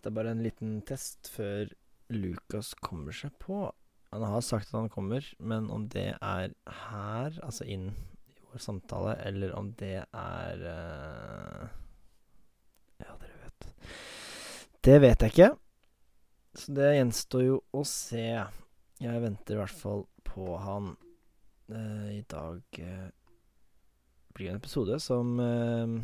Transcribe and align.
Dette 0.00 0.08
er 0.08 0.16
bare 0.16 0.30
en 0.32 0.40
liten 0.40 0.78
test 0.88 1.28
før 1.28 1.68
Lukas 2.08 2.70
kommer 2.80 3.12
seg 3.12 3.34
på. 3.36 3.68
Han 4.14 4.22
har 4.24 4.40
sagt 4.40 4.70
at 4.70 4.78
han 4.78 4.88
kommer, 4.88 5.20
men 5.36 5.66
om 5.68 5.82
det 5.92 6.14
er 6.16 6.54
her, 6.88 7.34
altså 7.44 7.66
inn 7.68 7.90
i 8.24 8.38
vår 8.48 8.62
samtale, 8.64 9.12
eller 9.28 9.52
om 9.58 9.68
det 9.76 9.98
er 10.00 10.62
uh, 10.64 11.66
Ja, 13.02 13.12
dere 13.12 13.42
vet. 13.42 13.68
Det 14.88 14.94
vet 15.04 15.20
jeg 15.20 15.34
ikke. 15.34 15.50
Så 16.56 16.72
det 16.78 16.94
gjenstår 16.96 17.44
jo 17.44 17.58
å 17.76 17.82
se. 17.84 18.24
Jeg 19.04 19.24
venter 19.26 19.58
i 19.58 19.60
hvert 19.60 19.80
fall 19.82 20.06
på 20.24 20.56
han. 20.64 20.96
Uh, 21.68 22.08
I 22.16 22.24
dag 22.24 22.64
uh, 22.80 23.12
blir 24.32 24.48
det 24.48 24.54
en 24.54 24.62
episode 24.62 24.96
som 25.04 25.36
Hva 25.36 26.00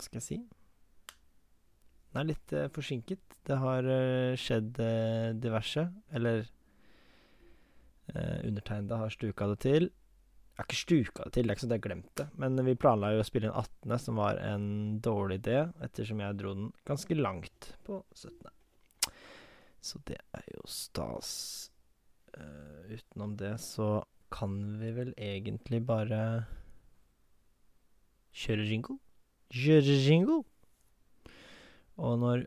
skal 0.00 0.22
jeg 0.22 0.26
si? 0.30 0.40
Den 2.10 2.22
er 2.22 2.30
litt 2.32 2.52
eh, 2.56 2.70
forsinket. 2.74 3.22
Det 3.46 3.58
har 3.62 3.86
eh, 3.86 4.34
skjedd 4.38 4.80
eh, 4.82 5.30
diverse. 5.38 5.86
Eller 6.14 6.42
uh, 8.10 8.38
undertegnede 8.46 8.98
har 8.98 9.14
stuka 9.14 9.46
det 9.52 9.58
til. 9.62 9.88
Jeg 10.50 10.58
har 10.58 10.66
ikke 10.66 10.80
stuka 10.80 11.24
det 11.24 11.32
til, 11.32 11.46
det 11.46 11.52
er 11.52 11.56
ikke 11.56 11.62
sånn 11.62 11.70
at 11.70 11.78
jeg 11.78 11.84
glemte 11.86 12.24
det. 12.24 12.26
Men 12.42 12.64
vi 12.66 12.74
planla 12.76 13.12
jo 13.14 13.22
å 13.22 13.26
spille 13.26 13.48
inn 13.48 13.54
18., 13.56 13.94
som 14.02 14.18
var 14.20 14.40
en 14.44 14.66
dårlig 15.00 15.38
idé, 15.40 15.60
ettersom 15.86 16.20
jeg 16.20 16.36
dro 16.36 16.52
den 16.58 16.72
ganske 16.90 17.16
langt 17.16 17.70
på 17.86 18.02
17. 18.18 18.50
Så 19.80 20.02
det 20.10 20.18
er 20.36 20.50
jo 20.50 20.66
stas. 20.68 21.30
Uh, 22.34 22.90
utenom 22.90 23.38
det 23.38 23.54
så 23.62 24.00
kan 24.30 24.58
vi 24.82 24.90
vel 24.94 25.14
egentlig 25.16 25.80
bare 25.86 26.20
kjøre 28.36 28.66
jingle. 28.68 28.98
Kjøre 29.54 29.96
jingle. 30.04 30.42
Og 32.00 32.18
når 32.18 32.44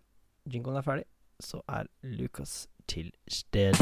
jingoen 0.49 0.77
er 0.79 0.81
ferdig, 0.81 1.03
så 1.39 1.59
er 1.69 1.85
Lukas 2.01 2.67
til 2.89 3.11
stede. 3.29 3.77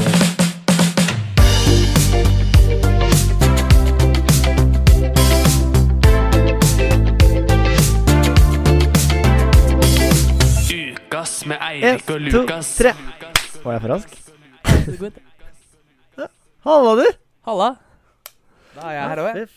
Ukas 10.72 11.46
med 11.48 11.56
Eirik 11.64 12.02
og 12.02 12.06
to, 12.06 12.18
Lukas. 12.18 12.76
tre. 12.76 12.92
Var 13.64 13.72
jeg 13.72 13.80
for 13.80 13.88
rask? 13.94 14.10
Halla, 16.66 16.92
du! 17.00 17.06
Halla. 17.48 17.68
Da 18.76 18.80
er 18.90 18.92
jeg 18.98 19.08
her 19.08 19.22
òg, 19.22 19.36
jeg. 19.40 19.48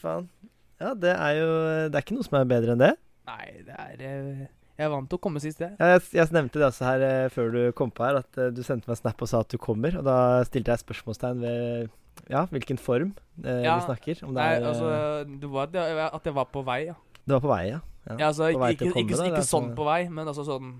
Ja, 0.80 0.94
det 0.94 1.12
er 1.12 1.32
jo 1.40 1.50
Det 1.92 1.96
er 1.96 2.04
ikke 2.04 2.16
noe 2.18 2.28
som 2.28 2.40
er 2.40 2.48
bedre 2.56 2.76
enn 2.76 2.84
det. 2.86 2.94
Nei, 3.28 3.46
det 3.68 3.76
er 3.76 4.06
eh, 4.06 4.46
Jeg 4.76 4.92
vant 4.92 5.08
til 5.08 5.16
å 5.16 5.22
komme 5.24 5.40
sist, 5.40 5.62
jeg. 5.64 5.72
Ja, 5.80 5.94
jeg, 5.94 6.02
jeg 6.18 6.36
nevnte 6.36 6.60
det 6.60 6.68
også 6.68 6.88
her 6.88 7.04
eh, 7.06 7.28
før 7.32 7.54
du 7.54 7.60
kom 7.78 7.94
på 7.96 8.04
her, 8.04 8.18
at 8.20 8.40
eh, 8.42 8.52
du 8.52 8.60
sendte 8.66 8.92
meg 8.92 9.00
snap 9.00 9.22
og 9.24 9.30
sa 9.32 9.40
at 9.46 9.54
du 9.54 9.60
kommer. 9.62 9.96
Og 10.02 10.04
da 10.04 10.18
stilte 10.48 10.74
jeg 10.74 10.84
spørsmålstegn 10.84 11.44
ved 11.46 11.94
ja, 12.32 12.46
hvilken 12.52 12.80
form 12.82 13.14
eh, 13.44 13.62
Ja, 13.64 13.78
vi 13.80 13.86
snakker. 13.88 14.24
Om 14.26 14.34
det 14.36 14.42
Nei, 14.42 14.50
er 14.58 14.68
altså 14.72 14.90
eh, 14.92 15.38
det 15.42 15.52
var 15.52 15.72
det, 15.72 15.86
at 16.08 16.28
jeg 16.28 16.36
var 16.36 16.50
på 16.52 16.64
vei, 16.68 16.80
ja. 16.90 16.98
Du 17.24 17.38
var 17.38 17.46
på 17.46 17.52
vei, 17.54 17.62
ja. 17.70 17.80
ja. 18.10 18.18
ja 18.20 18.28
altså, 18.28 18.50
ikke, 18.52 18.72
ikke, 18.76 18.92
komme, 18.92 19.06
ikke, 19.06 19.22
da, 19.22 19.30
ikke 19.32 19.46
sånn 19.48 19.70
altså- 19.70 19.78
på 19.80 19.88
vei, 19.88 20.02
men 20.10 20.34
altså 20.34 20.46
sånn 20.48 20.76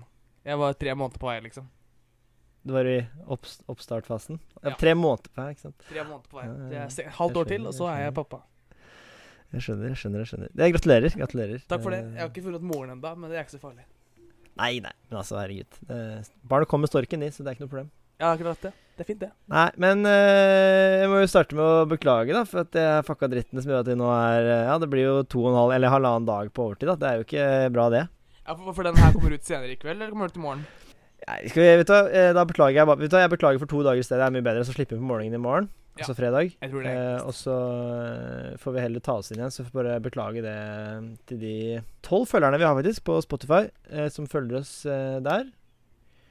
Jeg 0.46 0.60
var 0.60 0.76
tre 0.78 0.94
måneder 0.94 1.22
på 1.22 1.30
vei, 1.30 1.38
liksom. 1.48 1.70
Du 2.66 2.74
var 2.74 2.88
i 2.90 2.98
opp, 3.30 3.46
oppstartfasen. 3.70 4.40
Ja, 4.60 4.74
tre 4.78 4.92
måneder 4.98 5.30
på 5.30 5.40
vei, 5.40 5.48
ikke 5.54 5.68
sant. 5.68 5.88
Tre 5.88 6.02
måneder 6.02 6.28
på 6.30 6.40
vei. 6.40 6.46
Det 6.68 6.84
er 6.84 7.16
halvt 7.16 7.40
år 7.40 7.50
til, 7.54 7.66
og 7.70 7.74
så 7.78 7.88
er 7.92 8.04
jeg 8.08 8.14
pappa. 8.16 8.42
Jeg 9.54 9.62
skjønner, 9.62 9.92
jeg 9.92 10.00
skjønner. 10.00 10.22
jeg 10.24 10.30
skjønner 10.32 10.48
jeg 10.64 10.72
Gratulerer. 10.74 11.12
gratulerer 11.20 11.60
Takk 11.70 11.82
for 11.84 11.94
det. 11.94 12.00
Eh, 12.04 12.16
Jeg 12.16 12.20
har 12.24 12.32
ikke 12.32 12.42
funnet 12.48 12.62
moren 12.66 12.90
ennå, 12.96 13.12
men 13.16 13.30
det 13.30 13.38
er 13.38 13.44
ikke 13.46 13.56
så 13.58 13.62
farlig. 13.62 13.84
Nei, 14.56 14.72
nei, 14.80 14.92
men 15.10 15.18
altså, 15.20 15.36
herregud. 15.38 15.78
Eh, 15.92 16.26
barnet 16.48 16.68
kommer 16.68 16.86
med 16.86 16.92
storken 16.94 17.22
i, 17.22 17.30
så 17.30 17.44
det 17.44 17.52
er 17.52 17.56
ikke 17.58 17.66
noe 17.66 17.72
problem. 17.74 17.90
Ja, 18.18 18.30
akkurat 18.32 18.60
det. 18.64 18.72
Det 18.96 19.04
er 19.04 19.08
fint, 19.10 19.20
det. 19.20 19.28
Nei, 19.52 19.66
men 19.76 20.06
eh, 20.08 21.02
jeg 21.02 21.08
må 21.12 21.18
jo 21.20 21.28
starte 21.28 21.52
med 21.58 21.60
å 21.68 21.84
beklage, 21.90 22.32
da, 22.32 22.46
for 22.48 22.62
at 22.64 22.72
jeg 22.80 23.04
fucka 23.04 23.28
dritten 23.28 23.60
som 23.60 23.68
gjør 23.74 23.82
at 23.84 23.90
vi 23.92 23.96
nå 24.00 24.08
er 24.08 24.48
eh, 24.54 24.62
Ja, 24.70 24.78
det 24.80 24.88
blir 24.88 25.04
jo 25.04 25.16
to 25.28 25.42
og 25.44 25.50
en 25.52 25.58
halv 25.60 25.74
eller 25.76 25.92
halvannen 25.92 26.24
dag 26.30 26.48
på 26.56 26.64
overtid, 26.70 26.88
da. 26.88 26.96
Det 27.02 27.10
er 27.10 27.20
jo 27.20 27.26
ikke 27.28 27.46
bra, 27.76 27.86
det. 27.92 28.02
Ja, 28.46 28.54
for, 28.56 28.72
for 28.72 28.88
den 28.88 28.96
her 28.96 29.12
kommer 29.12 29.36
ut 29.36 29.44
senere 29.44 29.74
i 29.74 29.76
kveld, 29.76 30.00
eller 30.00 30.14
kommer 30.14 30.30
den 30.32 30.32
ut 30.32 30.40
i 30.40 30.46
morgen? 30.46 30.64
Nei, 31.26 31.38
skal 31.50 31.60
vi, 31.66 31.68
vet 31.82 31.90
du, 31.92 31.96
eh, 32.16 32.32
da 32.36 32.44
beklager 32.48 32.80
jeg 32.80 32.88
bare 32.88 33.00
Vet 33.02 33.10
du 33.12 33.16
hva, 33.18 33.22
jeg 33.26 33.32
beklager 33.36 33.60
for 33.60 33.68
to 33.74 33.82
dager 33.84 34.00
i 34.00 34.06
stedet. 34.06 34.22
Det 34.22 34.26
er 34.30 34.34
mye 34.38 34.46
bedre. 34.48 34.64
Så 34.64 34.72
slipper 34.76 34.96
vi 34.96 35.02
på 35.04 35.08
morgenen 35.12 35.36
i 35.36 35.42
morgen. 35.42 35.68
Altså 36.04 36.14
fredag. 36.18 36.56
Jeg 36.60 36.70
tror 36.72 36.82
det. 36.82 36.92
Eh, 36.92 37.26
og 37.26 37.32
så 37.34 37.54
eh, 38.52 38.56
får 38.62 38.72
vi 38.76 38.80
heller 38.80 39.00
ta 39.00 39.12
oss 39.20 39.30
inn 39.32 39.38
igjen. 39.40 39.50
Så 39.54 39.64
får 39.64 39.72
vi 39.72 39.78
bare 39.82 40.00
beklage 40.04 40.42
det 40.42 40.56
til 41.26 41.38
de 41.40 41.54
tolv 42.02 42.26
følgerne 42.30 42.58
vi 42.58 42.64
har 42.68 42.74
faktisk 42.76 43.04
på 43.04 43.20
Spotify, 43.24 43.62
eh, 43.90 44.08
som 44.08 44.26
følger 44.26 44.58
oss 44.60 44.84
eh, 44.86 45.20
der. 45.20 45.48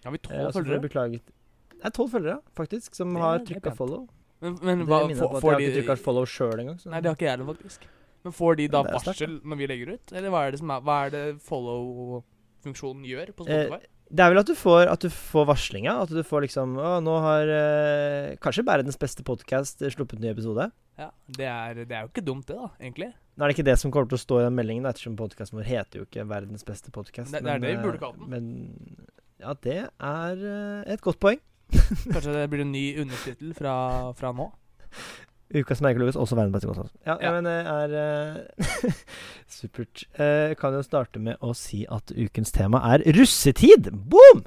Har 0.06 0.12
vi 0.12 0.20
Eh, 0.30 0.52
tolv 0.52 0.54
vi 0.54 0.90
følgere? 0.90 1.20
Det 1.76 1.86
er 1.86 1.90
tolv 1.92 2.10
følgere, 2.12 2.40
faktisk, 2.56 2.96
som 2.96 3.14
Det 3.14 3.22
har 3.22 3.40
trykka 3.40 3.76
follow. 3.76 4.08
Men, 4.42 4.58
men 4.62 4.86
hva 4.86 5.00
på 5.08 5.08
at 5.08 5.44
jeg 5.44 5.52
har 5.52 5.60
ikke 5.62 5.76
trykka 5.82 5.98
follow 6.04 6.26
sjøl 6.26 6.60
engang. 6.60 6.78
så- 6.80 6.90
Nei, 6.92 7.00
det 7.02 7.10
har 7.10 7.16
ikke 7.16 7.26
jeg 7.26 7.38
heller, 7.38 7.54
faktisk. 7.54 7.80
Men 8.24 8.34
får 8.34 8.56
de 8.58 8.68
da 8.68 8.84
varsel 8.84 9.40
når 9.46 9.58
vi 9.58 9.68
legger 9.68 9.94
ut? 9.94 10.12
Eller 10.14 10.30
hva 10.34 10.48
er 10.48 10.52
det 10.52 10.62
er 10.62 10.82
Hva 10.82 10.96
er 11.06 11.10
det 11.14 11.42
follow-funksjonen 11.46 13.06
gjør 13.06 13.34
på 13.38 13.48
Eh, 13.48 13.66
Spotify? 13.68 13.86
Det 14.06 14.22
er 14.22 14.30
vel 14.32 14.40
at 14.40 14.48
du 14.48 14.54
får, 14.56 14.88
at 14.92 15.02
du 15.02 15.10
får 15.10 15.48
varslinga. 15.50 15.96
At 16.04 16.12
du 16.14 16.22
får 16.24 16.46
liksom 16.46 16.76
Å, 16.78 16.92
nå 17.04 17.16
har 17.24 17.50
eh, 17.50 18.36
kanskje 18.44 18.66
verdens 18.68 19.00
beste 19.02 19.24
podkast 19.26 19.82
sluppet 19.96 20.20
ny 20.22 20.30
episode. 20.30 20.68
Ja, 21.00 21.10
det 21.28 21.48
er, 21.50 21.80
det 21.90 21.92
er 21.98 22.06
jo 22.06 22.12
ikke 22.14 22.24
dumt, 22.24 22.46
det, 22.48 22.56
da, 22.56 22.70
egentlig. 22.80 23.10
Nå 23.36 23.44
er 23.44 23.52
det 23.52 23.56
ikke 23.58 23.68
det 23.68 23.78
som 23.82 23.92
kommer 23.92 24.08
til 24.08 24.16
å 24.20 24.22
stå 24.22 24.38
i 24.40 24.46
den 24.46 24.56
meldingen, 24.56 24.86
da, 24.86 24.94
ettersom 24.94 25.18
podkasten 25.20 25.58
vår 25.60 25.68
heter 25.68 26.00
jo 26.00 26.06
ikke 26.06 26.24
'Verdens 26.30 26.64
beste 26.64 26.92
podkast'. 26.96 27.34
Det- 27.34 27.44
det 27.44 27.52
er 27.52 27.60
det 27.60 27.74
vi 27.76 27.84
burde 27.84 28.00
kalt 28.00 28.20
den. 28.22 28.30
Men 28.30 29.08
ja, 29.42 29.54
det 29.66 29.90
er 29.90 30.46
eh, 30.54 30.94
et 30.94 31.02
godt 31.02 31.20
poeng. 31.20 31.42
Kanskje 31.74 32.32
det 32.38 32.46
blir 32.50 32.62
en 32.62 32.72
ny 32.72 32.86
undertittel 33.02 33.54
fra, 33.58 34.14
fra 34.14 34.32
nå? 34.32 34.52
Ukas 35.56 35.80
merkelogos, 35.82 36.18
også 36.20 36.36
verdens 36.36 36.54
beste 36.54 36.68
godsaus. 36.68 36.92
Ja, 37.08 37.16
Ja. 37.22 37.32
men 37.32 37.46
det 37.48 37.54
er 37.66 37.94
uh, 37.96 38.92
supert. 39.58 40.04
Uh, 40.20 40.52
kan 40.60 40.74
jo 40.76 40.82
starte 40.84 41.22
med 41.24 41.38
å 41.42 41.54
si 41.56 41.86
at 41.88 42.12
ukens 42.12 42.52
tema 42.52 42.82
er 42.94 43.06
russetid. 43.16 43.88
Boom! 43.94 44.44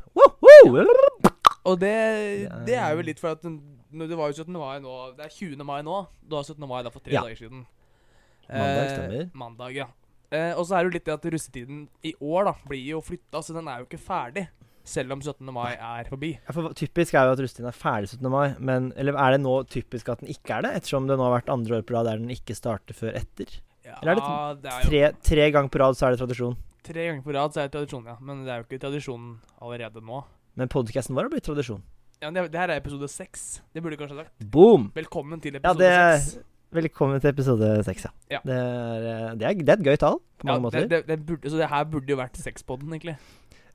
Og 1.68 1.78
det, 1.80 2.48
Det 2.66 2.76
er- 2.76 2.94
jo 2.96 3.02
litt 3.02 3.18
for 3.20 3.30
at 3.30 3.42
den- 3.42 3.60
Det 3.90 4.16
var 4.16 4.28
jo 4.28 4.44
17. 4.44 4.52
mai 4.52 4.78
nå. 4.80 5.16
Det 5.16 5.24
er 5.24 5.30
20. 5.30 5.64
mai 5.64 5.80
nå. 5.82 6.06
Du 6.28 6.36
har 6.36 6.42
17. 6.44 6.66
mai 6.68 6.82
da 6.82 6.90
for 6.90 7.00
tre 7.00 7.12
Ja. 7.12 7.22
dager 7.22 7.36
siden. 7.36 7.66
Mandag, 8.50 8.84
Eh, 8.84 8.96
stemmer. 8.96 9.30
mandag, 9.34 9.74
ja. 9.74 9.86
Eh, 10.30 10.52
og 10.56 10.66
så 10.66 10.76
er 10.76 10.84
det 10.84 10.92
jo 10.92 10.96
litt 10.98 11.04
det 11.04 11.14
at 11.14 11.32
russetiden 11.32 11.88
i 12.04 12.12
år 12.20 12.44
da 12.44 12.52
blir 12.68 12.84
jo 12.84 13.00
flytta, 13.00 13.40
så 13.42 13.54
den 13.54 13.66
er 13.68 13.78
jo 13.78 13.86
ikke 13.86 13.98
ferdig. 13.98 14.48
Selv 14.88 15.12
om 15.12 15.20
17. 15.20 15.44
mai 15.52 15.74
er 15.76 16.08
forbi. 16.08 16.30
Ja, 16.40 16.54
for 16.56 16.72
typisk 16.78 17.12
er 17.18 17.26
jo 17.28 17.34
at 17.36 17.40
russetiden 17.44 17.68
er 17.68 17.76
ferdig 17.76 18.08
17. 18.14 18.28
mai, 18.32 18.54
men 18.58 18.86
Eller 18.96 19.18
er 19.20 19.34
det 19.36 19.42
nå 19.44 19.54
typisk 19.68 20.08
at 20.14 20.22
den 20.24 20.30
ikke 20.32 20.56
er 20.58 20.64
det? 20.64 20.70
Ettersom 20.80 21.08
det 21.10 21.18
nå 21.20 21.26
har 21.28 21.34
vært 21.42 21.52
andre 21.52 21.80
år 21.80 21.84
på 21.88 21.96
rad 21.96 22.08
der 22.08 22.22
den 22.22 22.32
ikke 22.32 22.56
starter 22.56 22.96
før 22.96 23.18
etter? 23.20 23.52
Ja, 23.84 23.98
Eller 24.00 24.14
er 24.14 24.22
det 24.22 24.62
det 24.64 24.72
er 24.72 24.80
jo 24.80 24.88
Tre, 24.88 25.02
tre 25.30 25.50
ganger 25.52 25.72
på 25.74 25.82
rad 25.84 25.98
så 26.00 26.08
er 26.08 26.16
det 26.16 26.22
tradisjon. 26.24 26.56
tre 26.88 27.04
ganger 27.10 27.22
på 27.26 27.36
rad 27.36 27.52
så 27.52 27.60
er 27.60 27.68
det 27.68 27.76
tradisjon, 27.76 28.04
ja. 28.08 28.16
Men 28.24 28.44
det 28.46 28.52
er 28.54 28.62
jo 28.62 28.68
ikke 28.68 28.80
tradisjonen 28.86 29.30
allerede 29.60 30.00
nå. 30.04 30.24
Men 30.56 30.68
podkasten 30.72 31.14
vår 31.16 31.28
har 31.28 31.32
blitt 31.36 31.44
tradisjon. 31.46 31.82
Ja, 32.22 32.30
men 32.30 32.34
det, 32.40 32.48
det 32.52 32.58
her 32.58 32.72
er 32.72 32.80
episode 32.80 33.06
seks. 33.12 33.60
Det 33.74 33.82
burde 33.84 33.94
du 33.94 34.00
kanskje 34.00 34.16
ha 34.16 34.24
sagt. 34.24 34.46
Boom! 34.50 34.88
Velkommen 34.96 35.40
til 35.44 35.54
episode 35.60 35.90
seks. 35.92 36.32
Ja. 36.40 36.46
Velkommen 36.80 37.20
til 37.22 37.30
episode 37.30 37.68
seks, 37.86 38.08
ja. 38.08 38.10
Ja. 38.34 38.40
Det, 38.44 38.56
er, 38.56 39.04
eh, 39.04 39.36
det, 39.40 39.44
er, 39.46 39.60
det 39.62 39.72
er 39.72 39.76
et 39.78 39.84
gøy 39.86 39.96
tall 40.02 40.18
på 40.40 40.48
mange 40.50 40.64
måter. 40.66 40.84
det, 40.84 40.90
det, 40.90 41.06
det 41.08 41.26
burde, 41.28 41.48
så 41.52 41.60
det 41.60 41.68
her 41.70 41.84
burde 41.88 42.12
jo 42.12 42.18
vært 42.18 42.36
sexpoden, 42.40 42.90
egentlig. 42.92 43.14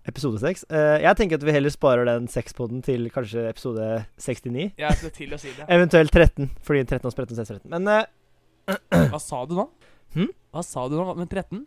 Episode 0.09 0.40
6. 0.41 0.66
Uh, 0.68 0.97
jeg 1.03 1.16
tenker 1.19 1.40
at 1.40 1.46
vi 1.47 1.56
heller 1.56 1.72
sparer 1.72 2.08
den 2.09 2.28
sexpoden 2.31 2.81
til 2.84 3.08
kanskje 3.14 3.46
episode 3.50 3.88
69. 4.19 4.74
Jeg 4.78 5.00
skulle 5.00 5.16
til 5.16 5.36
å 5.36 5.40
si 5.40 5.53
det. 5.56 5.68
Eventuelt 5.72 6.12
13, 6.12 6.50
fordi 6.68 6.84
13 6.84 7.08
og 7.08 7.16
13 7.16 7.46
13. 7.46 7.69
Men 7.72 7.88
uh, 7.88 8.75
Hva 9.14 9.22
sa 9.24 9.46
du 9.47 9.56
nå? 9.59 9.69
Hmm? 10.14 10.34
Hva 10.53 10.64
sa 10.68 10.88
du 10.91 10.97
nå 11.00 11.08
med 11.16 11.31
13? 11.31 11.64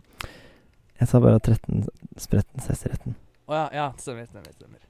jeg 0.97 1.09
sa 1.11 1.21
bare 1.21 1.41
13 1.45 1.85
spretten 2.21 2.63
13. 2.63 3.17
Å 3.47 3.57
ja, 3.57 3.65
ja, 3.77 3.87
stemmer, 4.01 4.29
stemmer, 4.31 4.53
stemmer. 4.57 4.85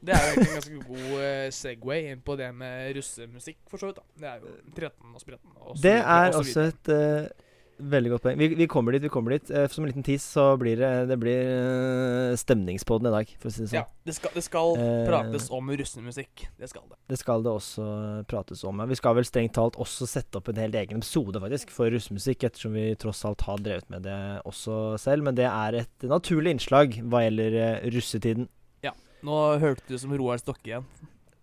Det 0.00 0.14
er 0.16 0.22
jo 0.24 0.30
egentlig 0.30 0.48
en 0.48 0.56
ganske 0.56 0.80
god 0.88 1.22
eh, 1.26 1.46
segway 1.52 2.06
inn 2.10 2.22
på 2.24 2.34
det 2.40 2.48
med 2.56 2.96
russemusikk, 2.96 3.58
for 3.68 3.82
så 3.82 3.90
vidt. 3.90 4.00
da. 4.00 4.04
Det 4.16 4.30
er 4.30 4.40
jo 4.40 4.54
13 4.74 5.14
og 5.14 5.22
spretten 5.22 5.54
og 5.60 5.76
så 5.76 5.82
Det 5.84 5.96
er 6.00 6.30
og 6.30 6.34
så 6.34 6.40
også 6.40 6.66
et 6.70 6.92
eh, 6.96 7.48
veldig 7.92 8.12
godt 8.14 8.24
poeng. 8.26 8.38
Vi, 8.40 8.48
vi 8.58 8.66
kommer 8.70 8.96
dit, 8.96 9.04
vi 9.04 9.12
kommer 9.12 9.34
dit. 9.36 9.50
Eh, 9.50 9.66
som 9.72 9.84
en 9.84 9.90
liten 9.90 10.06
tiss 10.06 10.26
så 10.36 10.44
blir 10.60 10.80
det, 10.80 10.90
det 11.10 11.16
blir 11.20 11.50
uh, 11.50 12.36
stemningspodden 12.38 13.10
i 13.10 13.14
dag, 13.14 13.32
for 13.40 13.50
å 13.50 13.54
si 13.54 13.64
det 13.64 13.70
sånn. 13.72 13.80
Ja, 13.80 13.84
det 14.06 14.16
skal, 14.18 14.34
det 14.36 14.44
skal 14.46 14.76
Eh, 14.80 15.02
prates 15.08 15.48
om 15.54 15.70
russemusikk. 15.80 16.46
Det 16.58 16.70
skal 16.70 16.86
det. 16.90 17.00
Det 17.10 17.18
skal 17.20 17.44
det 17.44 17.52
også 17.52 17.86
prates 18.30 18.62
om. 18.68 18.84
Vi 18.90 18.98
skal 18.98 19.16
vel 19.18 19.28
strengt 19.28 19.56
talt 19.58 19.78
også 19.80 20.08
sette 20.08 20.40
opp 20.40 20.48
en 20.52 20.60
helt 20.60 20.78
egen 20.78 21.00
episode 21.02 21.42
faktisk 21.42 21.74
for 21.74 21.92
russemusikk, 21.92 22.46
ettersom 22.48 22.76
vi 22.76 22.86
tross 23.00 23.24
alt 23.28 23.44
har 23.48 23.60
drevet 23.62 23.90
med 23.92 24.06
det 24.06 24.20
også 24.48 24.96
selv. 25.00 25.26
Men 25.26 25.38
det 25.38 25.48
er 25.50 25.82
et 25.82 26.08
naturlig 26.08 26.56
innslag 26.56 27.00
hva 27.02 27.24
gjelder 27.26 27.58
russetiden. 27.90 28.00
russetiden. 28.00 28.48
Nå 29.26 29.36
hørte 29.60 29.84
du 29.88 29.98
som 30.00 30.12
Roar 30.16 30.40
Stokke 30.40 30.70
igjen. 30.70 30.86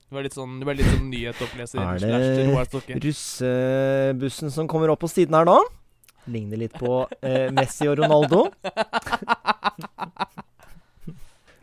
Det 0.08 0.16
var 0.16 0.24
litt 0.24 0.36
sånn, 0.38 0.54
du 0.62 0.64
var 0.66 0.78
litt 0.78 0.88
sånn 0.88 1.10
nyhetsoppleser 1.12 1.82
Er 1.84 2.00
det-. 2.00 3.00
Russebussen 3.04 4.54
som 4.56 4.70
kommer 4.72 4.94
opp 4.94 5.02
på 5.04 5.10
siden 5.12 5.36
her 5.36 5.48
nå, 5.48 5.58
ligner 6.32 6.60
litt 6.62 6.76
på 6.78 7.06
eh, 7.22 7.48
Messi 7.56 7.88
og 7.90 7.98
Ronaldo. 8.02 8.48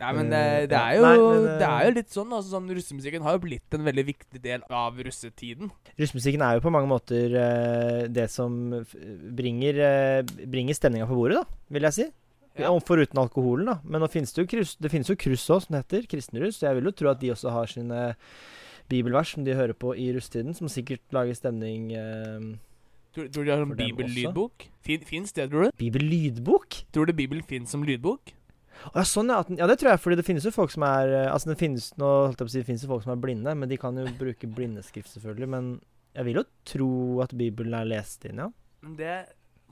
Nei, 0.05 0.11
men 0.17 0.27
det, 0.29 0.41
Eh, 0.45 0.65
det 0.69 0.77
er 0.77 0.97
jo 0.97 1.05
Nei, 1.05 1.15
men, 1.17 1.47
eh, 1.47 1.59
Det 1.59 1.67
er 1.69 1.85
jo 1.85 1.93
litt 1.95 2.11
sånn, 2.13 2.33
altså 2.35 2.51
sånn 2.51 2.67
Russemusikken 2.77 3.23
har 3.25 3.37
jo 3.37 3.43
blitt 3.45 3.77
en 3.77 3.85
veldig 3.85 4.05
viktig 4.05 4.41
del 4.41 4.65
av 4.69 4.99
russetiden. 4.99 5.71
Russmusikken 5.97 6.43
er 6.43 6.57
jo 6.57 6.65
på 6.65 6.73
mange 6.73 6.89
måter 6.91 7.33
eh, 7.39 8.07
det 8.11 8.29
som 8.29 8.85
bringer, 9.35 9.79
uh, 9.79 10.45
bringer 10.45 10.75
stemninga 10.75 11.07
på 11.07 11.15
bordet, 11.15 11.41
da, 11.41 11.59
vil 11.71 11.87
jeg 11.87 11.97
si. 11.97 12.07
Ja. 12.59 12.71
Foruten 12.87 13.19
alkoholen, 13.19 13.71
da. 13.71 13.79
Men 13.83 14.03
nå 14.03 14.09
finnes 14.11 14.31
det 14.35 14.43
jo 14.43 14.51
krus, 14.51 14.75
det 14.79 14.91
finnes 14.91 15.09
jo 15.11 15.17
kryss 15.19 15.49
òg, 15.51 15.63
som 15.63 15.75
det 15.75 15.83
heter. 15.83 16.05
Kristenruss. 16.11 16.59
Så 16.59 16.69
jeg 16.69 16.77
vil 16.77 16.87
jo 16.87 16.95
tro 16.95 17.09
at 17.11 17.19
de 17.19 17.33
også 17.33 17.51
har 17.51 17.67
sine 17.67 18.13
bibelvers 18.91 19.33
som 19.33 19.43
de 19.43 19.57
hører 19.57 19.75
på 19.75 19.91
i 19.97 20.11
russetiden, 20.15 20.55
som 20.55 20.71
sikkert 20.71 21.03
lager 21.15 21.35
stemning 21.35 21.91
eh, 21.97 22.55
Tror, 23.15 23.27
tror 23.31 23.45
du 23.45 23.47
de 23.47 23.53
har 23.53 23.61
sånn 23.63 23.77
bibellydbok? 23.79 24.65
Fins 24.83 25.31
det, 25.35 25.45
tror 25.51 25.69
du? 25.69 25.75
Bibellydbok? 25.79 26.81
Tror 26.91 27.07
du 27.07 27.13
Bibelen 27.15 27.45
fins 27.47 27.71
som 27.71 27.85
lydbok? 27.87 28.33
Ja, 28.93 29.05
sånn, 29.07 29.29
ja. 29.31 29.41
Den- 29.47 29.57
ja, 29.61 29.67
det 29.71 29.77
tror 29.79 29.93
jeg, 29.93 30.01
fordi 30.03 30.17
det 30.19 30.25
finnes 30.27 30.43
jo 30.43 30.51
folk 30.51 30.71
som 30.73 30.83
er 30.83 31.07
eh, 31.07 31.31
Altså, 31.31 31.47
det 31.53 31.57
finnes 31.57 31.93
nå 31.97 32.09
si, 32.35 32.59
det 32.59 32.65
finnes 32.67 32.83
jo 32.83 32.89
folk 32.91 33.03
som 33.05 33.13
er 33.15 33.21
blinde, 33.23 33.55
men 33.55 33.69
de 33.71 33.77
kan 33.79 33.95
jo 33.95 34.03
bruke 34.19 34.49
blindeskrift, 34.51 35.07
selvfølgelig. 35.15 35.47
Men 35.49 35.69
jeg 36.13 36.25
vil 36.27 36.41
jo 36.41 36.43
tro 36.65 37.21
at 37.23 37.31
Bibelen 37.35 37.73
er 37.73 37.85
lest 37.87 38.25
inn, 38.27 38.37
ja. 38.43 38.49
Det 38.83 39.15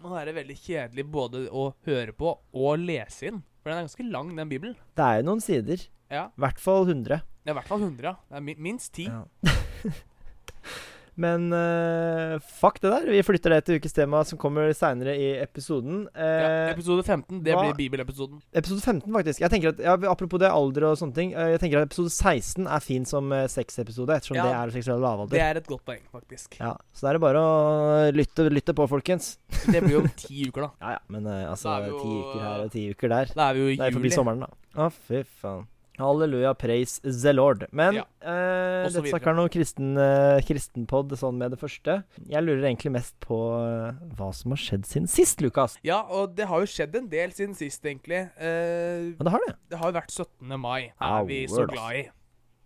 må 0.02 0.16
være 0.16 0.34
veldig 0.36 0.56
kjedelig 0.58 1.06
både 1.12 1.44
å 1.52 1.74
høre 1.86 2.16
på 2.16 2.32
og 2.54 2.80
lese 2.80 3.28
inn. 3.28 3.44
For 3.62 3.72
den 3.72 3.78
er 3.80 3.88
ganske 3.88 4.08
lang, 4.12 4.32
den 4.36 4.50
Bibelen. 4.50 4.76
Det 4.96 5.04
er 5.04 5.20
jo 5.22 5.28
noen 5.30 5.44
sider. 5.44 5.84
Ja. 6.10 6.26
I 6.32 6.42
hvert 6.44 6.60
fall 6.60 6.88
100. 6.88 7.22
Det 7.44 7.52
er 7.52 7.54
i 7.54 7.60
hvert 7.60 7.68
fall 7.68 7.84
100, 7.84 8.04
ja. 8.04 8.16
Det 8.32 8.40
er 8.40 8.64
minst 8.64 8.94
10. 8.96 9.12
Ja. 9.12 9.24
Men 11.16 11.52
uh, 11.54 12.40
fuck 12.42 12.80
det 12.82 12.90
der. 12.90 13.04
Vi 13.14 13.20
flytter 13.22 13.54
det 13.54 13.60
til 13.68 13.78
ukes 13.78 13.94
tema 13.94 14.24
som 14.26 14.40
kommer 14.42 14.72
seinere 14.74 15.14
i 15.14 15.28
episoden. 15.44 16.08
Ja, 16.16 16.30
Eh, 16.34 16.72
episode 16.74 17.04
15, 17.06 17.44
det 17.46 17.54
hva- 17.54 17.68
blir 17.68 17.76
bibelepisoden. 17.78 18.40
episode 18.54 18.82
15, 18.82 19.14
faktisk. 19.14 19.40
Jeg 19.44 19.52
tenker 19.54 19.70
at, 19.76 19.80
ja, 19.84 19.94
Apropos 20.10 20.40
det, 20.42 20.50
alder 20.50 20.88
og 20.90 20.98
sånne 20.98 21.14
ting. 21.14 21.36
Uh, 21.36 21.52
jeg 21.54 21.60
tenker 21.62 21.82
at 21.84 21.92
Episode 21.92 22.10
16 22.10 22.66
er 22.68 22.80
fin 22.82 23.06
som 23.06 23.30
uh, 23.32 23.44
sexepisode, 23.46 24.10
ettersom 24.10 24.36
Ja. 24.40 24.44
det 24.48 24.56
er 24.58 24.74
seksuell 24.80 25.00
lavalder. 25.06 25.36
Det 25.38 25.42
er 25.46 25.58
et 25.62 25.68
godt 25.70 25.86
poeng, 25.86 26.02
faktisk. 26.12 26.58
Ja, 26.60 26.74
Så 26.94 27.06
da 27.06 27.10
er 27.14 27.20
det 27.20 27.22
bare 27.22 27.38
å 27.44 28.12
lytte, 28.12 28.50
lytte 28.50 28.74
på, 28.74 28.88
folkens. 28.90 29.38
Det 29.70 29.84
blir 29.84 30.00
jo 30.00 30.02
om 30.02 30.10
ti 30.18 30.48
uker, 30.50 30.62
da. 30.66 30.72
Ja 30.82 30.96
ja, 30.98 31.00
men 31.10 31.26
altså 31.30 31.78
vi 31.86 31.92
Ti 31.94 32.16
uker 32.24 32.42
her 32.42 32.64
og 32.66 32.72
ti 32.74 32.88
uker 32.90 33.10
der. 33.10 33.26
Da 33.38 33.50
er 33.50 33.54
vi 33.54 33.60
jo 33.60 33.68
i 33.68 33.76
juli. 33.76 33.78
Det 33.84 33.88
er 33.92 33.98
forbi 34.00 34.12
sommeren, 34.18 34.40
da. 34.48 34.50
Å, 34.76 34.90
fy 34.92 35.22
faen. 35.42 35.68
Halleluja, 36.00 36.56
praise 36.58 36.98
the 37.22 37.34
lord. 37.34 37.68
Men 37.72 38.00
Ja, 38.00 38.04
eh, 38.26 38.88
dette 38.90 39.12
snakker 39.12 39.36
noe 39.38 39.50
kristen, 39.54 39.92
eh, 39.98 40.40
kristenpod 40.42 41.14
sånn 41.20 41.38
med 41.38 41.52
det 41.54 41.60
første. 41.62 42.00
Jeg 42.28 42.42
lurer 42.44 42.66
egentlig 42.66 42.92
mest 42.96 43.14
på 43.22 43.38
eh, 43.62 43.94
hva 44.18 44.32
som 44.34 44.52
har 44.56 44.58
skjedd 44.64 44.88
siden 44.90 45.08
sist, 45.08 45.40
Lukas. 45.46 45.78
Ja, 45.86 46.02
og 46.10 46.34
det 46.36 46.48
har 46.50 46.60
jo 46.66 46.66
skjedd 46.66 46.96
en 46.98 47.08
del 47.12 47.30
siden 47.38 47.54
sist, 47.56 47.84
egentlig. 47.86 48.24
Eh, 48.42 49.14
Men 49.14 49.30
det 49.30 49.32
har 49.36 49.46
det. 49.46 49.56
det 49.70 49.78
har 49.84 49.92
jo 49.94 50.00
vært 50.00 50.12
17. 50.18 50.58
mai. 50.60 50.92
Au, 51.00 51.22
Er 51.22 51.26
vi 51.30 51.44
så 51.48 51.68
glad 51.70 51.96
i, 52.02 52.04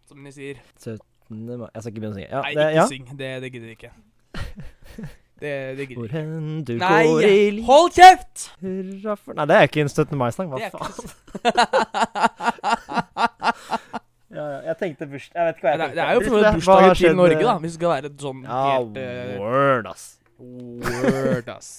som 0.07 0.23
de 0.23 0.31
sier. 0.31 0.55
17. 0.79 0.97
mai 1.59 1.67
Jeg 1.73 1.81
skal 1.83 1.91
ikke 1.91 1.99
begynne 2.01 2.15
å 2.15 2.19
synge. 2.21 2.31
Ja, 2.31 2.41
Nei, 2.47 2.53
det, 2.55 2.67
ikke 2.71 2.79
ja. 2.79 2.87
syng. 2.95 3.05
Det, 3.17 3.31
det 3.43 3.51
gidder 3.51 3.67
vi 3.67 3.75
ikke. 3.75 3.91
Det, 5.37 5.77
det 5.77 5.85
Hvor 5.93 6.07
hen 6.09 6.63
du 6.65 6.71
Nei, 6.81 7.03
går 7.05 7.21
i 7.27 7.51
liv 7.53 7.65
hold 7.67 7.91
kjeft! 7.93 8.47
hurra 8.57 9.13
for 9.21 9.37
Nei, 9.37 9.45
det 9.45 9.53
er 9.59 9.67
ikke 9.69 9.83
en 9.83 9.91
17. 9.93 10.17
mai-sang. 10.17 10.49
Hva 10.49 10.57
Det 10.57 10.71
faen? 10.73 10.93
jeg 14.67 14.77
tenkte 14.81 15.07
bursdag 15.09 15.35
Jeg 15.39 15.47
vet 15.49 15.57
ikke 15.59 15.67
hva 15.67 15.71
jeg 15.73 15.79
det, 15.79 15.85
tenkte. 15.87 15.97
det 15.97 16.05
er 16.05 16.13
jo 16.13 16.21
for 16.27 16.37
Hva 16.43 16.51
bursdager 16.57 16.99
til 17.01 17.15
Norge, 17.19 17.43
da. 17.47 17.55
Hvis 17.63 17.73
det 17.75 17.79
skal 17.79 17.93
være 17.95 18.11
sånn 18.23 18.41
Ja, 18.47 18.61
helt 18.75 18.97
uh, 18.97 19.37
word, 19.41 19.87
ass. 19.93 20.05
Word, 20.37 21.49
ass. 21.55 21.69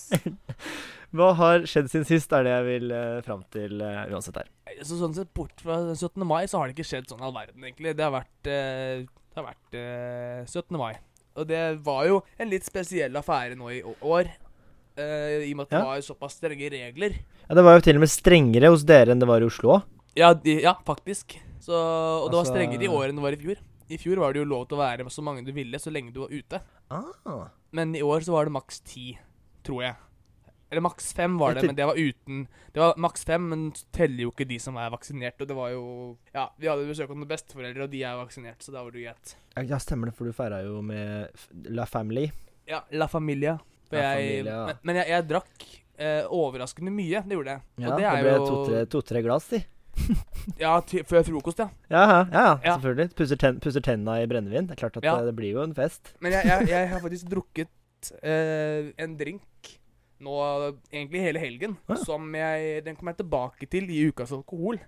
Hva 1.17 1.29
har 1.39 1.63
skjedd 1.65 1.87
siden 1.89 2.05
sist, 2.05 2.33
er 2.37 2.45
det 2.45 2.51
jeg 2.53 2.65
vil 2.67 2.91
uh, 2.93 3.21
fram 3.25 3.41
til 3.55 3.79
uh, 3.81 4.03
uansett 4.13 4.37
her. 4.43 4.49
Så 4.85 4.99
sånn 5.01 5.15
sett, 5.17 5.31
bort 5.37 5.63
fra 5.65 5.79
17. 5.95 6.21
mai, 6.29 6.43
så 6.51 6.61
har 6.61 6.69
det 6.69 6.75
ikke 6.77 6.85
skjedd 6.91 7.09
sånn 7.09 7.23
all 7.25 7.33
verden, 7.33 7.63
egentlig. 7.65 7.95
Det 7.97 8.05
har 8.05 8.13
vært, 8.13 8.35
uh, 8.45 9.07
det 9.09 9.41
har 9.41 9.47
vært 9.47 9.79
eh, 9.81 10.43
17. 10.45 10.77
mai. 10.77 10.93
Og 11.39 11.47
det 11.49 11.63
var 11.87 12.03
jo 12.11 12.19
en 12.43 12.51
litt 12.53 12.67
spesiell 12.67 13.17
affære 13.17 13.57
nå 13.57 13.71
i 13.73 13.81
år. 13.87 14.29
Uh, 14.99 15.47
I 15.47 15.53
og 15.55 15.61
med 15.61 15.65
at 15.69 15.73
det 15.73 15.81
Ja. 15.81 15.85
var 15.87 16.05
såpass 16.05 16.37
strenge 16.43 16.69
regler. 16.75 17.17
Ja, 17.47 17.55
Det 17.55 17.65
var 17.65 17.79
jo 17.79 17.85
til 17.87 17.97
og 17.97 18.05
med 18.05 18.11
strengere 18.13 18.73
hos 18.75 18.83
dere 18.85 19.15
enn 19.15 19.23
det 19.23 19.29
var 19.31 19.41
i 19.41 19.47
Oslo. 19.49 19.79
Ja, 20.19 20.35
de, 20.35 20.59
ja 20.67 20.75
faktisk. 20.85 21.39
Så, 21.61 21.75
og 21.75 22.31
det 22.31 22.37
var 22.39 22.45
Altså- 22.45 22.55
strengere 22.55 22.85
i 22.85 22.89
år 22.89 23.09
enn 23.09 23.17
det 23.21 23.27
var 23.27 23.37
i 23.37 23.43
fjor. 23.43 23.63
I 23.89 23.97
fjor 23.99 24.21
var 24.21 24.33
det 24.33 24.43
jo 24.43 24.49
lov 24.49 24.67
til 24.69 24.77
å 24.77 24.83
være 24.83 25.09
så 25.11 25.23
mange 25.25 25.45
du 25.47 25.53
ville, 25.53 25.79
så 25.81 25.91
lenge 25.91 26.13
du 26.13 26.21
var 26.21 26.29
ute. 26.29 26.61
Ah. 26.91 27.49
Men 27.73 27.95
i 27.97 28.03
år 28.05 28.21
så 28.21 28.33
var 28.33 28.45
det 28.45 28.53
maks 28.53 28.81
ti, 28.81 29.19
tror 29.65 29.83
jeg. 29.83 29.97
Eller 30.71 30.85
maks 30.85 31.13
fem 31.17 31.39
var 31.41 31.55
det, 31.57 31.63
men 31.65 31.77
det 31.77 31.87
var 31.89 31.97
uten 31.97 32.43
Det 32.75 32.81
var 32.83 32.99
maks 33.01 33.25
fem, 33.25 33.49
men 33.49 33.73
teller 33.93 34.27
jo 34.27 34.33
ikke 34.35 34.47
de 34.49 34.59
som 34.61 34.77
er 34.77 34.91
vaksinert. 34.93 35.41
Og 35.41 35.49
det 35.49 35.57
var 35.57 35.71
jo 35.73 36.19
Ja, 36.35 36.51
vi 36.59 36.69
hadde 36.69 36.85
besøk 36.89 37.09
av 37.09 37.17
noen 37.17 37.31
besteforeldre, 37.31 37.87
og 37.87 37.91
de 37.91 38.03
er 38.05 38.19
vaksinert, 38.21 38.61
så 38.61 38.75
da 38.75 38.83
var 38.85 38.93
det 38.93 39.01
jo 39.01 39.09
greit. 39.09 39.35
Ja, 39.71 39.79
stemmer 39.81 40.11
det, 40.11 40.15
for 40.19 40.29
du 40.29 40.33
feira 40.37 40.61
jo 40.67 40.83
med 40.85 41.31
La 41.73 41.87
Family. 41.89 42.29
Ja, 42.69 42.83
La 42.93 43.09
Familia. 43.09 43.57
La 43.91 43.99
jeg, 43.99 44.29
Familia. 44.29 44.67
Men, 44.67 44.83
men 44.85 45.01
jeg, 45.01 45.09
jeg 45.09 45.29
drakk 45.31 45.67
eh, 45.97 46.23
overraskende 46.29 46.93
mye, 46.93 47.25
det 47.25 47.39
gjorde 47.39 47.57
jeg. 47.57 47.65
Ja, 47.81 47.97
det 47.97 48.05
det 48.05 48.25
ble 48.27 48.85
to-tre 48.93 49.23
to, 49.23 49.25
glass, 49.25 49.49
de. 49.49 49.63
Ja, 50.65 50.81
til- 50.81 51.05
før 51.05 51.23
frokost, 51.27 51.59
ja. 51.59 51.69
Ja, 51.91 52.05
ja, 52.33 52.45
ja, 52.65 52.75
selvfølgelig. 52.79 53.11
Pusser, 53.19 53.37
ten, 53.37 53.59
pusser 53.61 53.81
tenna 53.85 54.17
i 54.23 54.27
brennevin. 54.31 54.67
Det 54.69 54.77
er 54.77 54.81
klart 54.87 54.97
at 55.01 55.05
Ja. 55.05 55.17
eh, 55.21 55.27
det 55.29 55.35
blir 55.37 55.53
jo 55.53 55.63
en 55.63 55.75
fest. 55.77 56.15
Men 56.21 56.33
jeg, 56.33 56.45
jeg, 56.47 56.69
jeg 56.69 56.89
har 56.89 57.01
faktisk 57.07 57.29
drukket 57.31 58.13
eh, 58.23 58.93
en 58.99 59.17
drink 59.21 59.75
nå 60.21 60.35
egentlig 60.93 61.21
hele 61.23 61.39
helgen. 61.43 61.77
Ja. 61.89 61.95
Som 62.03 62.33
jeg 62.35 62.85
Den 62.85 62.97
kommer 62.97 63.13
jeg 63.15 63.21
tilbake 63.25 63.67
til 63.71 63.91
i 63.91 64.09
ukas 64.11 64.33
alkohol. 64.33 64.81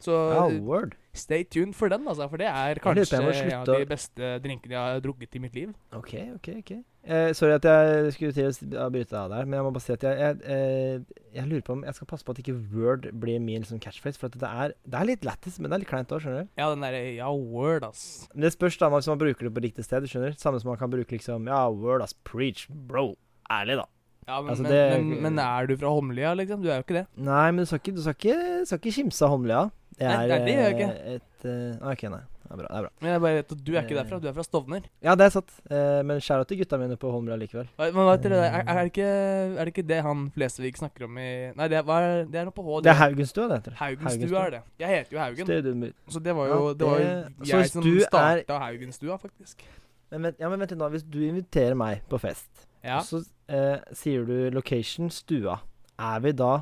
Så 0.00 0.12
Ja, 0.12 0.42
word. 0.60 0.92
Stay 1.18 1.44
tuned 1.44 1.76
for 1.76 1.92
den, 1.92 2.06
altså. 2.08 2.28
For 2.30 2.40
det 2.40 2.48
er 2.50 2.80
kanskje 2.82 3.22
en 3.22 3.54
av 3.60 3.70
de 3.70 3.88
beste 3.88 4.34
drinkene 4.44 4.76
jeg 4.76 4.82
har 4.96 5.02
drukket 5.04 5.38
i 5.38 5.42
mitt 5.42 5.56
liv. 5.56 5.72
Ok, 5.96 6.14
ok, 6.36 6.52
ok. 6.60 6.76
Eh, 7.06 7.30
sorry 7.38 7.54
at 7.54 7.66
jeg 7.66 8.14
skulle 8.16 8.34
til 8.34 8.78
å 8.82 8.88
bryte 8.90 9.14
av 9.14 9.30
der, 9.30 9.46
men 9.46 9.54
jeg 9.60 9.66
må 9.66 9.70
bare 9.76 9.84
si 9.84 9.92
at 9.94 10.02
jeg, 10.02 10.16
jeg, 10.18 10.38
eh, 10.50 11.20
jeg 11.36 11.46
lurer 11.46 11.62
på 11.68 11.76
om 11.76 11.84
jeg 11.86 11.94
skal 11.94 12.08
passe 12.10 12.26
på 12.26 12.34
at 12.34 12.40
ikke 12.42 12.56
word 12.74 13.06
blir 13.14 13.38
min 13.38 13.62
liksom, 13.62 13.78
catchphrase. 13.82 14.18
For 14.18 14.34
det 14.34 14.48
er, 14.48 14.74
det 14.82 14.98
er 14.98 15.10
litt 15.12 15.26
lættis, 15.28 15.60
men 15.60 15.70
det 15.70 15.78
er 15.78 15.84
litt 15.84 15.92
kleint 15.92 16.14
òg, 16.14 16.24
skjønner 16.24 16.48
du. 16.48 16.54
Ja, 16.58 16.70
den 16.72 16.82
derre 16.82 17.04
Ja, 17.14 17.30
word, 17.30 17.86
ass. 17.86 18.26
Men 18.34 18.48
det 18.48 18.56
spørs 18.56 18.80
da 18.82 18.90
hvis 18.90 19.10
man 19.12 19.22
bruker 19.22 19.46
det 19.46 19.54
på 19.54 19.62
riktig 19.68 19.86
sted, 19.86 20.08
skjønner. 20.10 20.34
Samme 20.40 20.58
som 20.62 20.72
man 20.72 20.80
kan 20.82 20.90
bruke 20.90 21.14
liksom 21.14 21.46
Ja, 21.50 21.62
word 21.70 22.02
ass, 22.02 22.16
preach, 22.26 22.66
bro. 22.90 23.12
Ærlig, 23.46 23.78
da. 23.78 23.86
Ja, 24.26 24.40
men, 24.42 24.50
Altså, 24.50 24.62
men, 24.62 24.72
det- 24.72 25.04
men, 25.04 25.22
men 25.22 25.38
er 25.38 25.66
du 25.70 25.76
fra 25.76 25.88
Holmlia, 25.94 26.34
liksom? 26.34 26.62
Du 26.62 26.68
er 26.68 26.80
jo 26.80 26.82
ikke 26.86 27.00
det. 27.00 27.06
Nei, 27.16 27.50
men 27.52 27.62
du 27.62 27.66
skal 27.70 27.78
ikke, 27.78 27.94
du 27.96 28.02
skal 28.02 28.14
ikke, 28.18 28.66
skal 28.66 28.78
ikke 28.82 28.94
kimse 29.00 29.22
av 29.22 29.30
Holmlia. 29.36 29.60
Det 29.96 30.04
er 30.06 30.16
nei, 30.28 30.38
det 30.44 30.54
gjør 30.56 30.64
jeg 30.66 30.74
ikke. 30.76 30.88
eh, 30.94 31.20
et 31.20 31.44
uh, 31.80 31.92
OK, 31.92 32.02
nei. 32.12 32.24
Det 32.46 32.52
er 32.54 32.58
bra. 32.60 32.66
det 32.70 32.76
er 32.78 32.82
bra. 32.84 32.90
Men 33.02 33.10
jeg 33.10 33.20
bare 33.24 33.34
vet 33.40 33.52
at 33.54 33.62
du 33.66 33.70
er 33.74 33.78
ikke 33.82 33.94
Eh. 33.96 34.02
derfra. 34.02 34.18
Du 34.22 34.26
er 34.28 34.34
fra 34.36 34.42
Stovner. 34.46 34.82
Ja, 35.02 35.14
det 35.18 35.24
er 35.26 35.30
sant. 35.34 35.50
Eh, 35.70 36.02
men 36.06 36.20
skjæra 36.22 36.44
til 36.46 36.58
gutta 36.60 36.78
mine 36.78 36.96
på 36.96 37.10
Holmlia 37.10 37.34
likevel. 37.40 37.66
Men 37.78 37.94
vet 38.06 38.22
det, 38.22 38.32
er, 38.38 38.60
er, 38.66 38.76
det 38.82 38.92
ikke, 38.92 39.06
er 39.06 39.64
det 39.64 39.72
ikke 39.72 39.86
det 39.88 40.02
han 40.06 40.20
Flesvig 40.36 40.76
snakker 40.78 41.04
om 41.08 41.18
i 41.18 41.30
Nei, 41.58 41.66
det, 41.72 41.80
hva 41.88 41.96
er, 42.04 42.24
det 42.30 42.38
er 42.38 42.44
noe 42.46 42.54
på 42.54 42.62
H. 42.66 42.76
Det 42.86 42.92
er 42.92 43.00
Haugenstua, 43.00 43.48
det 43.50 43.58
heter. 43.62 43.74
Haugenstua 43.80 44.44
er 44.46 44.50
det. 44.50 44.60
Jeg 44.78 44.88
heter 44.94 45.16
jo 45.16 45.18
Haugen. 45.24 45.46
Stadium. 45.50 45.82
Så 46.08 46.22
det 46.22 46.36
var 46.36 46.46
jo, 46.52 46.60
Ja, 46.68 46.74
det 46.74 46.86
var 46.86 46.98
jo 47.02 47.08
jeg 47.50 47.70
som 47.72 47.82
er- 47.82 48.06
starta 48.06 48.58
Haugenstua, 48.62 49.18
faktisk. 49.18 49.64
Men 50.12 50.22
vent, 50.28 50.36
ja, 50.38 50.48
men 50.48 50.60
vent 50.60 50.70
litt 50.70 50.78
nå. 50.78 50.88
Hvis 50.94 51.02
du 51.10 51.18
inviterer 51.26 51.74
meg 51.74 52.02
på 52.08 52.20
fest, 52.22 52.66
Ja. 52.86 53.00
og 53.02 53.04
så 53.08 53.22
eh, 53.50 53.82
sier 53.92 54.24
du 54.28 54.48
location 54.54 55.10
stua, 55.10 55.58
er 55.98 56.20
vi 56.22 56.32
da 56.38 56.60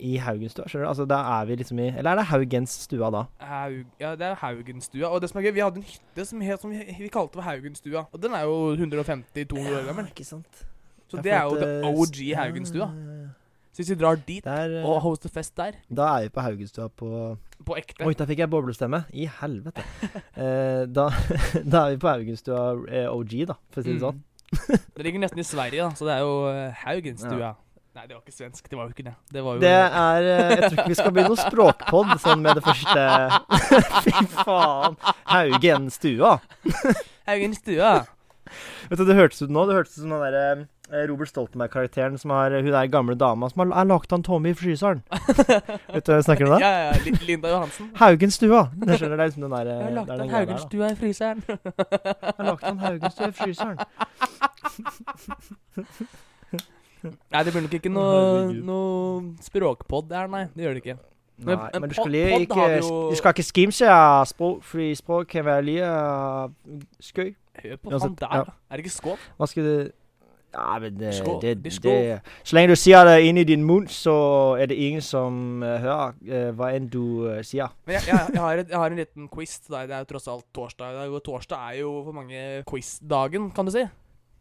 i 0.00 0.16
Haugenstua? 0.16 0.64
Skjønner 0.68 0.86
du? 0.86 0.90
Altså, 0.94 1.04
da 1.08 1.18
er 1.40 1.48
vi 1.48 1.56
liksom 1.60 1.80
i 1.82 1.88
Eller 1.90 2.12
er 2.14 2.20
det 2.22 2.26
Haugens 2.30 2.76
stua 2.86 3.10
da? 3.12 3.24
Haug, 3.44 3.82
ja, 4.00 4.14
det 4.16 4.30
er 4.30 4.38
Haugenstua. 4.40 5.10
Og 5.10 5.20
det 5.20 5.30
som 5.30 5.40
er 5.40 5.48
gøy, 5.48 5.52
vi 5.58 5.64
hadde 5.64 5.82
en 5.82 5.88
hytte 5.90 6.24
som, 6.24 6.40
het, 6.40 6.62
som 6.62 6.72
vi, 6.72 7.10
kalte 7.12 7.36
for 7.36 7.44
Haugenstua. 7.44 8.06
Og 8.12 8.22
den 8.22 8.36
er 8.36 8.46
jo 8.48 8.76
150-200 8.78 9.76
år 9.76 9.86
gammel. 9.90 10.08
ikke 10.08 10.24
sant. 10.24 10.64
Så 11.10 11.20
det 11.20 11.34
er 11.34 11.42
jo 11.42 11.58
the 11.58 11.68
eh, 11.80 11.90
OG 11.90 12.22
Haugenstua. 12.38 12.88
ja, 12.94 13.28
Så 13.72 13.82
hvis 13.82 13.90
vi 13.90 13.98
drar 14.00 14.14
dit 14.14 14.44
Det 14.44 14.52
er, 14.52 14.78
eh, 14.80 14.86
og 14.88 15.00
hoster 15.02 15.28
fest 15.28 15.56
der, 15.56 15.72
Da 15.90 16.02
er 16.16 16.22
vi 16.22 16.28
på 16.28 16.40
Haugenstua 16.40 16.88
på 16.88 17.36
på 17.60 17.76
ekte 17.76 18.06
Oi, 18.06 18.14
der 18.16 18.24
fikk 18.24 18.38
jeg 18.40 18.50
boblestemme. 18.50 19.04
I 19.12 19.28
helvete. 19.40 19.84
Eh, 20.40 20.86
da, 20.88 21.10
da 21.72 21.82
er 21.84 21.90
vi 21.90 22.00
på 22.00 22.08
Haugenstua 22.08 22.60
eh, 22.88 23.10
OG, 23.10 23.34
da, 23.50 23.58
for 23.68 23.82
å 23.82 23.84
si 23.84 23.92
det 23.92 24.00
sånn. 24.00 24.22
Det 24.96 25.04
ligger 25.06 25.22
nesten 25.22 25.40
i 25.42 25.46
Sverige, 25.46 25.82
da, 25.84 25.90
så 25.96 26.06
det 26.08 26.14
er 26.16 26.22
jo 26.26 26.32
eh, 26.50 26.80
Haugenstua. 26.84 27.38
Ja. 27.40 27.52
Nei, 27.90 28.04
det 28.06 28.14
var 28.14 28.20
ikke 28.22 28.34
svensk. 28.36 28.68
Det 28.70 28.78
var 28.78 28.86
jo 28.86 28.94
ikke 28.94 29.04
det. 29.08 29.12
Det 29.34 29.42
var 29.42 29.56
jo 29.56 29.60
Det 29.64 29.70
er 29.74 30.26
eh, 30.30 30.50
Jeg 30.54 30.60
tror 30.62 30.76
ikke 30.76 30.92
vi 30.92 30.98
skal 31.00 31.14
begynne 31.14 31.32
noe 31.32 31.40
språkpod 31.42 32.12
sånn 32.22 32.44
med 32.44 32.58
det 32.58 32.62
første 32.62 33.06
Fy 34.06 34.12
faen. 34.36 34.98
Haugenstua. 35.32 36.36
Haugenstua. 37.30 37.90
Vet 38.90 39.02
du, 39.02 39.04
Det 39.08 39.16
hørtes 39.18 39.42
ut 39.42 39.50
nå 39.54 39.66
Det 39.66 39.76
hørtes 39.80 39.98
ut 39.98 40.04
som 40.04 40.14
den 40.14 40.22
der, 40.22 40.38
eh, 40.38 40.62
Robert 40.90 41.28
Stoltenberg-karakteren 41.30 42.18
som 42.18 42.30
har 42.34 42.50
hun 42.50 42.72
der 42.72 42.86
gamle 42.90 43.14
dama 43.14 43.48
som 43.50 43.60
har 43.62 43.80
er 43.80 43.84
lagt 43.88 44.10
han 44.10 44.22
Tommy 44.26 44.50
i 44.50 44.54
fryseren. 44.58 45.02
Vet 45.94 46.06
du 46.06 46.10
hva 46.12 46.18
jeg 46.18 46.24
snakker 46.26 46.46
om 46.48 46.54
da? 46.56 46.58
Ja, 46.62 46.70
ja. 46.88 47.16
Linda 47.26 47.48
Johansen. 47.52 47.90
Haugen 48.00 48.30
stua. 48.34 48.64
Det 48.74 48.98
skjønner 48.98 49.16
du, 49.16 49.22
er 49.22 49.26
liksom 49.30 49.42
den 49.46 49.54
der, 49.54 49.70
Jeg 49.70 49.84
har 49.84 49.90
lagt 49.98 50.10
an 50.10 50.14
en 50.14 50.20
den 50.20 50.28
der. 50.28 50.36
Haugenstua 50.38 50.90
i 50.90 50.96
fryseren. 50.98 51.44
Jeg 51.46 52.34
har 52.36 52.44
lagt 52.50 52.64
han 52.64 52.78
Haugen 52.78 53.10
stua 53.14 53.28
i 53.28 53.32
fryseren. 53.38 53.78
Nei, 57.00 57.42
det 57.44 57.52
blir 57.54 57.62
nok 57.64 57.74
ikke 57.78 57.92
noe, 57.92 58.50
noe 58.52 59.20
språkpod 59.44 60.10
der, 60.10 60.26
nei. 60.28 60.42
Det 60.52 60.66
gjør 60.66 60.74
det 60.76 60.82
ikke. 60.84 60.96
Nei, 61.40 61.56
Men- 61.56 61.88
du 61.88 61.94
skal 61.96 62.14
ikke 62.14 62.80
Du 62.80 63.16
skal 63.16 63.32
ikke 63.32 63.46
skimse 63.46 63.88
av 63.88 64.26
språk, 64.28 64.62
fordi 64.62 64.94
språk 64.94 65.30
kan 65.32 65.44
være 65.44 65.62
lige 65.64 65.86
uh, 65.88 66.50
skøy. 67.00 67.34
Hør 67.62 67.76
på 67.76 67.90
han 67.98 68.14
der, 68.20 68.34
ja. 68.34 68.44
Er 68.70 68.76
det 68.76 68.84
ikke 68.84 68.92
skål? 68.94 69.16
Hva 69.38 69.46
skal 69.48 69.64
du 69.64 69.90
Ja, 70.50 70.78
men 70.82 70.96
det, 70.98 71.14
Skål. 71.14 71.36
det, 71.42 71.52
Det 71.64 71.72
er 71.86 72.02
det. 72.16 72.32
Så 72.42 72.56
lenge 72.56 72.72
du 72.72 72.78
sier 72.78 73.04
det 73.06 73.20
inni 73.22 73.44
din 73.46 73.62
munn, 73.64 73.86
så 73.86 74.14
er 74.58 74.66
det 74.66 74.78
ingen 74.82 75.04
som 75.04 75.62
uh, 75.62 75.76
hører 75.78 76.16
uh, 76.26 76.50
hva 76.58 76.72
enn 76.74 76.88
du 76.90 77.02
uh, 77.28 77.38
sier. 77.46 77.70
Jeg, 77.86 78.02
jeg, 78.08 78.18
jeg, 78.34 78.40
har 78.40 78.62
et, 78.64 78.68
jeg 78.68 78.78
har 78.78 78.90
en 78.90 78.98
liten 78.98 79.28
quiz 79.30 79.58
til 79.60 79.76
deg. 79.76 79.88
Det 79.88 79.96
er 79.96 80.04
jo 80.04 80.10
tross 80.10 80.28
alt 80.32 80.46
torsdag. 80.56 81.00
Og 81.06 81.22
torsdag 81.24 81.70
er 81.70 81.80
jo 81.84 81.92
for 82.08 82.18
mange 82.18 82.44
quiz-dagen, 82.66 83.50
kan 83.54 83.70
du 83.70 83.74
si. 83.74 83.86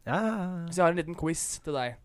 Ja, 0.07 0.19
Så 0.71 0.79
jeg 0.79 0.85
har 0.85 0.95
en 0.95 1.01
liten 1.03 1.17
quiz 1.19 1.59
til 1.61 1.75
deg 1.77 1.99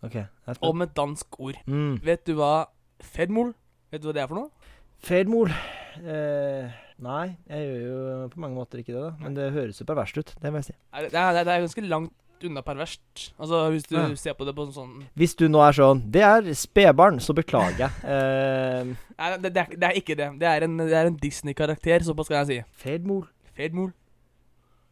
OK. 0.00 0.14
Jeg 0.14 0.26
er 0.46 0.56
spent. 0.56 0.70
om 0.70 0.82
et 0.82 0.96
dansk 0.96 1.40
ord. 1.40 1.58
Mm. 1.66 1.98
Vet 2.04 2.24
du 2.26 2.38
hva 2.38 2.70
fedmol 3.04 3.52
Vet 3.90 4.00
du 4.00 4.08
hva 4.08 4.14
det 4.16 4.22
er 4.22 4.30
for 4.30 4.38
noe? 4.38 4.70
Fedmol 5.02 5.50
eh, 5.50 6.70
Nei, 7.00 7.26
jeg 7.48 7.66
gjør 7.66 7.84
jo 7.84 8.28
på 8.32 8.40
mange 8.44 8.56
måter 8.56 8.80
ikke 8.80 8.92
det, 8.92 9.02
da. 9.02 9.12
Men 9.22 9.36
det 9.36 9.50
høres 9.54 9.80
jo 9.80 9.86
perverst 9.88 10.18
ut. 10.20 10.34
Det 10.40 10.52
må 10.52 10.60
jeg 10.60 10.70
si. 10.70 10.74
Er 10.92 11.06
det, 11.06 11.12
det, 11.14 11.20
er, 11.20 11.38
det 11.44 11.52
er 11.54 11.62
ganske 11.64 11.84
langt 11.88 12.12
unna 12.48 12.62
perverst. 12.62 13.32
Altså 13.38 13.70
Hvis 13.74 13.86
du 13.88 13.96
Ja. 13.96 14.06
ser 14.14 14.34
på 14.34 14.44
det 14.48 14.54
på 14.56 14.66
en 14.66 14.72
sånn 14.72 15.04
Hvis 15.16 15.34
du 15.36 15.48
nå 15.48 15.60
er 15.66 15.72
sånn 15.76 16.02
Det 16.10 16.22
er 16.22 16.42
spedbarn, 16.54 17.20
så 17.20 17.34
beklager 17.36 17.86
jeg. 17.86 17.90
uh, 18.04 18.94
Nei, 19.20 19.30
det, 19.36 19.52
det, 19.54 19.62
er, 19.66 19.76
det 19.76 19.88
er 19.90 19.96
ikke 20.00 20.16
det. 20.16 20.28
Det 20.40 20.48
er 20.48 20.64
en, 20.64 20.80
en 20.80 21.16
Disney-karakter, 21.20 22.00
såpass 22.06 22.28
kan 22.28 22.42
jeg 22.44 22.46
si. 22.46 22.60
Fedmol 22.84 23.26
Fedmol. 23.56 23.92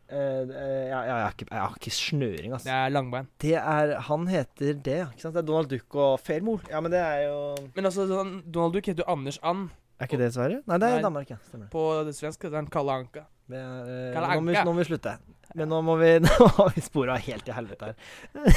Uh, 0.08 0.16
uh, 0.16 0.88
ja, 0.88 0.88
ja, 0.88 1.00
jeg, 1.04 1.16
har 1.20 1.32
ikke, 1.36 1.46
jeg 1.50 1.60
har 1.60 1.74
ikke 1.76 1.90
snøring, 1.92 2.52
altså. 2.56 2.64
Det 2.68 2.76
er 2.78 2.92
langbein. 2.94 3.26
Det 3.44 3.54
er 3.60 3.90
Han 4.06 4.22
heter 4.26 4.72
det, 4.72 5.00
ikke 5.12 5.20
sant? 5.20 5.34
Det 5.36 5.42
er 5.42 5.46
Donald 5.50 5.68
Duck 5.68 5.94
og 6.00 6.14
Fedmol. 6.24 6.62
Ja, 6.70 6.80
men 6.80 6.92
det 6.94 7.00
er 7.00 7.26
jo 7.26 7.40
Men 7.76 7.84
altså, 7.90 8.06
sånn, 8.08 8.30
Donald 8.48 8.72
Duck 8.78 8.88
heter 8.88 9.04
jo 9.04 9.12
Anders 9.12 9.38
And. 9.42 9.68
Er 10.00 10.06
ikke 10.08 10.20
det 10.20 10.30
Sverige? 10.32 10.62
Nei, 10.70 10.78
det 10.80 10.88
er 10.88 10.94
Nei. 10.96 11.02
Danmark, 11.04 11.28
ja. 11.34 11.36
Stemmer 11.48 11.66
det. 11.66 11.72
På 11.74 11.84
det 12.06 12.14
svenske 12.16 12.46
heter 12.48 12.56
han 12.62 12.70
Kalle 12.72 12.94
Anka. 13.02 13.24
det 13.50 13.58
er, 13.60 13.82
uh, 13.84 14.14
Kalle 14.16 14.28
nå, 14.32 14.40
må 14.40 14.48
vi, 14.48 14.56
Anka. 14.56 14.64
nå 14.64 14.72
må 14.72 14.80
vi 14.80 14.88
slutte. 14.88 15.16
Men 15.54 15.70
nå 15.72 15.78
må 15.84 15.96
vi 16.00 16.10
Nå 16.24 16.50
har 16.58 16.74
vi 16.74 16.82
spora 16.84 17.16
helt 17.22 17.46
til 17.46 17.56
helvete 17.56 17.92
her. 17.92 17.94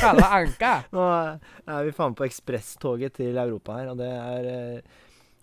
Kalle 0.02 0.28
Anka! 0.40 0.74
Nå 0.96 1.06
er 1.12 1.88
vi 1.88 1.96
faen 1.96 2.18
på 2.18 2.28
ekspresstoget 2.28 3.16
til 3.22 3.38
Europa 3.38 3.80
her, 3.80 3.94
og 3.94 4.02
det 4.02 4.12
er 4.12 4.52
eh, 4.52 5.00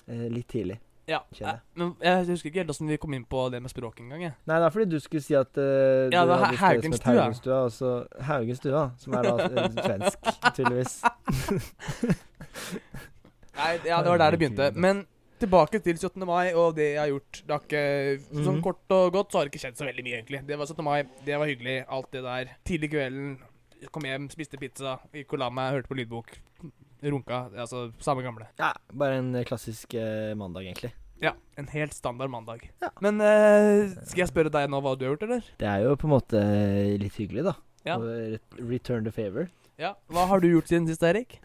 eh, 0.08 0.28
litt 0.32 0.48
tidlig. 0.52 0.78
Ja, 1.08 1.22
jeg. 1.32 1.48
eh, 1.48 1.60
men 1.80 1.94
jeg 2.04 2.26
husker 2.28 2.50
ikke 2.50 2.60
helt 2.60 2.72
åssen 2.74 2.90
vi 2.90 2.98
kom 3.00 3.14
inn 3.16 3.24
på 3.24 3.46
det 3.52 3.62
med 3.64 3.72
språk 3.72 4.02
engang. 4.04 4.26
jeg. 4.26 4.34
Nei, 4.44 4.58
det 4.60 4.66
er 4.66 4.74
fordi 4.74 4.88
du 4.92 4.98
skulle 5.00 5.24
si 5.24 5.36
at 5.38 5.56
uh, 5.56 6.12
Ja, 6.12 6.20
det 6.20 6.28
var 6.34 6.56
Haugenstua. 6.60 7.14
Haugenstua, 7.14 7.60
og 7.64 8.24
Haugenstua, 8.28 8.82
som 9.00 9.16
er 9.16 9.28
da 9.30 9.32
svensk, 9.86 10.18
tydeligvis. 10.52 10.98
Nei, 13.58 13.72
ja, 13.88 14.02
det 14.04 14.10
var 14.12 14.20
der 14.20 14.36
det 14.36 14.42
begynte. 14.42 14.68
Men 14.76 15.06
tilbake 15.40 15.80
til 15.84 15.96
17. 15.98 16.24
mai 16.26 16.52
og 16.52 16.74
det 16.76 16.88
jeg 16.94 17.00
har 17.00 17.08
gjort. 17.12 17.42
Det 17.46 17.54
har 17.54 17.62
ikke, 17.64 17.84
Sånn 18.44 18.56
Mhm. 18.58 18.62
kort 18.62 18.94
og 18.96 19.12
godt 19.12 19.30
så 19.32 19.38
har 19.38 19.44
det 19.46 19.52
ikke 19.52 19.62
skjedd 19.64 19.76
så 19.78 19.86
veldig 19.88 20.04
mye, 20.04 20.18
egentlig. 20.22 20.46
Det 20.46 20.58
var 20.58 20.66
17. 20.66 20.84
mai, 20.84 21.02
det 21.24 21.38
var 21.38 21.46
hyggelig, 21.46 21.84
alt 21.88 22.10
det 22.12 22.22
der. 22.22 22.54
Tidlig 22.64 22.90
kvelden, 22.90 23.38
kom 23.92 24.02
hjem, 24.02 24.28
spiste 24.30 24.58
pizza, 24.58 24.98
gikk 25.14 25.32
og 25.32 25.38
la 25.38 25.50
meg, 25.50 25.72
hørte 25.72 25.88
på 25.88 25.96
lydbok. 25.98 26.38
Runka. 27.02 27.50
Altså 27.56 27.92
samme 28.02 28.22
gamle. 28.24 28.48
Ja, 28.58 28.72
bare 28.92 29.18
en 29.20 29.32
klassisk 29.44 29.94
eh, 29.94 30.34
mandag, 30.34 30.64
egentlig. 30.66 30.92
Ja, 31.22 31.32
en 31.56 31.66
helt 31.68 31.92
standard 31.94 32.30
mandag. 32.30 32.68
Ja. 32.82 32.90
Men 33.00 33.20
eh, 33.20 33.88
skal 34.04 34.24
jeg 34.24 34.28
spørre 34.32 34.50
deg 34.50 34.68
nå 34.70 34.80
hva 34.82 34.96
du 34.98 35.04
har 35.06 35.14
gjort, 35.16 35.22
eller? 35.28 35.42
Det 35.58 35.66
er 35.68 35.82
jo 35.84 35.94
på 35.96 36.06
en 36.08 36.14
måte 36.16 36.38
eh, 36.42 36.96
litt 36.98 37.14
hyggelig, 37.18 37.44
da. 37.44 37.54
Ja. 37.86 37.96
Return 38.58 39.04
the 39.04 39.12
favor. 39.12 39.48
Ja, 39.78 39.94
Hva 40.10 40.26
har 40.26 40.40
du 40.40 40.48
gjort 40.50 40.66
siden 40.66 40.88
sist, 40.88 41.02
Erik? 41.06 41.38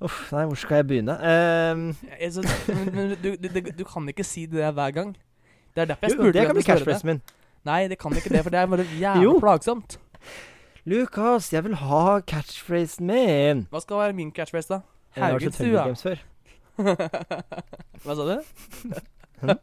Uff, 0.00 0.32
nei, 0.32 0.44
hvor 0.48 0.56
skal 0.56 0.80
jeg 0.80 0.86
begynne? 0.88 1.12
Ehm, 1.20 1.96
Jeg, 2.20 2.32
så, 2.32 2.44
men, 2.68 2.94
men 2.94 3.10
du, 3.22 3.34
du, 3.36 3.48
du, 3.78 3.84
kan 3.84 4.08
ikke 4.08 4.24
si 4.24 4.46
det 4.46 4.58
der 4.62 4.70
hver 4.72 4.90
gang. 4.96 5.16
Det 5.74 5.82
er 5.82 5.84
derfor 5.84 6.06
jeg 6.06 6.12
spurte. 6.14 6.26
jo, 6.26 6.32
det 6.32 6.46
kan 6.46 6.54
bli 6.56 6.62
catchphrasen 6.62 7.06
min. 7.10 7.20
Nei, 7.68 7.88
det 7.88 7.98
kan 8.00 8.16
ikke 8.16 8.32
det, 8.32 8.42
for 8.42 8.50
det 8.50 8.60
er 8.62 8.66
bare 8.66 8.86
jævlig 9.04 9.40
plagsomt. 9.40 9.98
Lukas, 10.88 11.52
jeg 11.52 11.64
vil 11.64 11.74
ha 11.74 12.20
catchphrasen 12.26 13.06
min. 13.06 13.66
Hva 13.70 13.80
skal 13.84 13.96
være 14.00 14.16
min 14.16 14.32
catchphrase, 14.32 14.68
da? 14.72 14.80
Før. 16.00 16.16
Hva 18.04 18.14
sa 18.16 18.22
du? 18.30 18.36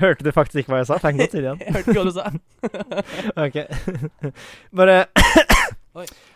Hørte 0.00 0.24
du 0.24 0.30
faktisk 0.34 0.56
ikke 0.62 0.72
hva 0.72 0.80
jeg 0.80 0.86
sa? 0.88 0.96
Tenk 0.98 1.20
godt 1.20 1.30
til 1.30 1.44
igjen. 1.44 1.60
Jeg 1.60 1.74
hørte 1.74 1.90
ikke 1.90 2.00
hva 2.00 2.08
du 2.08 2.14
sa. 2.16 2.24
Ok. 3.44 3.56
Bare 4.74 4.96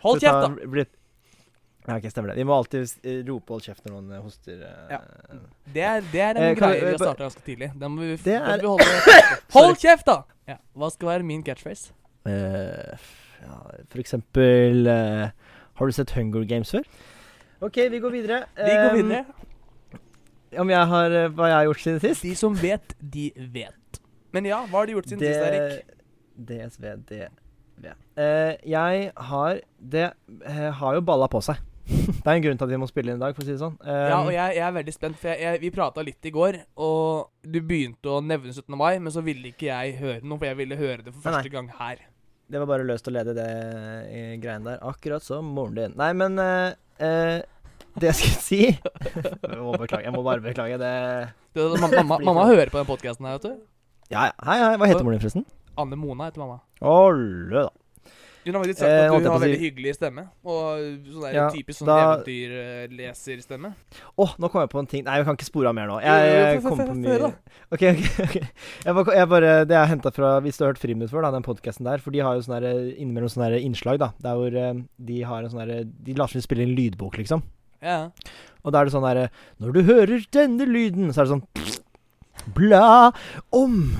Hold 0.05 0.21
kjeft, 0.21 0.39
da! 0.45 0.85
Ja, 1.89 1.95
ok, 1.97 2.05
stemmer 2.13 2.29
det. 2.29 2.35
Vi 2.37 2.43
må 2.45 2.53
alltid 2.53 2.91
eh, 3.01 3.21
rope 3.25 3.49
'hold 3.49 3.63
kjeft' 3.65 3.85
når 3.87 3.93
noen 3.95 4.11
eh, 4.13 4.21
hoster. 4.21 4.59
eh. 4.61 4.91
Ja. 4.93 4.99
Det 5.73 5.81
er, 5.81 6.01
det 6.11 6.21
er 6.21 6.37
en 6.37 6.43
Eh, 6.51 6.55
greie 6.59 6.75
vi- 6.79 6.85
vi 6.85 6.91
har 6.91 6.97
starta 7.01 7.23
ganske 7.25 7.41
tidlig. 7.47 7.71
Da 7.79 7.87
må 7.89 8.01
vi, 8.05 8.15
Det 8.17 8.35
er- 8.35 8.59
vi 8.61 8.67
holde 8.67 8.83
Hold 9.57 9.75
kjeft, 9.81 10.05
da! 10.05 10.17
Ja. 10.47 10.57
Hva 10.77 10.91
skal 10.91 11.07
være 11.09 11.23
min 11.25 11.41
catchphrase? 11.43 11.91
Uh, 12.27 12.93
ja, 13.41 13.57
for 13.89 13.97
eksempel 14.03 14.85
uh, 14.87 15.29
Har 15.79 15.85
du 15.87 15.91
sett 15.95 16.11
Hunger 16.11 16.43
Games 16.45 16.69
før? 16.71 16.83
OK, 17.61 17.75
vi 17.89 17.99
går 17.99 18.11
videre. 18.11 18.43
Vi 18.55 18.69
går 18.75 18.93
videre. 19.01 19.25
Om 20.59 20.69
jeg 20.69 20.85
har 20.87 21.09
hva 21.29 21.47
jeg 21.47 21.55
har 21.57 21.65
gjort 21.65 21.81
siden 21.83 21.99
sist? 22.03 22.21
De 22.23 22.35
som 22.35 22.53
vet, 22.55 22.93
de 23.01 23.31
vet. 23.53 23.99
Men 24.33 24.45
ja, 24.45 24.61
hva 24.67 24.79
har 24.83 24.85
du 24.85 24.93
gjort 24.93 25.07
siden 25.09 25.19
sist, 25.19 25.39
Erik? 25.39 25.83
DSV, 26.37 26.95
DV. 27.09 27.93
Eh, 28.17 28.55
jeg 28.67 29.11
har 29.15 29.59
Det 29.79 30.11
har 30.79 30.93
jo 30.93 31.01
balla 31.01 31.27
på 31.31 31.41
seg. 31.41 31.55
det 32.23 32.27
er 32.27 32.35
en 32.35 32.43
grunn 32.43 32.59
til 32.59 32.67
at 32.67 32.71
vi 32.71 32.79
må 32.81 32.87
spille 32.89 33.13
inn 33.13 33.19
i 33.19 33.23
dag, 33.23 33.33
for 33.35 33.43
å 33.43 33.47
si 33.47 33.55
det 33.55 33.61
sånn. 33.61 33.75
Ja, 33.83 34.19
Um, 34.19 34.29
og 34.29 34.33
jeg, 34.33 34.55
jeg 34.57 34.65
er 34.65 34.75
veldig 34.75 34.93
spent, 34.93 35.17
for 35.19 35.31
jeg, 35.31 35.41
jeg, 35.45 35.61
vi 35.63 35.71
prata 35.73 36.03
litt 36.05 36.29
i 36.29 36.31
går, 36.33 36.59
og 36.85 37.49
du 37.55 37.59
begynte 37.65 38.13
å 38.13 38.21
nevne 38.23 38.53
17. 38.53 38.77
mai, 38.77 38.99
men 39.01 39.13
så 39.13 39.23
ville 39.25 39.51
ikke 39.51 39.69
jeg 39.69 39.97
høre 40.01 40.21
noe, 40.23 40.37
for 40.37 40.49
jeg 40.49 40.59
ville 40.59 40.79
høre 40.79 41.03
det 41.05 41.13
for 41.13 41.25
første 41.25 41.47
nei. 41.47 41.53
gang 41.55 41.69
her. 41.79 42.03
Det 42.49 42.57
var 42.57 42.69
bare 42.71 42.85
løst 42.87 43.05
å 43.05 43.13
lede 43.13 43.35
det 43.37 43.47
eh, 44.09 44.35
greiene 44.41 44.71
der. 44.71 44.79
Akkurat 44.89 45.21
som 45.21 45.51
moren 45.53 45.75
din. 45.77 45.91
Nei, 45.99 46.09
men 46.17 46.39
uh, 46.41 46.71
uh, 46.97 47.37
Det 47.93 48.09
jeg 48.09 48.17
skulle 48.17 48.41
si 48.41 48.61
Jeg 49.51 49.59
må 49.61 49.75
beklage. 49.77 50.01
Jeg 50.07 50.15
må 50.15 50.23
bare 50.25 50.41
beklage 50.41 50.79
det. 50.81 50.93
Det, 51.53 51.67
mamma, 51.75 52.01
mamma, 52.01 52.17
mamma 52.31 52.47
hører 52.49 52.71
på 52.73 52.81
den 52.81 52.89
podkasten 52.89 53.29
her, 53.29 53.37
vet 53.37 53.51
du. 53.51 53.59
Ja, 54.09 54.31
ja. 54.31 54.33
Hei, 54.47 54.57
hei. 54.63 54.73
Hva 54.81 54.89
heter 54.89 55.05
moren 55.05 55.19
din, 55.19 55.21
forresten? 55.27 55.45
Anne 55.79 55.99
Mona 55.99 56.31
heter 56.31 56.41
mamma. 56.41 56.57
Olle, 56.81 57.67
da. 57.67 57.67
Hun 58.45 58.55
har 58.55 58.63
faktisk 58.63 58.79
sagt 58.79 58.89
Eh, 58.89 59.05
at 59.05 59.11
hun 59.11 59.23
du 59.23 59.29
har 59.29 59.39
veldig 59.43 59.57
si- 59.59 59.65
hyggelig 59.69 59.93
stemme. 59.97 60.23
Og 60.45 60.79
sånn 61.05 61.21
der 61.25 61.33
Ja, 61.35 61.49
typisk 61.51 61.81
sånn 61.81 61.89
da- 61.89 62.23
eventyrleserstemme. 62.23 63.73
Å, 64.17 64.27
nå 64.39 64.49
kom 64.51 64.61
jeg 64.63 64.69
på 64.71 64.79
en 64.79 64.87
ting. 64.87 65.03
Nei, 65.03 65.17
vi 65.19 65.25
kan 65.27 65.35
ikke 65.37 65.49
spore 65.49 65.67
av 65.69 65.75
mer 65.75 65.87
nå. 65.91 65.97
Jeg, 66.01 66.61
jo, 66.63 66.69
kom 66.69 66.79
på 66.79 66.95
mye 66.95 67.33
OK, 67.71 67.83
OK. 67.83 68.05
ok 68.25 68.35
jeg 68.39 68.95
bare, 68.95 69.15
jeg 69.19 69.29
bare, 69.29 69.51
Det 69.69 69.75
er 69.77 69.85
henta 69.91 70.11
fra 70.15 70.39
Hvis 70.41 70.57
du 70.57 70.63
har 70.63 70.71
hørt 70.73 70.79
Friminutt 70.81 71.11
før, 71.11 71.21
da, 71.27 71.31
den 71.35 71.43
podkasten 71.45 71.83
der. 71.85 71.99
For 71.99 72.11
de 72.15 72.19
har 72.25 72.35
jo 72.39 72.41
sånne 72.47 72.95
innimellom 72.97 73.29
sånne 73.29 73.59
innslag, 73.61 73.99
da. 73.99 74.13
Der 74.23 74.35
hvor 74.39 74.55
eh, 74.55 74.73
de 74.97 75.21
har 75.23 75.43
en 75.43 75.49
sånn 75.51 75.93
De 76.03 76.13
lar 76.17 76.27
seg 76.31 76.41
spille 76.47 76.63
inn 76.65 76.75
lydbok, 76.79 77.17
liksom. 77.19 77.43
Ja. 77.83 78.09
Og 78.63 78.71
da 78.73 78.81
er 78.81 78.85
det 78.89 78.93
sånn 78.95 79.05
derre 79.07 79.29
Når 79.59 79.73
du 79.73 79.83
hører 79.83 80.25
denne 80.31 80.65
lyden, 80.67 81.11
så 81.13 81.21
er 81.21 81.29
det 81.29 81.35
sånn 81.35 81.45
Bla 82.55 83.11
om. 83.53 83.91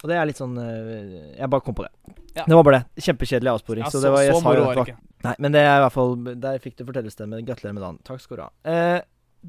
Og 0.00 0.08
det 0.08 0.16
er 0.16 0.28
litt 0.28 0.40
sånn 0.40 0.56
eh, 0.60 1.36
Jeg 1.36 1.50
bare 1.52 1.64
kom 1.64 1.76
på 1.76 1.84
det. 1.84 1.92
Ja. 2.36 2.44
Det 2.46 2.56
var 2.56 2.66
bare 2.66 2.80
det. 2.80 3.04
Kjempekjedelig 3.04 3.52
avsporing. 3.52 3.84
ja 3.84 3.92
så 3.92 4.02
det 4.02 4.12
var, 4.14 4.24
jeg 4.24 4.36
så 4.36 4.42
sa 4.42 4.54
jo 4.56 4.66
at 4.66 4.76
det 4.78 4.84
var. 4.84 4.92
Nei, 5.26 5.34
men 5.44 5.52
det 5.52 5.62
er 5.66 5.74
i 5.74 5.82
hvert 5.84 5.92
fall 5.92 6.14
Der 6.40 6.60
fikk 6.62 6.78
du 6.78 6.86
fortellerstemme. 6.88 7.42
Gratulerer 7.44 7.76
med 7.76 7.84
dagen. 7.84 7.98
Takk 8.06 8.22
skal 8.22 8.40
du 8.40 8.44
ha. 8.46 8.50
Eh, 8.64 9.00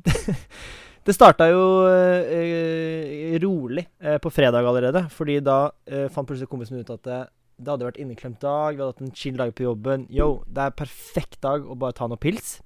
det 1.07 1.15
starta 1.15 1.47
jo 1.51 1.61
eh, 1.91 3.37
rolig 3.43 3.85
eh, 4.01 4.17
på 4.23 4.31
fredag 4.33 4.67
allerede, 4.67 5.05
fordi 5.13 5.39
da 5.43 5.61
eh, 5.87 6.09
fant 6.11 6.27
plutselig 6.27 6.51
kompisen 6.51 6.77
min 6.77 6.83
ut 6.87 6.93
at 6.95 7.05
det, 7.07 7.21
det 7.61 7.73
hadde 7.73 7.87
vært 7.87 8.01
inneklemt 8.03 8.41
dag, 8.43 8.75
vi 8.75 8.83
hadde 8.83 8.91
hatt 8.95 9.05
en 9.05 9.15
chill 9.15 9.39
dag 9.39 9.55
på 9.55 9.65
jobben. 9.67 10.05
Yo, 10.11 10.41
det 10.47 10.67
er 10.67 10.77
perfekt 10.83 11.39
dag 11.43 11.63
å 11.67 11.77
bare 11.79 11.95
ta 11.97 12.07
noe 12.11 12.19
pils. 12.21 12.57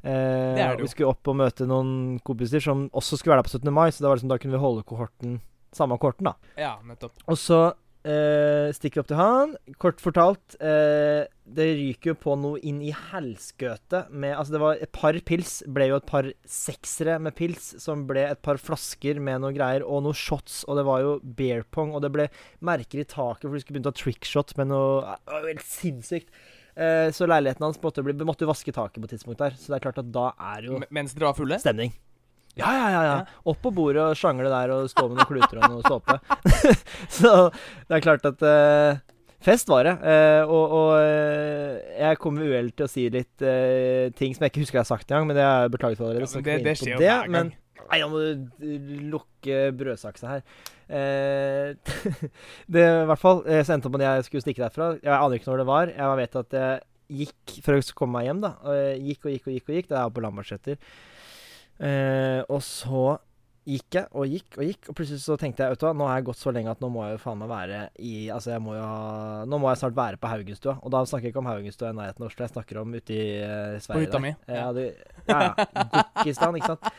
Eh. 0.00 0.56
Vi 0.80 0.88
skulle 0.88 1.12
opp 1.12 1.28
og 1.28 1.36
møte 1.36 1.68
noen 1.68 2.18
kompiser 2.24 2.62
som 2.64 2.86
også 2.96 3.20
skulle 3.20 3.36
være 3.36 3.44
der 3.44 3.50
på 3.50 3.56
17. 3.58 3.72
mai, 3.76 3.88
så 3.92 4.04
det 4.04 4.08
var 4.08 4.20
liksom, 4.20 4.32
da 4.32 4.40
kunne 4.40 4.56
vi 4.56 4.64
holde 4.64 4.86
kohorten 4.88 5.40
samme 5.76 5.98
korten, 6.02 6.30
da. 6.30 6.34
Ja, 6.58 6.74
nettopp. 6.86 7.14
Og 7.30 7.38
så 7.38 7.60
eh, 8.06 8.70
stikker 8.74 9.00
vi 9.00 9.02
opp 9.04 9.10
til 9.10 9.20
han. 9.20 9.54
Kort 9.82 10.00
fortalt, 10.02 10.56
eh, 10.62 11.26
det 11.50 11.66
ryker 11.78 12.12
jo 12.12 12.16
på 12.22 12.36
noe 12.38 12.60
inn 12.66 12.80
i 12.82 12.92
helskøte 12.94 14.04
med 14.10 14.36
Altså, 14.36 14.54
det 14.54 14.62
var 14.62 14.82
et 14.82 14.92
par 14.94 15.18
pils. 15.26 15.60
Ble 15.66 15.90
jo 15.90 15.98
et 16.00 16.08
par 16.10 16.30
seksere 16.48 17.18
med 17.22 17.36
pils, 17.38 17.72
som 17.82 18.06
ble 18.08 18.24
et 18.28 18.42
par 18.42 18.60
flasker 18.62 19.20
med 19.22 19.42
noe 19.44 19.54
greier, 19.56 19.84
og 19.86 20.04
noen 20.06 20.16
shots, 20.16 20.62
og 20.68 20.78
det 20.80 20.86
var 20.88 21.04
jo 21.04 21.18
beer 21.22 21.66
pong, 21.70 21.94
og 21.94 22.04
det 22.06 22.12
ble 22.14 22.28
merker 22.66 23.02
i 23.02 23.08
taket, 23.08 23.48
for 23.48 23.58
de 23.58 23.64
skulle 23.64 23.78
begynne 23.78 23.90
å 23.90 23.94
ta 23.94 24.04
trickshot 24.04 24.56
med 24.60 24.72
noe 24.72 25.18
Det 25.26 25.42
jo 25.42 25.52
helt 25.54 25.66
sinnssykt. 25.66 26.30
Eh, 26.80 27.08
så 27.12 27.26
leiligheten 27.26 27.66
hans 27.66 27.80
måtte, 27.82 28.02
bli, 28.06 28.14
måtte 28.24 28.46
jo 28.46 28.52
vaske 28.52 28.72
taket 28.72 29.02
på 29.02 29.08
et 29.08 29.16
tidspunkt 29.16 29.42
der, 29.42 29.56
så 29.58 29.72
det 29.72 29.80
er 29.80 29.88
klart 29.88 29.98
at 30.00 30.12
da 30.14 30.30
er 30.54 30.68
jo 30.68 30.78
Mens 30.94 31.12
dere 31.16 31.32
var 31.32 31.36
fulle? 31.36 31.58
stemning. 31.60 31.92
Ja, 32.58 32.70
ja, 32.74 32.88
ja. 32.90 33.02
ja. 33.06 33.18
Opp 33.50 33.60
på 33.62 33.72
bordet 33.74 34.02
og 34.02 34.18
sjangle 34.18 34.50
der 34.50 34.72
og 34.74 34.90
stå 34.90 35.06
med 35.08 35.20
noen 35.20 35.28
kluter 35.28 35.60
og 35.60 35.76
noe 35.76 35.86
såpe. 35.86 36.16
så 37.20 37.32
det 37.52 37.98
er 37.98 38.04
klart 38.04 38.26
at 38.26 38.42
uh, 38.42 38.98
Fest 39.40 39.70
var 39.72 39.86
det. 39.88 39.94
Uh, 40.04 40.50
og 40.52 40.72
og 40.76 40.90
eh, 41.00 41.78
jeg 41.96 42.18
kommer 42.20 42.44
uheldig 42.44 42.74
til 42.76 42.84
å 42.84 42.90
si 42.92 43.06
litt 43.08 43.40
uh, 43.40 44.12
ting 44.12 44.34
som 44.36 44.44
jeg 44.44 44.52
ikke 44.52 44.64
husker 44.66 44.76
jeg 44.76 44.84
har 44.84 44.90
sagt 44.90 45.08
engang, 45.08 45.30
men 45.30 45.38
det 45.38 45.46
har 45.46 45.64
jeg 45.64 45.72
beklaget 45.78 46.00
for 46.00 46.10
allerede. 46.10 46.28
Ja, 46.28 46.42
men 46.42 46.44
det, 46.50 46.56
det 46.66 46.74
skjer 46.76 46.92
jo 46.92 46.98
det, 47.00 47.08
hver 47.08 47.22
gang. 47.22 47.32
Men 47.38 47.86
nei, 47.86 48.00
jeg 48.02 48.10
må 48.12 48.20
lukke 49.14 49.62
brødsaksa 49.80 50.34
her. 50.34 50.44
Det 52.74 52.82
i 52.82 53.04
hvert 53.06 53.20
fall 53.22 53.44
så 53.46 53.76
endte 53.76 53.86
opp 53.86 53.94
med 53.94 54.02
at 54.02 54.18
jeg 54.18 54.26
skulle 54.26 54.42
stikke 54.42 54.64
derfra. 54.64 54.88
Jeg 54.98 55.12
aner 55.14 55.38
ikke 55.38 55.48
når 55.48 55.62
det 55.62 55.66
var. 55.68 55.92
Jeg 55.94 56.18
vet 56.18 56.38
at 56.40 56.56
jeg 56.58 57.22
gikk 57.22 57.54
for 57.62 57.78
å 57.78 57.96
komme 58.02 58.18
meg 58.18 58.26
hjem, 58.26 58.42
da. 58.42 58.50
Gikk 58.98 59.24
og 59.24 59.32
gikk 59.36 59.46
og 59.46 59.54
gikk. 59.54 59.68
og 59.68 59.78
gikk 59.78 59.90
Det 59.92 59.98
er 60.02 60.12
på 60.16 60.24
Lambertseter. 60.26 60.90
Eh, 61.80 62.40
og 62.48 62.60
så 62.64 63.16
gikk 63.70 63.96
jeg 63.98 64.08
og 64.16 64.24
gikk 64.26 64.56
og 64.56 64.64
gikk, 64.64 64.88
og 64.88 64.96
plutselig 64.96 65.20
så 65.22 65.36
tenkte 65.38 65.62
jeg 65.62 65.74
vet 65.74 65.82
du 65.82 65.84
hva, 65.84 65.92
nå 65.94 66.06
har 66.08 66.16
jeg 66.18 66.26
gått 66.30 66.40
så 66.40 66.52
lenge 66.54 66.72
at 66.72 66.80
nå 66.82 66.88
må 66.90 67.04
jeg 67.04 67.14
jo 67.14 67.20
faen 67.22 67.38
meg 67.38 67.50
være 67.50 67.80
i 68.00 68.14
Altså, 68.32 68.54
jeg 68.54 68.62
må 68.64 68.72
jo 68.74 68.86
ha 68.88 69.42
Nå 69.46 69.58
må 69.60 69.68
jeg 69.70 69.80
snart 69.82 69.98
være 69.98 70.20
på 70.20 70.30
Haugenstua. 70.32 70.78
Og 70.80 70.94
da 70.94 71.02
snakker 71.06 71.28
jeg 71.28 71.34
ikke 71.34 71.42
om 71.42 71.50
Haugenstua 71.50 71.92
i 71.92 71.98
nærheten 71.98 72.24
av 72.24 72.30
Oslo, 72.30 72.46
jeg 72.46 72.54
snakker 72.54 72.80
om 72.80 72.96
ute 72.96 73.14
i 73.14 73.28
Sverige 73.84 73.92
På 73.92 74.02
hytta 74.06 74.22
mi. 74.24 74.32
Ja, 74.48 74.66
du, 74.76 74.82
ja, 75.28 75.38
ja. 75.50 75.68
Bukkistan, 75.92 76.58
ikke 76.58 76.72
sant. 76.72 76.90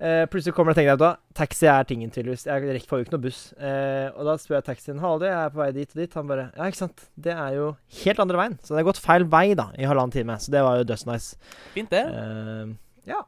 Eh, 0.00 0.24
plutselig 0.32 0.54
kommer 0.56 0.72
det 0.72 0.78
og 0.78 0.80
tenker 0.80 0.94
jeg, 0.94 1.00
vet 1.02 1.36
taxi 1.36 1.66
er 1.68 1.88
tingen 1.88 2.12
tydeligvis. 2.12 2.46
Jeg 2.48 2.64
rekker 2.64 2.88
får 2.88 3.02
jo 3.02 3.06
ikke 3.06 3.16
noe 3.18 3.24
buss. 3.26 3.40
Eh, 3.60 4.06
og 4.14 4.24
da 4.30 4.36
spør 4.40 4.56
jeg 4.56 4.68
taxien 4.70 5.02
Hallo, 5.02 5.20
jeg 5.28 5.36
er 5.36 5.52
på 5.52 5.60
vei 5.60 5.70
dit 5.76 5.92
og 5.92 6.00
dit. 6.00 6.16
Han 6.16 6.30
bare 6.30 6.46
Ja, 6.56 6.68
ikke 6.72 6.80
sant. 6.80 7.06
Det 7.20 7.34
er 7.36 7.58
jo 7.58 7.70
helt 8.00 8.22
andre 8.24 8.40
veien. 8.40 8.58
Så 8.64 8.72
det 8.72 8.80
har 8.80 8.88
gått 8.88 9.02
feil 9.04 9.28
vei, 9.28 9.50
da, 9.58 9.68
i 9.76 9.88
halvannen 9.88 10.14
time. 10.16 10.38
Så 10.40 10.54
det 10.54 10.64
var 10.64 10.80
jo 10.80 10.88
dust 10.88 11.08
nice. 11.10 11.36
Fint, 11.76 11.92
det. 11.92 12.06
Eh, 12.08 12.72
ja. 13.12 13.20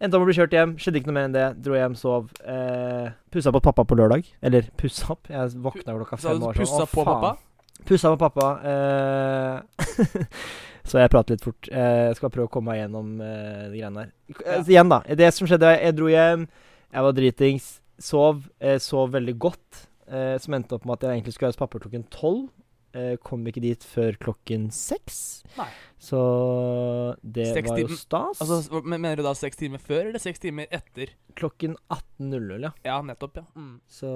Endte 0.00 0.14
opp 0.14 0.22
å 0.22 0.28
bli 0.28 0.34
kjørt 0.36 0.52
hjem. 0.54 0.76
Skjedde 0.78 1.00
ikke 1.00 1.10
noe 1.10 1.16
mer 1.16 1.26
enn 1.28 1.34
det. 1.34 1.46
Dro 1.64 1.74
hjem, 1.74 1.94
sov. 1.98 2.28
Eh, 2.46 3.08
pussa 3.34 3.50
på 3.54 3.60
pappa 3.64 3.82
på 3.88 3.96
lørdag. 3.98 4.28
Eller 4.46 4.68
pussa 4.78 5.08
opp. 5.16 5.26
Jeg 5.32 5.56
våkna 5.64 5.96
klokka 5.96 6.18
fem. 6.22 6.36
og 6.38 6.52
sånn, 6.54 6.60
pussa 6.60 6.84
«Å, 6.84 6.90
på 6.92 7.02
faen». 7.02 7.08
pappa? 7.08 7.84
Pussa 7.88 8.12
på 8.14 8.20
pappa. 8.22 8.46
Eh, 8.70 10.22
så 10.88 11.00
jeg 11.02 11.10
prater 11.12 11.34
litt 11.34 11.44
fort. 11.44 11.68
Eh, 11.72 12.04
Jeg 12.12 12.16
skal 12.20 12.30
prøve 12.34 12.46
å 12.46 12.52
komme 12.52 12.70
meg 12.72 12.84
gjennom 12.84 13.10
eh, 13.24 13.66
de 13.72 13.80
greiene 13.82 14.04
der. 14.04 14.12
Eh, 14.38 14.54
Ja. 14.54 14.62
Igjen, 14.62 14.92
da. 14.94 15.00
Det 15.22 15.32
som 15.34 15.50
skjedde, 15.50 15.74
jeg 15.82 15.96
dro 15.98 16.08
hjem. 16.12 16.46
Jeg 16.94 17.06
var 17.08 17.18
dritings. 17.18 17.68
Sov. 17.98 18.44
Eh, 18.62 18.78
sov 18.78 19.10
veldig 19.16 19.34
godt. 19.42 19.84
Eh, 20.08 20.36
som 20.40 20.54
endte 20.54 20.78
opp 20.78 20.86
med 20.86 20.94
at 21.00 21.08
jeg 21.08 21.18
egentlig 21.18 21.34
skulle 21.34 21.50
være 21.50 21.56
hos 21.58 21.62
pappa 21.64 21.82
klokken 21.82 22.06
tolv. 22.14 22.46
Eh, 22.98 23.14
kom 23.22 23.46
ikke 23.46 23.62
dit 23.62 23.84
før 23.86 24.16
klokken 24.18 24.68
seks. 24.74 25.44
Nei. 25.58 25.68
Så 26.02 26.18
det 27.22 27.48
Seks 27.54 27.70
var 27.70 27.80
jo 27.82 27.88
stas. 27.98 28.42
Altså, 28.42 28.82
Mener 28.86 29.18
du 29.18 29.24
da 29.26 29.34
seks 29.38 29.58
timer 29.60 29.82
før 29.82 30.08
eller 30.08 30.22
seks 30.22 30.42
timer 30.42 30.66
etter? 30.74 31.14
klokken 31.38 31.76
18.00, 31.94 32.64
ja. 32.66 32.70
Ja, 32.82 32.96
nettopp, 33.06 33.36
ja. 33.38 33.44
Mm. 33.54 33.76
Så 33.86 34.08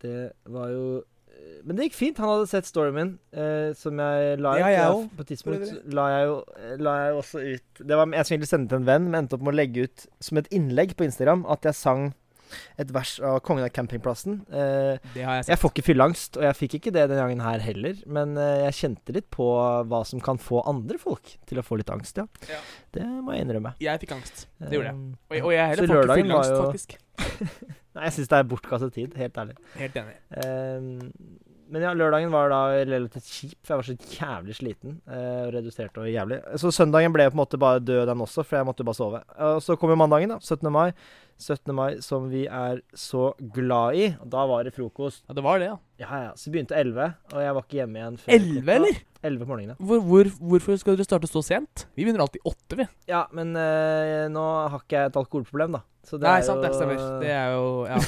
det 0.00 0.32
var 0.48 0.70
jo 0.72 0.84
eh, 1.28 1.58
Men 1.66 1.76
det 1.76 1.90
gikk 1.90 1.98
fint. 1.98 2.20
Han 2.22 2.30
hadde 2.32 2.46
sett 2.48 2.68
storyen 2.68 2.96
min, 2.96 3.10
eh, 3.36 3.74
som 3.76 4.00
jeg 4.00 4.38
la 4.40 4.54
ut. 4.56 4.62
Ja, 4.62 4.70
jeg 4.72 4.94
også, 4.94 5.10
På 5.18 5.26
tidspunkt 5.28 5.74
la 5.92 6.06
jeg, 6.14 6.30
jo, 6.30 6.38
eh, 6.56 6.72
la 6.80 6.94
jeg 7.02 7.18
også 7.20 7.42
ut 7.44 7.82
det 7.84 7.98
var, 8.00 8.06
Jeg 8.08 8.24
skulle 8.24 8.38
egentlig 8.38 8.52
sende 8.54 8.72
til 8.72 8.80
en 8.80 8.88
venn, 8.88 9.10
men 9.10 9.20
endte 9.24 9.36
opp 9.36 9.44
med 9.44 9.52
å 9.52 9.58
legge 9.60 9.84
ut 9.84 10.06
som 10.24 10.40
et 10.40 10.48
innlegg 10.56 10.96
på 10.96 11.04
Instagram 11.10 11.44
at 11.52 11.68
jeg 11.68 11.76
sang 11.76 12.10
et 12.78 12.90
vers 12.92 13.20
av 13.20 13.40
'Kongen 13.42 13.64
av 13.64 13.70
campingplassen'. 13.70 14.40
Eh, 14.52 14.98
Det 15.14 15.22
har 15.24 15.34
jeg 15.36 15.44
sett. 15.44 15.52
jeg 15.54 15.58
får 15.58 15.70
ikke 15.74 15.86
fylleangst, 15.88 16.36
og 16.36 16.42
jeg 16.42 16.54
fikk 16.56 16.74
ikke 16.80 16.92
det 16.92 17.08
denne 17.08 17.20
gangen 17.22 17.40
her 17.40 17.58
heller. 17.58 17.94
Men 18.06 18.36
eh, 18.38 18.70
jeg 18.70 18.72
kjente 18.96 19.12
litt 19.14 19.30
på 19.30 19.46
hva 19.88 20.04
som 20.06 20.20
kan 20.20 20.38
få 20.38 20.62
andre 20.66 20.98
folk 20.98 21.36
til 21.46 21.58
å 21.58 21.62
få 21.62 21.76
litt 21.78 21.90
angst, 21.90 22.16
ja. 22.16 22.26
Ja. 22.48 22.58
Det 22.92 23.02
må 23.06 23.32
jeg 23.34 23.46
innrømme. 23.46 23.74
Jeg 23.80 24.00
fikk 24.00 24.12
angst. 24.12 24.46
Det 24.60 24.70
gjorde 24.72 24.90
jeg. 24.90 24.94
Eh, 24.94 25.16
Og, 25.30 25.36
jeg- 25.36 25.44
og 25.44 25.52
jeg 25.52 25.68
heller 25.68 25.86
får 25.86 26.04
ikke 26.04 26.22
fylleangst, 26.22 26.50
jo- 26.50 26.62
faktisk. 26.64 26.96
Nei, 27.94 28.04
jeg 28.04 28.12
syns 28.12 28.28
det 28.28 28.38
er 28.38 28.42
bortkastet 28.44 28.92
tid, 28.94 29.14
helt 29.16 29.34
ærlig. 29.34 29.56
Helt 29.76 29.94
enig. 29.94 30.14
Ehm, 30.44 31.12
men 31.70 31.82
ja, 31.86 31.92
lørdagen 31.94 32.30
var 32.34 32.50
da 32.52 32.60
relativt 32.84 33.24
kjip, 33.30 33.56
for 33.64 33.74
jeg 33.74 33.80
var 33.80 33.88
så 33.88 34.16
jævlig 34.18 34.56
sliten. 34.58 34.98
eh, 35.08 35.46
og 35.46 35.54
redusert 35.54 35.96
og 36.02 36.10
jævlig. 36.10 36.40
Så 36.60 36.72
søndagen 36.74 37.12
ble 37.14 37.28
på 37.30 37.36
en 37.38 37.42
måte 37.44 37.58
bare 37.62 37.80
død, 37.80 38.06
den 38.10 38.20
også, 38.26 38.44
for 38.44 38.56
jeg 38.60 38.66
måtte 38.68 38.82
jo 38.84 38.90
bare 38.90 38.98
sove. 39.00 39.22
Og 39.38 39.62
så 39.62 39.76
kom 39.78 39.90
jo 39.94 39.98
mandagen, 40.00 40.34
da. 40.34 40.38
17. 40.40 40.70
mai. 40.72 40.92
17. 41.40 41.72
mai 41.74 41.94
som 42.04 42.26
vi 42.28 42.42
er 42.52 42.82
så 42.92 43.30
glad 43.54 43.94
i. 43.96 44.08
Og 44.20 44.28
da 44.34 44.42
var 44.50 44.64
det 44.68 44.74
frokost. 44.76 45.22
Ja, 45.30 45.34
det 45.38 45.44
var 45.46 45.58
det, 45.62 45.70
ja. 45.70 45.76
Ja, 46.02 46.18
ja. 46.26 46.32
Så 46.36 46.50
begynte 46.52 46.76
11, 46.76 47.14
og 47.32 47.40
jeg 47.40 47.54
var 47.56 47.64
ikke 47.64 47.78
hjemme 47.80 47.96
igjen 48.02 48.18
før 48.20 48.34
Elleve, 48.36 48.60
klokka- 48.66 48.76
eller? 48.76 49.00
11 49.22 49.44
på 49.44 49.48
morgenen. 49.52 49.76
Hvor, 49.80 50.00
hvor, 50.00 50.28
hvorfor 50.50 50.76
skal 50.80 50.96
dere 50.96 51.04
starte 51.04 51.28
så 51.28 51.42
sent? 51.44 51.86
Vi 51.96 52.04
begynner 52.06 52.24
alltid 52.24 52.40
8, 52.48 52.76
vi. 52.80 52.86
Ja, 53.08 53.26
men 53.36 53.54
eh, 53.56 54.26
nå 54.32 54.44
har 54.72 54.80
ikke 54.80 54.96
jeg 54.96 55.12
et 55.12 55.16
alkoholproblem, 55.20 55.76
da. 55.76 55.82
Så 56.08 56.16
det 56.16 56.24
Nei, 56.28 56.38
er 56.40 56.46
sant, 56.48 56.62
det 56.64 56.70
stemmer. 56.76 57.00
Det 57.20 57.28
er 57.28 57.52
jo 57.52 57.66
Ja. 57.88 57.98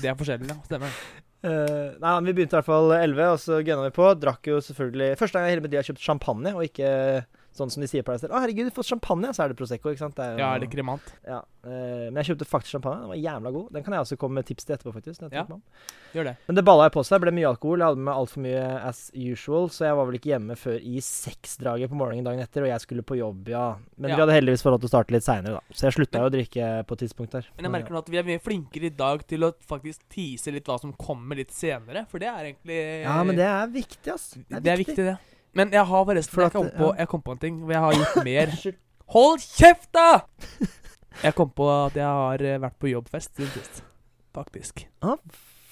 Det 0.00 0.08
er 0.12 0.16
forskjellig, 0.16 0.48
ja. 0.48 0.56
Stemmer. 0.68 1.00
Eh, 1.46 1.94
nei, 2.02 2.12
Vi 2.26 2.34
begynte 2.34 2.56
i 2.56 2.58
hvert 2.58 2.66
fall 2.66 2.92
11, 2.96 3.26
og 3.36 3.40
så 3.42 3.60
gønna 3.62 3.86
vi 3.86 3.94
på. 3.94 4.06
Drakk 4.18 4.48
jo 4.50 4.60
selvfølgelig 4.64 5.18
Første 5.20 5.38
gang 5.38 5.46
i 5.46 5.54
hele 5.54 5.62
mitt 5.64 5.74
liv 5.74 5.82
har 5.82 5.88
kjøpt 5.90 6.02
champagne, 6.02 6.54
og 6.56 6.64
ikke 6.66 6.90
sånn 7.58 7.70
som 7.72 7.80
de 7.82 7.88
sier 7.90 8.02
på 8.06 8.12
deg 8.14 8.20
selv. 8.24 8.32
Å, 8.36 8.40
herregud, 8.44 8.68
du 8.70 8.74
får 8.76 8.88
champagne, 8.94 9.32
så 9.34 9.44
er 9.44 9.48
det 9.52 9.56
Prosecco, 9.58 9.90
ikke 9.92 10.04
sant? 10.04 10.16
Det 10.16 10.24
er 10.24 10.32
jo, 10.36 10.38
Ja, 10.44 10.54
er 10.54 10.60
det 10.64 10.70
kremant? 10.72 11.12
ja. 11.26 11.42
Uh, 11.66 12.12
men 12.14 12.20
jeg 12.22 12.28
kjøpte 12.36 12.46
faktisk 12.46 12.76
champagne. 12.76 13.00
Den 13.02 13.10
var 13.10 13.18
jævla 13.18 13.50
god. 13.50 13.72
Den 13.74 13.82
kan 13.82 13.94
jeg 13.96 14.00
også 14.04 14.16
komme 14.22 14.38
med 14.38 14.46
tips 14.46 14.64
til 14.68 14.76
etterpå, 14.76 14.92
faktisk. 14.94 15.24
Ja. 15.34 15.42
Gjør 16.14 16.28
det. 16.28 16.34
Men 16.46 16.54
det 16.60 16.62
balla 16.64 16.84
jeg 16.86 16.92
på 16.94 17.02
seg. 17.02 17.16
Det 17.18 17.24
ble 17.26 17.32
mye 17.34 17.48
alkohol. 17.50 17.82
Jeg 17.82 17.90
hadde 17.90 18.04
med 18.06 18.14
altfor 18.14 18.44
mye 18.44 18.60
as 18.86 19.00
usual, 19.18 19.66
så 19.74 19.88
jeg 19.88 19.96
var 19.98 20.06
vel 20.06 20.18
ikke 20.20 20.30
hjemme 20.30 20.54
før 20.60 20.78
i 20.78 21.00
seksdraget 21.02 21.90
på 21.90 21.98
morgenen 21.98 22.22
dagen 22.28 22.38
etter, 22.44 22.62
og 22.62 22.70
jeg 22.70 22.84
skulle 22.84 23.02
på 23.02 23.18
jobb, 23.18 23.48
ja. 23.50 23.64
Men 23.98 24.10
Ja. 24.10 24.14
vi 24.16 24.22
hadde 24.22 24.36
heldigvis 24.38 24.64
lov 24.64 24.78
til 24.78 24.86
å 24.86 24.92
starte 24.94 25.10
litt 25.16 25.26
seinere, 25.26 25.58
da. 25.58 25.74
Så 25.74 25.88
jeg 25.90 25.96
slutta 25.98 26.22
jo 26.22 26.30
å 26.30 26.34
drikke 26.36 26.70
på 26.86 26.92
et 26.94 27.02
tidspunkt 27.02 27.34
der. 27.34 27.46
Men 27.56 27.64
jeg 27.66 27.72
merker 27.74 27.90
nå 27.96 27.98
at 27.98 28.10
vi 28.14 28.18
er 28.22 28.22
mye 28.30 28.38
flinkere 28.46 28.86
i 28.86 28.94
dag 29.02 29.26
til 29.26 29.40
å 29.40 29.52
faktisk 29.66 30.06
tease 30.08 30.52
litt 30.54 30.64
hva 30.70 30.78
som 30.80 30.92
kommer 30.94 31.34
litt 31.42 31.50
senere. 31.50 32.06
For 32.06 32.18
det 32.22 32.28
er 32.30 32.52
egentlig 32.52 33.02
Ja, 33.02 33.22
men 33.24 33.34
det 33.34 33.44
er 33.50 33.66
viktig, 33.66 34.12
ass. 34.14 34.36
Det 34.48 34.66
er 34.70 34.76
viktig, 34.78 34.96
det. 35.02 35.18
Men 35.56 35.72
jeg 35.74 35.84
har 35.88 36.04
forresten 36.08 36.34
For 36.36 36.44
jeg, 36.46 36.52
kom 36.54 36.68
på, 36.76 36.90
jeg 37.00 37.08
kom 37.12 37.22
på 37.26 37.34
en 37.36 37.42
ting 37.42 37.58
hvor 37.64 37.72
jeg 37.76 37.82
har 37.86 37.98
gjort 38.00 38.24
mer. 38.30 38.54
Hold 39.16 39.44
kjeft, 39.44 39.90
da! 39.96 40.08
Jeg 41.24 41.32
kom 41.32 41.48
på 41.56 41.64
at 41.72 41.94
jeg 41.96 42.04
har 42.04 42.42
eh, 42.44 42.58
vært 42.60 42.74
på 42.76 42.90
jobbfest 42.90 43.38
siden 43.38 43.48
sist. 43.54 43.78
Faktisk. 44.36 44.82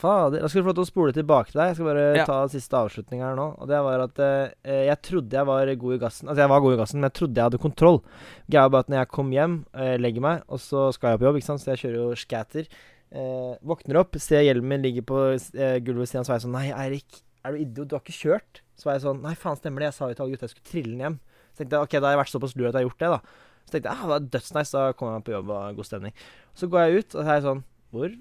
Fader. 0.01 0.41
Da 0.41 0.49
skal 0.49 0.63
du 0.63 0.65
få 0.65 0.71
lov 0.71 0.77
til 0.79 0.85
å 0.87 0.89
spole 0.89 1.13
tilbake 1.17 1.51
til 1.53 1.61
deg. 1.61 1.69
Jeg 1.69 1.77
skal 1.77 1.89
bare 1.91 2.05
Ja. 2.17 2.25
ta 2.31 2.39
siste 2.49 2.79
avslutning 2.79 3.21
her 3.21 3.37
nå. 3.37 3.45
Og 3.61 3.69
det 3.69 3.81
var 3.85 4.07
at 4.07 4.23
eh, 4.25 4.87
jeg 4.89 4.97
trodde 5.05 5.37
jeg 5.37 5.49
var 5.51 5.69
god 5.83 5.95
i 5.95 6.01
gassen. 6.01 6.29
Altså, 6.33 6.41
jeg 6.47 6.53
var 6.55 6.65
god 6.65 6.73
i 6.73 6.81
gassen, 6.81 7.01
men 7.03 7.09
jeg 7.11 7.17
trodde 7.21 7.37
jeg 7.43 7.45
hadde 7.51 7.61
kontroll. 7.61 8.01
Greia 8.49 8.73
bare 8.73 8.87
at 8.87 8.89
når 8.95 8.99
jeg 9.03 9.13
kom 9.19 9.31
hjem, 9.37 9.59
eh, 9.77 9.93
legger 10.01 10.25
meg, 10.25 10.43
og 10.49 10.61
så 10.65 10.87
skal 10.97 11.13
jeg 11.13 11.21
på 11.21 11.29
jobb, 11.29 11.37
ikke 11.43 11.51
sant, 11.51 11.61
så 11.61 11.75
jeg 11.75 11.83
kjører 11.85 12.01
jo 12.01 12.09
scatter. 12.25 12.73
Eh, 13.13 13.53
våkner 13.69 14.01
opp, 14.01 14.17
ser 14.17 14.43
hjelmen 14.49 14.73
min 14.79 14.83
ligge 14.89 15.05
på 15.05 15.21
eh, 15.37 15.77
gulvet 15.85 16.07
ved 16.07 16.09
siden 16.15 16.25
av, 16.25 16.31
så 16.31 16.33
er 16.33 16.41
jeg 16.41 16.47
sånn 16.49 16.57
Nei, 16.57 16.67
Eirik, 16.73 17.21
er 17.45 17.55
du 17.55 17.61
idiot? 17.63 17.89
Du 17.91 17.97
har 17.97 18.03
ikke 18.03 18.17
kjørt? 18.17 18.61
Så 18.79 18.89
var 18.89 18.97
jeg 18.97 19.05
sånn 19.05 19.23
Nei, 19.25 19.35
faen, 19.39 19.59
stemmer 19.61 19.85
det. 19.85 19.91
Jeg 19.93 19.97
sa 19.99 20.09
jo 20.11 20.17
til 20.19 20.25
alle 20.25 20.37
gutta 20.37 20.49
jeg 20.49 20.55
skulle 20.55 20.71
trille 20.71 20.95
den 20.95 21.05
hjem. 21.05 21.19
Så 21.55 21.61
tenkte 21.61 21.79
jeg 21.79 21.89
ok, 21.89 21.97
da 21.99 22.07
har 22.09 22.15
jeg 22.17 22.21
vært 22.23 22.33
såpass 22.35 22.55
lur 22.59 22.69
at 22.69 22.75
jeg 22.75 22.81
har 22.81 22.89
gjort 22.89 23.03
det, 23.05 23.11
da. 23.15 23.19
Så 23.65 23.75
tenkte 23.75 23.91
jeg 23.91 23.95
ah, 23.97 24.07
det 24.11 24.17
er 24.17 24.31
dødsnice, 24.37 24.75
da 24.75 24.97
kommer 24.99 25.13
jeg 25.13 25.21
meg 25.21 25.27
på 25.29 25.35
jobb 25.35 25.53
og 25.55 25.79
god 25.79 25.89
stemning. 25.89 26.17
Så 26.59 26.69
går 26.73 26.85
jeg 26.85 27.03
ut, 27.05 27.15
og 27.15 27.21
så 27.21 27.27
er 27.29 27.39
jeg 27.39 27.45
sånn 27.47 27.63
Hvor 27.95 28.17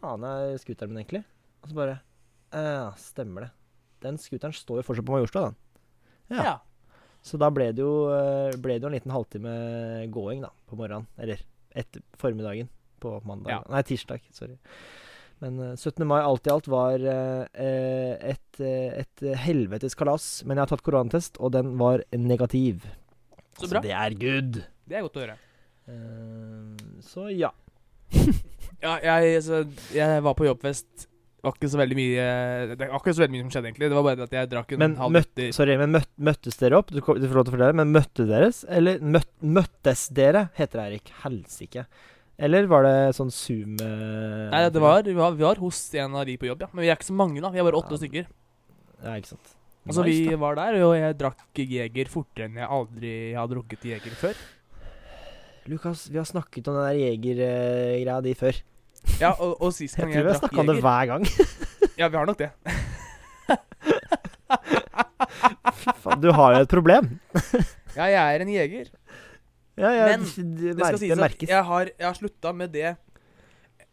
faen 0.00 0.26
er 0.30 0.56
scooteren 0.62 0.92
min 0.92 1.02
egentlig? 1.02 1.22
Og 1.60 1.70
så 1.70 1.78
bare 1.78 1.96
Ja, 2.50 2.90
stemmer 3.00 3.46
det. 3.46 3.50
Den 4.04 4.18
scooteren 4.20 4.56
står 4.56 4.80
jo 4.80 4.86
fortsatt 4.88 5.08
på 5.08 5.16
Majorstua, 5.16 5.50
den. 5.50 5.56
Ja. 6.30 6.44
Ja. 6.44 6.56
Så 7.26 7.36
da 7.40 7.50
ble 7.52 7.68
det, 7.76 7.84
jo, 7.84 8.08
eh, 8.14 8.56
ble 8.56 8.78
det 8.78 8.86
jo 8.86 8.90
en 8.90 8.96
liten 8.96 9.12
halvtime 9.12 9.54
gåing, 10.12 10.40
da, 10.46 10.52
på 10.70 10.78
morgenen. 10.78 11.08
Eller 11.20 11.42
etter 11.76 12.02
formiddagen 12.18 12.70
på 13.00 13.12
mandag. 13.28 13.52
Ja. 13.52 13.60
Nei, 13.68 13.82
tirsdag. 13.86 14.24
Sorry. 14.34 14.56
Men 15.40 15.60
eh, 15.64 15.76
17. 15.76 16.04
mai 16.08 16.20
alt 16.20 16.46
i 16.48 16.52
alt 16.52 16.68
var 16.70 17.00
eh, 17.00 17.44
eh, 17.66 18.32
et, 18.34 18.60
eh, 18.60 19.00
et 19.02 19.26
helvetes 19.44 19.96
kalas. 19.98 20.30
Men 20.44 20.58
jeg 20.58 20.66
har 20.66 20.72
tatt 20.74 20.84
koronatest, 20.86 21.40
og 21.40 21.54
den 21.56 21.76
var 21.80 22.04
negativ. 22.16 22.84
Så 23.58 23.68
bra. 23.68 23.80
Så 23.80 23.86
det 23.88 23.94
er 23.96 24.16
good. 24.20 24.62
Det 24.88 24.98
er 24.98 25.06
godt 25.06 25.20
å 25.20 25.24
høre. 25.24 25.38
Eh, 25.90 26.88
så 27.04 27.28
ja. 27.34 27.52
Ja, 28.80 28.94
jeg, 29.04 29.42
så, 29.44 29.58
jeg 29.92 30.22
var 30.24 30.32
på 30.38 30.46
jobbfest. 30.46 31.02
Det 31.04 31.44
var 31.44 31.56
ikke 31.56 31.68
så 31.72 31.78
veldig 31.80 31.96
mye 31.96 32.24
Det 32.70 32.86
var 32.88 32.98
ikke 32.98 33.12
så 33.16 33.22
veldig 33.22 33.32
mye 33.34 33.42
som 33.44 33.50
skjedde, 33.52 33.68
egentlig. 33.70 33.88
Det 33.90 33.96
var 33.98 34.06
bare 34.06 34.24
at 34.24 34.34
jeg 34.36 34.48
drakk 34.52 34.72
en 34.72 34.80
Men, 34.80 34.94
halv 35.00 35.12
møtt, 35.16 35.30
liter 35.36 35.56
sorry, 35.56 35.76
men 35.80 35.92
møtt, 35.94 36.08
møttes 36.20 36.56
dere 36.60 36.78
opp? 36.80 36.92
Du, 36.92 37.00
du 37.00 37.26
får 37.28 37.36
lov 37.36 37.44
til 37.46 37.52
å 37.52 37.54
fortelle, 37.56 37.76
men 37.80 37.92
møtte 37.92 38.26
deres? 38.28 38.62
Eller 38.72 39.00
møtt, 39.04 39.28
møttes 39.44 40.06
dere, 40.16 40.46
heter 40.56 40.80
det, 40.80 40.86
Eirik. 40.86 41.12
Helsike. 41.22 41.84
Eller 42.40 42.64
var 42.70 42.86
det 42.86 42.92
sånn 43.18 43.28
Zoom 43.34 43.74
eh, 43.84 44.46
Nei, 44.48 44.60
det 44.72 44.80
var, 44.80 45.02
vi, 45.04 45.12
var, 45.16 45.34
vi 45.36 45.44
var 45.44 45.58
hos 45.60 45.80
en 46.00 46.14
av 46.16 46.24
de 46.28 46.36
på 46.40 46.48
jobb, 46.48 46.62
ja. 46.64 46.68
Men 46.72 46.86
vi 46.86 46.88
er 46.88 46.96
ikke 46.96 47.10
så 47.10 47.16
mange, 47.18 47.40
da. 47.44 47.50
Vi 47.52 47.60
er 47.60 47.66
bare 47.66 47.80
åtte 47.82 47.92
Ja. 47.96 48.00
stykker. 48.00 48.30
Ja, 49.04 49.16
ikke 49.20 49.34
sant. 49.34 49.52
Altså, 49.88 50.02
Nice, 50.04 50.22
vi 50.24 50.30
da. 50.32 50.38
var 50.40 50.56
der, 50.58 50.78
og 50.84 50.94
jeg 50.96 51.18
drakk 51.20 51.60
Jeger 51.60 52.08
fortere 52.12 52.48
enn 52.48 52.56
jeg 52.60 52.68
aldri 52.78 53.12
har 53.36 53.48
drukket 53.48 53.84
Jeger 53.90 54.16
før. 54.20 54.40
Lukas, 55.70 56.06
vi 56.10 56.16
har 56.20 56.26
snakket 56.28 56.68
om 56.72 56.76
den 56.80 56.86
der 56.88 56.98
jegergreia 57.00 58.20
di 58.24 58.32
før. 58.36 58.56
Ja, 59.20 59.30
og, 59.36 59.54
og 59.60 59.72
sist 59.76 59.96
Jeg 59.96 60.04
drakk 60.08 60.14
jegger 60.16 60.16
jeg, 60.16 60.24
tror 60.24 60.24
vi 60.24 60.32
har 60.32 60.40
snakka 60.40 60.60
om 60.60 60.66
det 60.72 60.78
hver 60.84 61.04
gang. 61.12 61.24
Ja, 62.00 62.08
vi 62.08 62.16
har 62.16 62.24
nok 62.28 62.38
det. 62.40 62.48
Fy 65.80 65.92
faen, 66.00 66.20
du 66.22 66.30
har 66.32 66.54
jo 66.56 66.64
et 66.64 66.72
problem. 66.72 67.12
Ja, 67.96 68.04
jeg 68.06 68.20
er 68.36 68.42
en 68.44 68.50
jeger. 68.52 68.86
Ja, 69.80 69.90
ja, 69.96 70.06
Men 70.12 70.26
Det 70.26 70.76
skal 70.78 70.98
sies 71.00 71.12
at 71.16 71.22
merkes. 71.24 71.48
jeg 71.48 71.64
har, 71.70 71.90
jeg 71.96 72.06
har 72.06 72.18
slutta 72.18 72.52
med 72.56 72.72
det 72.76 72.96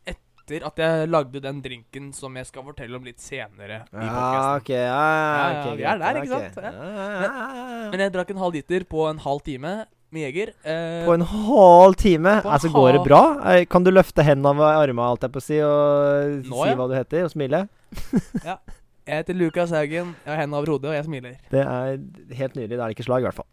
etter 0.08 0.64
at 0.68 0.78
jeg 0.80 1.08
lagde 1.12 1.42
den 1.44 1.58
drinken 1.64 2.06
som 2.16 2.36
jeg 2.40 2.48
skal 2.48 2.64
fortelle 2.64 2.96
om 2.96 3.04
litt 3.04 3.20
senere 3.20 3.82
i 3.92 4.00
Ja, 4.00 4.08
podcasten. 4.14 4.62
ok. 4.62 4.70
Ja, 4.72 4.88
Ja, 4.88 5.50
ja, 5.52 5.60
ok, 5.60 5.78
vi 5.78 5.84
er 5.92 5.98
der, 6.04 6.20
ikke 6.22 6.32
sant? 6.32 6.60
Ja. 6.64 6.72
Ja, 6.72 6.88
ja, 6.88 7.28
ja, 7.28 7.68
ja. 7.84 7.90
Men 7.92 8.00
jeg 8.06 8.14
drakk 8.16 8.32
en 8.32 8.38
halv 8.44 8.54
liter 8.56 8.86
på 8.88 9.10
en 9.10 9.20
halv 9.26 9.42
time 9.44 9.74
med 10.10 10.22
Jeger. 10.24 10.54
Eh, 10.64 11.04
På 11.06 11.14
en 11.18 11.26
halv 11.28 11.96
time? 12.00 12.38
En 12.40 12.48
Altså, 12.48 12.70
går 12.72 12.94
det 12.96 13.04
bra? 13.04 13.22
Eh, 13.52 13.66
Kan 13.68 13.84
du 13.84 13.92
løfte 13.92 14.24
hendene 14.24 14.48
av 14.56 14.80
armene, 14.88 15.04
alt 15.04 15.22
jeg 15.28 15.32
på 15.36 15.42
å 15.44 15.44
si, 15.44 15.60
og 15.60 16.48
Nå, 16.48 16.64
si 16.64 16.70
ja. 16.72 16.76
hva 16.80 16.88
du 16.88 16.96
heter, 16.96 17.26
og 17.28 17.32
smile? 17.36 17.66
jeg 18.48 19.20
heter 19.20 19.36
Lukas 19.36 19.72
Haugen, 19.76 20.16
jeg 20.24 20.32
har 20.32 20.40
hendene 20.46 20.62
over 20.62 20.72
hodet, 20.78 20.90
og 20.92 20.96
jeg 20.96 21.06
smiler. 21.10 21.36
Det 21.52 21.60
er 21.60 22.00
helt 22.40 22.56
nydelig. 22.56 22.78
Det 22.78 22.80
er 22.88 22.96
ikke 22.96 23.04
slag, 23.04 23.20
i 23.20 23.28
hvert 23.28 23.36
fall. 23.44 23.52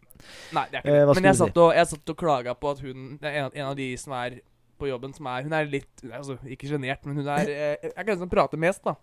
Nei, 0.53 0.65
det 0.71 0.79
er 0.79 0.81
ikke 0.81 0.93
Eh, 0.95 1.05
det. 1.05 1.15
Men 1.15 1.23
jeg 1.29 1.35
satt, 1.41 1.57
og, 1.57 1.73
jeg 1.75 1.87
satt 1.87 2.09
og 2.09 2.17
klaga 2.17 2.53
på 2.55 2.71
at 2.71 2.79
hun 2.85 3.19
en, 3.21 3.51
en 3.53 3.65
av 3.69 3.75
de 3.75 3.89
som 3.97 4.13
er 4.13 4.39
på 4.79 4.87
jobben, 4.89 5.13
som 5.15 5.25
er 5.31 5.43
Hun 5.43 5.53
er 5.53 5.65
litt 5.71 6.01
Altså, 6.11 6.35
ikke 6.45 6.67
sjenert, 6.67 7.05
men 7.05 7.15
hun 7.21 7.27
er 7.27 7.47
eh, 7.47 7.77
Jeg 7.83 7.95
kan 7.95 8.15
liksom 8.17 8.29
prate 8.29 8.57
mest, 8.59 8.83
da. 8.83 8.95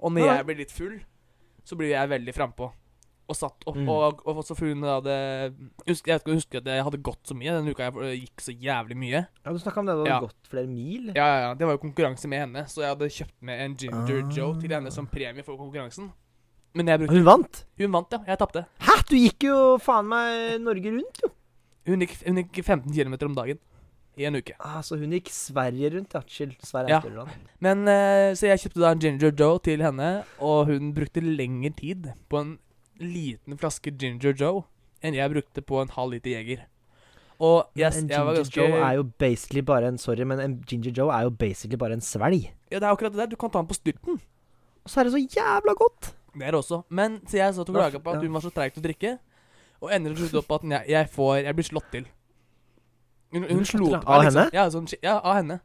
Og 0.00 0.12
når 0.12 0.30
jeg 0.36 0.46
blir 0.46 0.56
litt 0.64 0.72
full, 0.72 0.96
så 1.64 1.76
blir 1.76 1.90
jeg 1.94 2.08
veldig 2.10 2.34
frampå. 2.36 2.70
Og 3.26 3.36
satt 3.36 3.62
opp, 3.66 3.76
Mm. 3.76 3.88
og, 3.88 4.18
og 4.28 4.36
også 4.42 4.52
for 4.56 4.66
hun 4.68 4.82
hadde 4.84 5.54
husk, 5.88 6.06
Jeg 6.08 6.20
husker 6.26 6.58
at 6.60 6.66
jeg 6.68 6.82
hadde 6.84 6.98
gått 7.00 7.22
så 7.24 7.32
mye 7.34 7.54
denne 7.56 7.72
uka. 7.72 7.86
Jeg 7.88 7.94
eh, 8.04 8.18
gikk 8.26 8.40
så 8.44 8.52
jævlig 8.52 8.96
mye. 9.00 9.22
Ja, 9.44 9.52
Du 9.52 9.58
snakka 9.62 9.80
om 9.80 9.86
det, 9.86 9.94
du 9.96 10.04
Ja. 10.10 10.18
hadde 10.18 10.26
gått 10.28 10.50
flere 10.50 10.68
mil. 10.68 11.06
Ja, 11.16 11.24
ja, 11.26 11.38
ja. 11.48 11.54
Det 11.54 11.64
var 11.66 11.72
jo 11.78 11.80
konkurranse 11.86 12.28
med 12.28 12.40
henne, 12.44 12.66
så 12.68 12.82
jeg 12.84 12.90
hadde 12.92 13.08
kjøpt 13.08 13.38
med 13.40 13.60
en 13.64 13.76
Ginger 13.76 14.24
Ah. 14.24 14.30
Joe 14.36 14.60
til 14.60 14.68
henne 14.76 14.92
som 14.92 15.06
premie 15.06 15.42
for 15.42 15.56
konkurransen. 15.56 16.12
Men 16.74 16.88
jeg 16.90 16.98
brukte 17.04 17.14
Hun 17.14 17.24
vant! 17.28 17.60
Hun 17.78 17.92
vant, 17.94 18.12
ja. 18.16 18.18
Jeg 18.32 18.38
tapte. 18.40 18.64
Hæ? 18.82 18.96
Du 19.10 19.14
gikk 19.20 19.46
jo 19.46 19.58
faen 19.82 20.08
meg 20.10 20.58
Norge 20.64 20.90
rundt, 20.96 21.20
jo. 21.22 21.30
Hun 21.86 22.00
gikk, 22.02 22.14
hun 22.26 22.40
gikk 22.40 22.60
15 22.64 22.90
km 22.96 23.14
om 23.28 23.34
dagen 23.36 23.58
i 24.16 24.24
en 24.28 24.36
uke. 24.38 24.54
Ah, 24.62 24.78
så 24.86 24.96
hun 24.98 25.10
gikk 25.14 25.28
Sverige 25.34 25.90
rundt, 25.94 26.14
ja. 26.14 26.22
Chill. 26.26 26.52
Sverige 26.64 26.88
Ja. 26.94 26.98
er 26.98 27.08
større. 27.08 27.26
Men 27.60 27.86
eh, 27.88 28.34
Så 28.34 28.46
jeg 28.48 28.58
kjøpte 28.62 28.80
da 28.80 28.92
en 28.94 28.98
Ginger 29.02 29.32
Joe 29.38 29.58
til 29.58 29.82
henne, 29.82 30.24
og 30.40 30.66
hun 30.70 30.92
brukte 30.94 31.20
lengre 31.20 31.70
tid 31.76 32.10
på 32.30 32.40
en 32.40 32.58
liten 33.00 33.58
flaske 33.58 33.90
Ginger 33.98 34.34
Joe 34.38 34.62
enn 35.04 35.14
jeg 35.18 35.30
brukte 35.30 35.60
på 35.66 35.82
en 35.82 35.88
halv 35.92 36.14
liter 36.14 36.30
Jeger. 36.38 36.62
Og 37.42 37.66
yes, 37.76 37.98
en 37.98 38.08
Ginger 38.08 38.38
ganske 38.38 38.56
Joe 38.56 38.78
er 38.80 38.92
jo 38.96 39.02
basically 39.18 39.60
bare 39.66 39.88
en 39.90 39.98
Sorry, 39.98 40.22
men 40.24 40.40
en 40.40 40.58
Ginger 40.66 40.94
Joe 40.96 41.10
er 41.12 41.26
jo 41.26 41.30
basically 41.30 41.76
bare 41.76 41.92
en 41.98 42.00
svelg. 42.00 42.46
Ja, 42.70 42.78
det 42.78 42.86
er 42.86 42.92
akkurat 42.94 43.12
det 43.12 43.18
der. 43.20 43.26
Du 43.26 43.36
kan 43.36 43.50
ta 43.50 43.58
den 43.60 43.66
på 43.68 43.74
styrten. 43.76 44.20
Og 44.84 44.90
så 44.90 45.00
er 45.00 45.04
det 45.04 45.12
så 45.12 45.18
jævla 45.38 45.74
godt! 45.76 46.14
Det 46.34 46.42
er 46.42 46.50
det 46.50 46.58
også. 46.60 46.82
Men 46.90 47.20
så 47.26 47.36
jeg 47.38 47.54
satt 47.54 47.68
og 47.70 47.74
klaga 47.74 47.98
på 48.02 48.10
at 48.14 48.22
hun 48.22 48.32
var 48.32 48.40
så 48.40 48.50
treig 48.54 48.72
til 48.74 48.82
å 48.82 48.86
drikke, 48.88 49.18
og 49.80 49.92
ender 49.92 50.14
til 50.14 50.28
slutt 50.28 50.44
opp 50.44 50.52
at 50.64 50.70
jeg, 50.70 50.88
jeg 50.88 51.08
får 51.10 51.42
Jeg 51.44 51.54
blir 51.54 51.64
slått 51.68 51.90
til. 51.92 52.06
Hun, 53.34 53.42
hun 53.50 53.64
slo 53.64 53.86
til 53.90 54.00
til 54.00 54.08
av 54.08 54.18
meg, 54.18 54.24
liksom. 54.24 54.40
henne? 54.40 54.50
Ja, 54.54 54.68
sånn, 54.70 54.88
ja, 55.02 55.16
av 55.18 55.34
henne. 55.40 55.60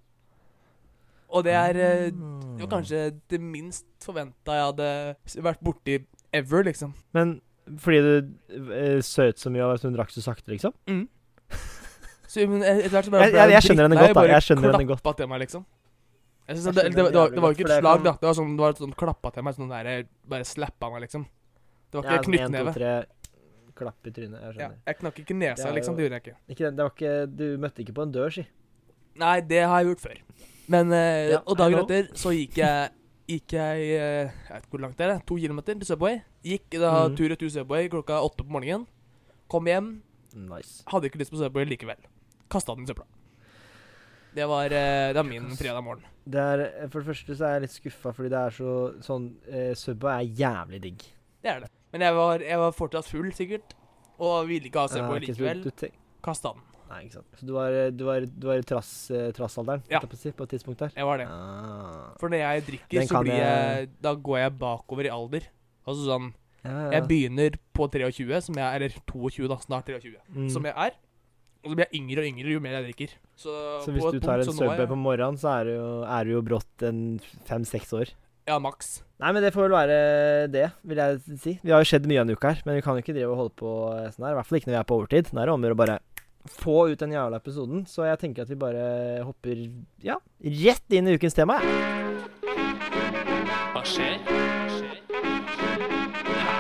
Og 1.29 1.43
det 1.45 1.53
er 1.53 1.77
eh, 1.77 2.12
Mm. 2.12 2.58
Det 2.58 2.65
var 2.65 2.71
kanskje 2.79 3.03
det 3.29 3.39
minst 3.39 3.86
forventa 4.03 4.55
jeg 4.58 4.65
hadde 4.65 5.43
vært 5.45 5.62
borti 5.63 5.99
ever, 6.34 6.63
liksom. 6.63 6.93
Men 7.13 7.39
fordi 7.77 7.99
du 8.01 8.29
uh, 8.58 8.99
søt 9.05 9.38
så 9.39 9.49
mye 9.53 9.62
av 9.63 9.75
at 9.77 9.86
hun 9.86 9.93
drakk 9.93 10.10
så 10.12 10.21
sakte, 10.25 10.49
liksom? 10.51 10.73
Så 12.29 12.45
men 12.49 12.62
e- 12.62 12.82
etter 12.82 12.89
hvert 12.93 13.05
så 13.05 13.12
bare 13.12 13.23
Jeg- 13.29 13.34
jeg- 13.34 13.51
jeg 13.51 13.63
skjønner 13.63 13.88
henne 13.88 13.99
godt, 14.01 14.13
da. 14.13 14.23
Jeg 14.27 14.41
skjønner 14.43 14.71
henne 14.73 14.88
godt. 14.88 15.17
til 15.17 15.27
meg, 15.27 15.39
liksom. 15.39 15.65
Jeg 16.50 16.58
synes 16.58 16.66
Jeg 16.66 16.76
det, 16.76 16.84
det, 16.84 16.96
det, 16.98 17.20
var, 17.20 17.30
det 17.30 17.42
var 17.44 17.52
jo 17.54 17.58
ikke 17.60 17.68
et 17.70 17.80
slag, 17.84 18.04
da. 18.04 18.14
Det 18.18 18.26
var 18.26 18.36
sånn, 18.40 18.54
det 18.58 18.64
var 18.66 18.78
sånn 18.80 18.94
klappa 18.98 19.32
til 19.36 19.46
meg, 19.46 19.56
sånn 19.58 19.70
der 19.70 19.90
Bare 20.34 20.48
slappa 20.50 20.90
meg, 20.90 21.04
liksom. 21.06 21.26
Det 21.90 22.00
var 22.00 22.06
Ja, 22.10 22.10
ikke 22.10 22.16
ja, 22.16 22.20
en, 22.20 22.30
knyttneve. 22.50 22.74
tre, 22.74 22.94
klapp 23.80 24.08
i 24.10 24.14
trynet. 24.16 24.40
Jeg 24.42 24.48
Ja, 24.48 24.54
skjønner. 24.58 24.78
jeg 24.90 24.98
knakk 25.02 25.20
ikke 25.22 25.36
nesa, 25.38 25.64
Det 25.64 25.70
er 25.70 25.76
liksom. 25.78 25.96
Det 25.98 26.04
gjorde 26.06 26.18
jeg 26.18 26.24
ikke. 26.26 26.38
Ikke, 26.50 26.64
det- 26.66 26.76
det 26.76 26.84
var 26.86 26.94
ikke, 26.96 27.14
du 27.38 27.46
møtte 27.58 27.84
ikke 27.86 27.94
på 27.94 28.02
en 28.08 28.12
dør, 28.12 28.30
si. 28.34 28.48
Nei, 29.16 29.42
det 29.42 29.62
har 29.64 29.84
jeg 29.84 29.88
gjort 29.94 30.02
før. 30.08 30.18
Men 30.68 30.92
uh, 30.92 31.30
Ja, 31.34 31.40
Og 31.46 31.58
dagen 31.58 31.80
etter 31.86 32.10
så 32.16 32.30
gikk 32.34 32.58
jeg 32.58 32.90
Gikk 33.30 33.54
jeg 33.54 33.78
eh, 33.94 34.26
Jeg 34.26 34.50
vet 34.50 34.64
ikke 34.64 34.72
hvor 34.74 34.82
langt 34.82 34.98
det 34.98 35.06
er, 35.06 35.20
to 35.22 35.36
kilometer 35.38 35.76
til 35.78 35.86
Subway. 35.86 36.16
Gikk 36.44 36.70
da 36.82 37.08
mm. 37.10 37.16
tur 37.18 37.30
retur 37.30 37.50
Subway 37.54 37.88
klokka 37.88 38.18
åtte 38.26 38.42
på 38.42 38.50
morgenen. 38.50 38.88
Kom 39.48 39.66
hjem, 39.70 40.02
Nice. 40.34 40.82
hadde 40.90 41.06
ikke 41.12 41.20
lyst 41.22 41.30
på 41.34 41.38
Subway 41.38 41.66
likevel. 41.66 41.98
Kasta 42.50 42.74
den 42.74 42.86
i 42.86 42.88
søpla. 42.90 43.06
Det 44.36 44.46
var, 44.46 44.65
eh, 44.65 45.10
det 45.10 45.18
var 45.18 45.28
min 45.28 45.50
fredag 45.58 45.82
morgen. 45.84 46.06
Det 46.30 46.39
er, 46.39 46.63
for 46.89 47.02
det 47.02 47.10
første 47.10 47.36
så 47.36 47.48
er 47.48 47.54
jeg 47.58 47.65
litt 47.65 47.76
skuffa, 47.76 48.13
fordi 48.13 48.30
det 48.30 48.39
er 48.39 48.54
så 48.54 48.74
sånn 49.02 49.30
uh, 49.50 49.74
Subway 49.78 50.28
er 50.28 50.42
jævlig 50.44 50.82
digg. 50.84 51.06
Det 51.42 51.50
er 51.50 51.63
det. 51.63 51.70
Men 51.96 52.06
jeg 52.06 52.18
var, 52.20 52.44
jeg 52.46 52.60
var 52.62 52.76
fortsatt 52.78 53.10
full, 53.10 53.30
sikkert. 53.34 53.74
Og 54.20 54.50
ville 54.50 54.70
ikke 54.70 54.84
ha 54.84 54.92
seg 54.92 55.02
Subway 55.02 55.24
ikke 55.24 55.38
likevel. 55.39 55.94
Kasta 56.26 56.54
den. 56.54 56.65
Nei, 56.89 57.04
ikke 57.06 57.20
sant. 57.20 57.38
Så 57.38 57.46
du 57.46 57.54
var, 57.54 57.76
du 57.94 58.04
var, 58.08 58.26
du 58.26 58.48
var 58.50 58.62
i 58.62 58.65
trass, 58.65 58.92
eh, 59.13 59.30
trassalderen 59.38 59.84
Ja. 59.92 60.02
på, 60.02 60.10
på 60.18 60.46
et 60.48 60.54
tidspunkt 60.56 60.80
der? 60.82 60.94
Jeg 60.96 61.06
var 61.06 61.22
det. 61.22 61.28
Ah. 61.30 62.15
For 62.22 62.34
når 62.34 62.42
jeg 62.42 62.65
drikker, 62.65 63.00
Den 63.00 63.08
så 63.08 63.22
blir 63.22 63.38
jeg 63.38 63.89
Da 64.02 64.13
går 64.13 64.38
jeg 64.39 64.58
bakover 64.58 65.06
i 65.06 65.13
alder. 65.13 65.46
Altså 65.86 66.08
sånn 66.10 66.32
Ja, 66.63 66.72
ja. 66.72 66.89
Jeg 66.98 67.08
begynner 67.08 67.58
på 67.74 67.88
23, 67.88 68.42
som 68.42 68.58
jeg 68.58 68.76
Eller 68.76 68.89
22, 69.08 69.48
da. 69.48 69.58
Snart 69.62 69.86
23. 69.86 70.18
Mm. 70.34 70.50
Som 70.50 70.65
jeg 70.65 70.74
er. 70.76 70.98
Og 71.60 71.74
så 71.74 71.76
blir 71.76 71.88
jeg 71.89 72.00
yngre 72.00 72.24
og 72.24 72.30
yngre 72.30 72.54
jo 72.54 72.62
mer 72.63 72.78
jeg 72.78 72.86
drikker. 72.88 73.13
Så, 73.36 73.52
Så 73.84 73.91
hvis 73.91 74.06
du 74.15 74.19
tar 74.24 74.39
en 74.39 74.48
Subway 74.48 74.88
på 74.88 74.95
morgenen, 75.00 75.38
så 75.39 75.52
er 75.60 75.67
du 75.67 75.74
jo, 75.76 75.88
er 76.08 76.28
du 76.28 76.32
jo 76.38 76.41
brått 76.45 76.86
en 76.88 77.02
fem-seks 77.50 77.91
år. 77.98 78.13
Ja, 78.48 78.56
maks. 78.63 79.02
Nei, 79.19 79.34
men 79.36 79.43
det 79.43 79.52
får 79.54 79.67
vel 79.67 79.76
være 79.76 79.98
det, 80.50 80.69
vil 80.88 81.02
jeg 81.04 81.19
si. 81.38 81.58
Vi 81.62 81.74
har 81.76 81.84
jo 81.84 81.89
skjedd 81.91 82.08
mye 82.10 82.24
en 82.24 82.32
uke 82.32 82.54
her, 82.54 82.63
men 82.65 82.80
vi 82.80 82.86
kan 82.86 82.95
jo 82.95 83.04
ikke 83.04 83.13
drive 83.17 83.34
og 83.36 83.41
holde 83.43 83.56
på 83.60 83.74
eh, 83.91 84.08
sånn 84.15 84.26
her. 84.26 84.34
I 84.34 84.39
hvert 84.39 84.50
fall 84.50 84.60
ikke 84.62 84.69
når 84.72 84.76
vi 84.78 84.80
er 84.80 84.88
på 84.89 84.98
overtid. 85.02 85.34
Nå 85.36 85.43
er 85.43 85.52
det 85.52 85.54
om 85.54 85.60
å 85.62 85.67
gjøre 85.67 85.78
å 85.78 85.82
bare 85.84 86.00
få 86.50 86.78
ut 86.93 87.04
den 87.04 87.13
jævla 87.13 87.41
episoden. 87.43 87.84
Så 87.91 88.08
jeg 88.08 88.22
tenker 88.24 88.48
at 88.48 88.54
vi 88.54 88.58
bare 88.63 88.88
hopper 89.28 89.65
ja, 90.08 90.17
rett 90.63 90.95
inn 90.95 91.12
i 91.12 91.19
ukens 91.19 91.36
tema. 91.38 91.60
jeg. 91.60 91.67
Hva 93.76 93.84
skjer? 93.86 94.17
Hæ? 96.39 96.58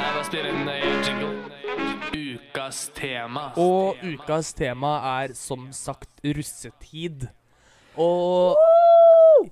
Jeg 0.00 0.12
bare 0.16 0.26
spiller 0.32 0.50
en 0.50 0.74
jingle. 1.04 1.59
Ukas 2.14 2.88
tema. 2.96 3.50
Og 3.60 4.00
ukas 4.02 4.52
tema 4.56 4.94
er 5.22 5.34
som 5.38 5.68
sagt 5.74 6.22
russetid. 6.24 7.28
Og 8.00 8.56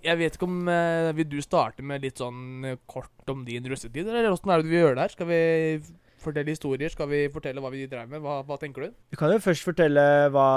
jeg 0.05 0.19
vet 0.21 0.37
ikke 0.37 0.47
om 0.47 0.69
eh, 0.71 1.09
Vil 1.17 1.27
du 1.33 1.39
starte 1.43 1.83
med 1.85 2.05
litt 2.05 2.21
sånn 2.21 2.65
eh, 2.69 2.77
kort 2.91 3.31
om 3.33 3.45
din 3.47 3.67
russetid? 3.71 4.07
Eller 4.09 4.31
åssen 4.33 4.51
er 4.53 4.61
det 4.63 4.69
du 4.69 4.73
vil 4.75 4.83
gjøre 4.85 4.99
det 4.99 5.07
her? 5.07 5.15
Skal 5.17 5.31
vi 5.31 5.41
fortelle 6.23 6.55
historier? 6.55 6.93
Skal 6.93 7.09
vi 7.11 7.23
fortelle 7.35 7.63
hva 7.63 7.71
vi 7.75 7.87
drev 7.91 8.11
med? 8.11 8.23
Hva, 8.25 8.41
hva 8.47 8.59
tenker 8.61 8.89
du? 8.89 8.99
Du 9.15 9.19
kan 9.21 9.33
jo 9.35 9.41
først 9.43 9.67
fortelle 9.67 10.05
hva 10.35 10.49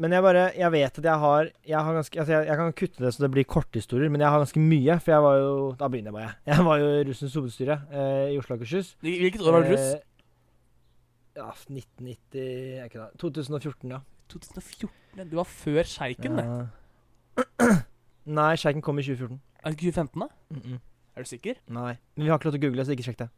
Men 0.00 0.14
jeg 0.16 0.24
bare 0.24 0.44
Jeg 0.56 0.72
vet 0.74 1.00
at 1.02 1.08
jeg 1.10 1.22
har 1.24 1.48
Jeg, 1.66 1.78
har 1.78 1.96
ganske, 2.00 2.20
altså 2.22 2.34
jeg, 2.36 2.48
jeg 2.50 2.60
kan 2.62 2.76
kutte 2.82 3.04
det 3.04 3.14
så 3.14 3.24
det 3.26 3.30
blir 3.36 3.48
korthistorier, 3.56 4.12
men 4.12 4.24
jeg 4.24 4.32
har 4.32 4.42
ganske 4.44 4.62
mye. 4.64 4.98
For 5.04 5.14
jeg 5.16 5.26
var 5.28 5.40
jo 5.44 5.54
Da 5.80 5.88
begynner 5.92 6.12
jeg 6.12 6.18
bare. 6.20 6.34
Jeg 6.52 6.68
var 6.72 6.82
jo 6.84 6.92
russens 7.12 7.36
hovedstyre 7.40 7.80
eh, 7.92 8.26
i 8.34 8.38
Oslo 8.40 8.56
og 8.56 8.60
Akershus. 8.62 8.94
Hvil- 9.04 9.20
Hvilket 9.26 9.44
år 9.48 9.58
var 9.58 9.66
du 9.68 9.74
russ? 9.76 9.88
Eh, 9.96 10.04
Ja, 11.38 11.52
1990 11.54 12.34
jeg 12.34 12.78
er 12.82 12.88
ikke 12.88 12.98
da. 12.98 13.08
2014, 13.22 13.90
ja. 13.92 13.98
2014? 14.28 15.30
Du 15.30 15.36
var 15.38 15.46
før 15.46 15.86
sjeiken, 15.86 16.40
det. 16.40 16.46
Nei, 18.38 18.56
sjeiken 18.58 18.82
kom 18.82 18.98
i 18.98 19.04
2014. 19.06 19.38
Er 19.62 19.70
det 19.70 19.76
ikke 19.76 19.92
2015, 19.92 20.20
da? 20.20 20.26
Mm 20.50 20.62
-mm. 20.64 20.80
Er 21.16 21.22
du 21.22 21.28
sikker? 21.28 21.54
Nei. 21.66 21.94
Men 22.16 22.24
vi 22.24 22.28
har 22.28 22.38
ikke 22.38 22.50
lov 22.50 22.52
til 22.52 22.60
å 22.60 22.66
google, 22.66 22.84
så 22.84 22.90
ikke 22.90 23.06
sjekk 23.06 23.18
det. 23.18 23.28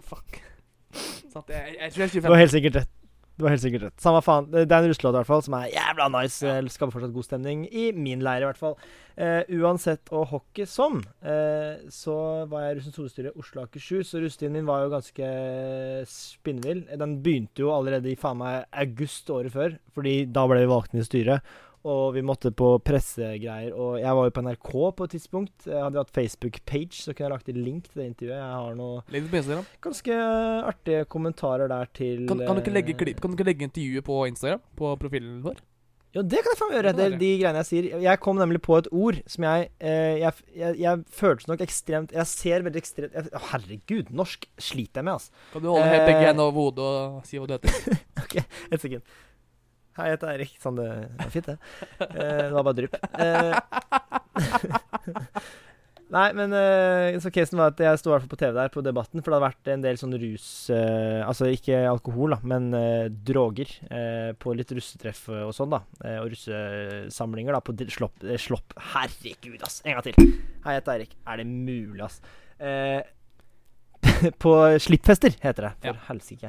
Fuck. 0.00 0.42
Sant, 1.32 1.48
jeg, 1.48 1.76
jeg 1.80 1.92
tror 1.92 2.06
det 2.06 2.16
er 2.16 2.20
Du 2.20 2.34
har 2.34 2.42
helt 2.42 2.50
sikkert 2.50 2.76
rett. 2.76 2.97
Du 3.38 3.44
har 3.46 3.52
helt 3.54 3.62
sikkert 3.62 3.84
rett. 3.86 4.00
Samme 4.02 4.18
faen. 4.18 4.48
Det 4.50 4.64
er 4.66 4.80
en 4.82 4.88
russelåt 4.90 5.14
i 5.14 5.18
hvert 5.20 5.28
fall 5.28 5.42
som 5.46 5.54
er 5.60 5.68
jævla 5.70 6.08
nice. 6.10 6.42
Ja. 6.42 6.56
Skaper 6.74 6.96
fortsatt 6.96 7.12
god 7.14 7.26
stemning. 7.26 7.60
I 7.70 7.92
min 7.94 8.24
leir, 8.26 8.42
i 8.42 8.48
hvert 8.48 8.58
fall. 8.58 8.74
Eh, 9.14 9.46
uansett 9.60 10.10
og 10.10 10.26
hockey 10.32 10.66
som, 10.66 10.98
eh, 11.22 11.78
så 11.86 12.16
var 12.50 12.64
jeg 12.66 12.80
russens 12.80 12.98
hovedstyre 12.98 13.32
Oslo 13.38 13.62
og 13.62 13.68
Akershus. 13.68 14.10
Og 14.14 14.24
russetiden 14.26 14.58
min 14.58 14.66
var 14.66 14.82
jo 14.82 14.90
ganske 14.90 15.30
spinnvill. 16.10 16.82
Den 16.98 17.20
begynte 17.22 17.62
jo 17.62 17.70
allerede 17.70 18.10
i 18.10 18.18
faen 18.18 18.42
meg 18.42 18.66
august 18.72 19.30
året 19.30 19.54
før, 19.54 19.78
fordi 19.94 20.32
da 20.32 20.46
ble 20.50 20.64
vi 20.64 20.72
valgt 20.74 20.94
inn 20.94 21.04
i 21.04 21.06
styret. 21.06 21.54
Og 21.86 22.14
vi 22.16 22.22
måtte 22.26 22.50
på 22.50 22.72
pressegreier. 22.82 23.70
Og 23.76 24.00
jeg 24.00 24.16
var 24.18 24.26
jo 24.26 24.34
på 24.34 24.42
NRK 24.42 24.70
på 24.98 25.06
et 25.06 25.14
tidspunkt. 25.14 25.68
Jeg 25.68 25.78
hadde 25.78 26.02
hatt 26.02 26.10
Facebook-page, 26.16 26.98
så 27.04 27.14
kunne 27.14 27.28
jeg 27.28 27.34
lagt 27.36 27.48
en 27.52 27.62
link 27.62 27.86
til 27.88 28.02
det 28.02 28.08
intervjuet. 28.10 28.36
Jeg 28.36 28.58
har 28.58 28.74
noe 28.78 29.02
Legg 29.14 29.22
det 29.28 29.30
på 29.30 29.40
Instagram. 29.42 29.64
ganske 29.86 30.18
artige 30.72 31.04
kommentarer 31.06 31.68
der 31.70 31.86
til 31.94 32.26
Kan, 32.28 32.42
kan, 32.42 32.58
du 32.58 32.64
ikke 32.64 32.74
legge 32.74 32.96
eh, 32.98 33.14
kan 33.14 33.30
du 33.30 33.36
ikke 33.38 33.46
legge 33.52 33.68
intervjuet 33.68 34.04
på 34.04 34.22
Instagram? 34.26 34.60
På 34.76 34.96
profilen 34.98 35.42
vår? 35.46 35.62
Jo, 36.16 36.22
det 36.24 36.40
kan 36.40 36.54
jeg 36.54 36.58
faen 36.58 36.70
gjøre. 36.72 36.92
Det 36.96 37.06
de 37.20 37.30
greiene 37.36 37.60
jeg 37.60 37.68
sier. 37.68 37.86
Jeg 38.00 38.20
kom 38.24 38.38
nemlig 38.40 38.62
på 38.64 38.78
et 38.80 38.86
ord 38.96 39.18
som 39.28 39.44
jeg 39.44 39.68
eh, 39.78 40.16
Jeg, 40.22 40.32
jeg, 40.56 40.78
jeg 40.80 41.02
føltes 41.12 41.46
nok 41.50 41.60
ekstremt 41.60 42.14
Jeg 42.16 42.26
ser 42.30 42.64
veldig 42.64 42.80
ekstremt 42.80 43.12
jeg, 43.18 43.28
å, 43.28 43.42
Herregud, 43.52 44.08
norsk 44.16 44.48
sliter 44.56 45.02
jeg 45.02 45.04
med, 45.04 45.18
altså. 45.18 45.30
Kan 45.52 45.62
du 45.62 45.68
holde 45.68 45.84
Eh. 45.88 46.06
begge 46.08 46.24
hendene 46.24 46.48
over 46.48 46.58
hodet 46.70 46.88
og 46.88 47.26
si 47.28 47.38
hva 47.38 47.46
du 47.46 47.54
heter? 47.58 48.00
ok, 48.24 48.38
Et 48.72 48.80
sekund. 48.80 49.04
Hei, 49.98 50.04
jeg 50.12 50.18
heter 50.18 50.30
Eirik. 50.30 50.52
Sånn, 50.62 50.76
det 50.78 50.86
var 51.18 51.30
fint, 51.34 51.48
det. 51.50 51.56
Eh, 52.06 52.44
det 52.46 52.54
var 52.54 52.62
bare 52.68 52.78
drypp. 52.78 52.94
Eh, 53.18 53.58
Nei, 56.08 56.30
men 56.32 56.48
eh, 56.56 57.18
så 57.20 57.28
casen 57.34 57.58
var 57.60 57.74
at 57.74 57.80
jeg 57.84 57.98
sto 58.00 58.08
i 58.08 58.12
hvert 58.14 58.22
fall 58.24 58.30
på 58.32 58.38
TV 58.40 58.54
der 58.56 58.70
på 58.72 58.80
Debatten, 58.86 59.20
for 59.20 59.28
det 59.28 59.36
hadde 59.36 59.48
vært 59.50 59.68
en 59.74 59.82
del 59.84 59.98
sånn 60.00 60.14
rus 60.22 60.46
eh, 60.72 61.18
Altså 61.20 61.50
ikke 61.52 61.82
alkohol, 61.90 62.32
da, 62.32 62.38
men 62.48 62.70
eh, 62.78 63.10
droger 63.28 63.68
eh, 63.92 64.30
på 64.40 64.54
litt 64.56 64.72
russetreff 64.72 65.26
og 65.34 65.52
sånn, 65.56 65.74
da. 65.74 65.82
Eh, 66.06 66.16
og 66.22 66.30
russesamlinger, 66.32 67.52
da, 67.52 67.60
på 67.60 67.74
slopp, 67.92 68.24
eh, 68.24 68.40
slopp 68.40 68.72
Herregud, 68.94 69.60
ass! 69.68 69.82
En 69.84 69.98
gang 69.98 70.06
til. 70.08 70.16
Hei, 70.64 70.78
jeg 70.78 70.80
heter 70.80 70.94
Eirik. 70.94 71.12
Er 71.28 71.42
det 71.42 71.46
mulig, 71.50 72.00
ass? 72.08 72.16
Eh, 72.56 73.04
på 74.46 74.54
slippfester, 74.80 75.36
heter 75.44 75.68
det. 75.68 75.74
For 75.82 75.92
Ja. 75.92 75.98
helsike. 76.08 76.48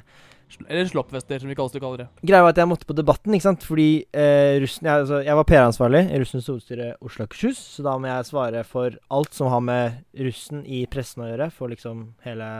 Eller 0.67 0.89
sloppfester, 0.89 1.39
som 1.39 1.49
vi 1.49 1.55
kaller 1.57 1.75
det. 1.75 1.81
Kaller 1.83 2.01
det. 2.03 2.07
Greia 2.25 2.43
var 2.45 2.55
at 2.55 2.59
jeg 2.61 2.69
måtte 2.69 2.87
på 2.89 2.95
Debatten, 2.97 3.35
ikke 3.35 3.45
sant. 3.45 3.65
Fordi 3.65 3.87
eh, 4.09 4.57
russen 4.63 4.89
Jeg, 4.89 5.05
altså, 5.05 5.21
jeg 5.25 5.37
var 5.39 5.47
PR-ansvarlig 5.51 6.03
i 6.09 6.19
russens 6.23 6.49
hovedstyre 6.49 6.91
Oslo 7.05 7.23
og 7.23 7.29
Akershus, 7.29 7.61
så 7.75 7.85
da 7.85 7.95
må 8.01 8.09
jeg 8.09 8.29
svare 8.31 8.65
for 8.67 8.99
alt 9.13 9.33
som 9.37 9.51
har 9.53 9.63
med 9.63 10.03
russen 10.27 10.65
i 10.65 10.83
pressen 10.89 11.25
å 11.25 11.31
gjøre, 11.31 11.49
for 11.53 11.71
liksom 11.71 12.05
hele 12.25 12.51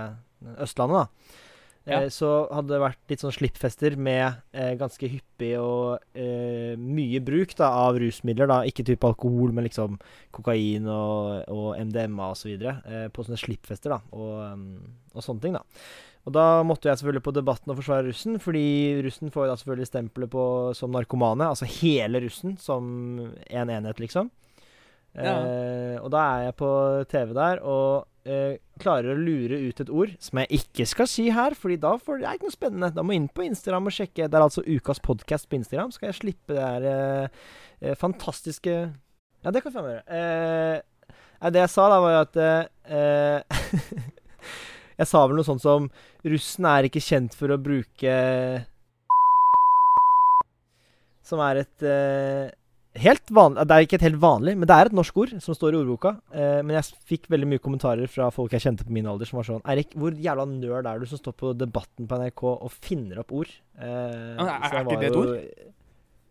Østlandet, 0.62 1.06
da. 1.06 1.46
Ja. 1.90 2.02
Eh, 2.04 2.10
så 2.14 2.30
hadde 2.54 2.76
det 2.76 2.82
vært 2.84 3.12
litt 3.12 3.24
sånn 3.24 3.34
slippfester 3.34 3.96
med 3.98 4.42
eh, 4.54 4.74
ganske 4.78 5.10
hyppig 5.10 5.54
og 5.58 6.04
eh, 6.14 6.76
mye 6.78 7.22
bruk 7.26 7.56
da, 7.58 7.72
av 7.88 7.98
rusmidler. 8.02 8.50
da 8.52 8.60
Ikke 8.70 8.86
type 8.88 9.08
alkohol, 9.08 9.56
men 9.56 9.66
liksom 9.66 9.98
kokain 10.36 10.86
og, 10.86 11.50
og 11.50 11.72
MDMA 11.90 12.30
osv. 12.36 12.54
Eh, 12.54 13.08
på 13.14 13.26
sånne 13.26 13.42
slippfester 13.42 13.96
da 13.96 14.00
og, 14.14 14.36
um, 14.54 14.70
og 15.16 15.26
sånne 15.26 15.46
ting. 15.48 15.58
da 15.58 15.66
og 16.28 16.36
da 16.36 16.46
måtte 16.68 16.90
jeg 16.90 17.00
selvfølgelig 17.00 17.24
på 17.26 17.34
Debatten 17.34 17.72
og 17.72 17.80
forsvare 17.80 18.10
russen, 18.10 18.36
fordi 18.44 18.66
russen 19.06 19.32
får 19.34 19.48
da 19.50 19.56
selvfølgelig 19.60 19.88
stempelet 19.90 20.32
på 20.34 20.44
som 20.78 20.92
narkomane. 20.94 21.48
Altså 21.48 21.70
hele 21.80 22.22
russen 22.26 22.58
som 22.60 22.86
en 23.24 23.72
enhet, 23.74 24.02
liksom. 24.04 24.30
Ja. 25.16 25.40
Eh, 25.42 25.96
og 26.04 26.12
da 26.14 26.22
er 26.36 26.44
jeg 26.50 26.58
på 26.60 26.70
TV 27.10 27.32
der 27.34 27.64
og 27.66 28.06
eh, 28.30 28.60
klarer 28.82 29.16
å 29.16 29.18
lure 29.18 29.58
ut 29.58 29.82
et 29.82 29.90
ord 29.90 30.12
som 30.22 30.42
jeg 30.44 30.60
ikke 30.60 30.86
skal 30.92 31.10
si 31.10 31.26
her, 31.34 31.56
fordi 31.58 31.80
da 31.82 31.96
får 31.98 32.22
det 32.22 32.30
er 32.30 32.38
ikke 32.38 32.52
noe 32.52 32.58
spennende. 32.58 32.92
Da 32.94 33.06
må 33.06 33.16
jeg 33.16 33.24
inn 33.24 33.32
på 33.34 33.48
Instagram 33.48 33.90
og 33.90 33.96
sjekke. 33.96 34.28
Det 34.28 34.38
er 34.38 34.46
altså 34.46 34.66
ukas 34.68 35.02
podkast 35.04 35.50
på 35.50 35.58
Instagram. 35.60 35.96
Skal 35.96 36.12
jeg 36.12 36.20
slippe 36.20 36.56
det 36.56 36.68
her 36.68 36.88
eh, 36.92 37.42
eh, 37.82 37.98
fantastiske 38.00 38.76
Ja, 38.76 39.52
det 39.56 39.64
kan 39.64 39.72
jeg 39.72 39.78
faen 39.80 39.88
meg 39.88 39.98
gjøre. 39.98 40.22
Eh, 40.22 40.86
det 41.50 41.62
jeg 41.64 41.72
sa 41.72 41.88
da, 41.88 42.00
var 42.04 42.14
jo 42.14 42.24
at 42.28 42.40
eh, 42.44 44.10
Jeg 45.00 45.08
sa 45.08 45.22
vel 45.30 45.38
noe 45.40 45.48
sånt 45.48 45.64
som 45.64 45.86
Russen 46.28 46.66
er 46.68 46.84
ikke 46.90 47.00
kjent 47.04 47.36
for 47.40 47.48
å 47.56 47.60
bruke 47.62 48.10
Som 51.30 51.40
er 51.46 51.60
et 51.62 51.84
eh, 51.86 52.50
helt 53.04 53.30
vanlig 53.32 53.62
Det 53.70 53.76
er 53.78 53.86
ikke 53.86 53.98
et 54.00 54.06
helt 54.08 54.18
vanlig, 54.22 54.56
men 54.58 54.66
det 54.70 54.76
er 54.76 54.86
et 54.90 54.96
norsk 54.98 55.18
ord 55.22 55.32
som 55.44 55.54
står 55.56 55.76
i 55.76 55.80
ordboka. 55.84 56.12
Eh, 56.34 56.60
men 56.66 56.74
jeg 56.80 56.90
fikk 57.12 57.28
veldig 57.32 57.50
mye 57.52 57.62
kommentarer 57.64 58.10
fra 58.12 58.26
folk 58.34 58.52
jeg 58.56 58.64
kjente 58.66 58.88
på 58.88 58.96
min 58.96 59.08
alder, 59.12 59.30
som 59.30 59.38
var 59.40 59.48
sånn 59.48 59.64
Erik, 59.70 59.90
hvor 60.00 60.16
jævla 60.18 60.46
nerd 60.50 60.90
er 60.90 61.04
du 61.04 61.08
som 61.12 61.22
står 61.22 61.36
på 61.40 61.48
Debatten 61.60 62.04
på 62.10 62.20
NRK 62.24 62.42
og 62.56 62.70
finner 62.82 63.22
opp 63.24 63.32
ord? 63.44 63.52
Eh, 63.78 63.88
er- 63.88 64.50
er 64.50 64.84
ikke 64.84 65.00
det 65.04 65.12
et 65.12 65.16
jo- 65.16 65.24
ord? 65.28 65.32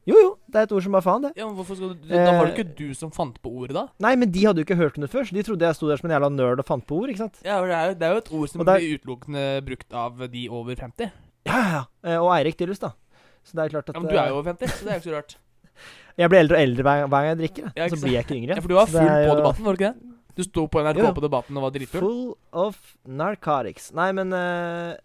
Jo, 0.08 0.16
jo. 0.16 0.28
Det 0.48 0.56
er 0.62 0.66
et 0.68 0.72
ord 0.72 0.82
som 0.86 0.94
bare 0.96 1.04
faen, 1.04 1.24
det. 1.26 1.30
Ja, 1.36 1.44
men 1.46 1.56
hvorfor 1.58 1.76
skal 1.76 1.90
du, 1.92 2.06
Da 2.08 2.32
var 2.32 2.46
det 2.48 2.54
Eh, 2.54 2.62
ikke 2.64 2.76
du 2.78 2.94
som 2.96 3.10
fant 3.12 3.36
på 3.44 3.50
ordet, 3.52 3.74
da? 3.76 3.82
Nei, 4.00 4.14
men 4.16 4.30
de 4.32 4.44
hadde 4.46 4.62
jo 4.62 4.64
ikke 4.64 4.78
hørt 4.80 4.96
om 4.96 5.04
det 5.04 5.10
før, 5.12 5.26
så 5.28 5.36
de 5.36 5.42
trodde 5.44 5.66
jeg 5.68 5.76
sto 5.76 5.88
der 5.90 6.00
som 6.00 6.08
en 6.08 6.14
jævla 6.16 6.30
nerd 6.32 6.62
og 6.62 6.66
fant 6.68 6.86
på 6.88 6.96
ord, 7.02 7.12
ikke 7.12 7.20
sant? 7.26 7.36
Ja, 7.44 7.58
det 7.60 7.74
er 7.76 7.90
jo, 7.90 7.98
det 8.00 8.06
er 8.08 8.14
jo 8.16 8.22
et 8.24 8.30
ord 8.40 8.48
som 8.54 8.64
der- 8.64 8.78
blir 8.80 8.96
utelukkende 8.98 9.44
brukt 9.68 9.92
av 9.92 10.24
de 10.32 10.48
over 10.48 10.74
50. 10.80 11.12
Ja, 11.46 11.52
ja, 11.52 11.68
ja. 11.76 11.84
Eh, 12.08 12.16
Og 12.18 12.30
Eirik 12.38 12.56
tydeligvis, 12.56 12.80
da. 12.80 12.92
Så 13.44 13.52
det 13.56 13.64
er 13.66 13.68
klart 13.76 13.88
at 13.88 13.94
Ja, 13.94 14.00
men 14.00 14.08
du 14.10 14.16
er 14.16 14.24
eh, 14.24 14.28
jo 14.32 14.38
over 14.40 14.48
50, 14.54 14.66
så 14.72 14.84
det 14.84 14.88
er 14.88 14.96
jo 14.96 15.00
ikke 15.04 15.10
så 15.12 15.16
rart. 15.20 15.36
Jeg 16.18 16.30
blir 16.32 16.40
eldre 16.40 16.56
og 16.56 16.62
eldre 16.66 16.82
hver, 16.82 17.04
hver 17.06 17.20
gang 17.22 17.28
jeg 17.28 17.38
drikker. 17.38 17.62
Da. 17.68 17.70
Ja, 17.78 17.88
så 17.92 17.96
blir 18.02 18.12
jeg 18.16 18.24
ikke 18.26 18.34
yngre. 18.40 18.54
Ja, 18.56 18.60
for 18.64 18.68
du 18.68 18.74
var 18.74 18.86
full 18.90 19.06
på 19.06 19.28
jo 19.28 19.34
debatten, 19.38 19.64
var 19.68 19.76
du 19.76 19.78
ikke 19.84 19.92
det? 19.94 20.14
Du 20.34 20.42
sto 20.42 20.64
på 20.66 20.80
NRK 20.82 20.98
Jo, 20.98 21.12
på 21.14 21.22
debatten 21.22 21.56
og 21.56 21.62
var 21.62 21.70
dritfull. 21.76 22.00
Full 22.00 22.34
of 22.52 22.96
narcotics. 23.06 23.92
Nei, 23.94 24.08
men 24.18 24.32
eh, 24.34 24.96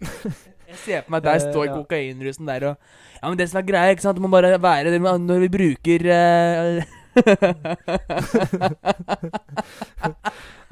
Jeg 0.72 0.80
ser 0.82 1.04
på 1.06 1.12
meg 1.14 1.22
deg 1.26 1.36
stå 1.44 1.60
i 1.60 1.68
Eh, 1.68 1.70
ja. 1.70 1.76
kokainrusen 1.78 2.48
der 2.48 2.62
og 2.72 2.76
Ja, 3.20 3.24
men 3.28 3.36
det 3.38 3.46
som 3.52 3.60
er 3.60 3.68
greia, 3.68 3.92
ikke 3.94 4.02
sant, 4.06 4.16
det 4.18 4.24
må 4.24 4.30
bare 4.32 4.56
være 4.58 4.88
det 4.90 4.98
når 5.02 5.38
vi 5.44 5.50
bruker 5.52 6.00
uh, 6.10 6.80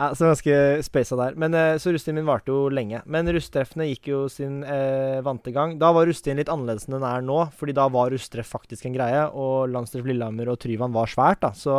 ja, 0.00 0.06
Så 0.16 0.24
ganske 0.30 0.54
spasa 0.86 1.18
der. 1.20 1.34
Men 1.36 1.54
eh, 1.54 1.76
Så 1.78 1.92
russetiden 1.92 2.16
min 2.20 2.28
varte 2.28 2.48
jo 2.52 2.68
lenge. 2.72 3.02
Men 3.04 3.28
rusttreffene 3.28 3.88
gikk 3.90 4.08
jo 4.12 4.22
sin 4.32 4.62
eh, 4.64 5.20
vante 5.26 5.52
gang. 5.54 5.76
Da 5.80 5.92
var 5.96 6.08
russetiden 6.08 6.40
litt 6.40 6.52
annerledes 6.52 6.88
enn 6.88 6.96
den 6.96 7.06
er 7.10 7.20
nå, 7.26 7.40
fordi 7.60 7.76
da 7.76 7.84
var 7.92 8.12
rusttreff 8.14 8.48
faktisk 8.56 8.82
en 8.88 8.96
greie, 8.96 9.22
og 9.36 9.68
Landstreff 9.74 10.08
Lillehammer 10.08 10.46
og 10.52 10.58
Tryvann 10.62 10.96
var 10.96 11.06
svært, 11.12 11.40
da. 11.44 11.50
Så 11.56 11.74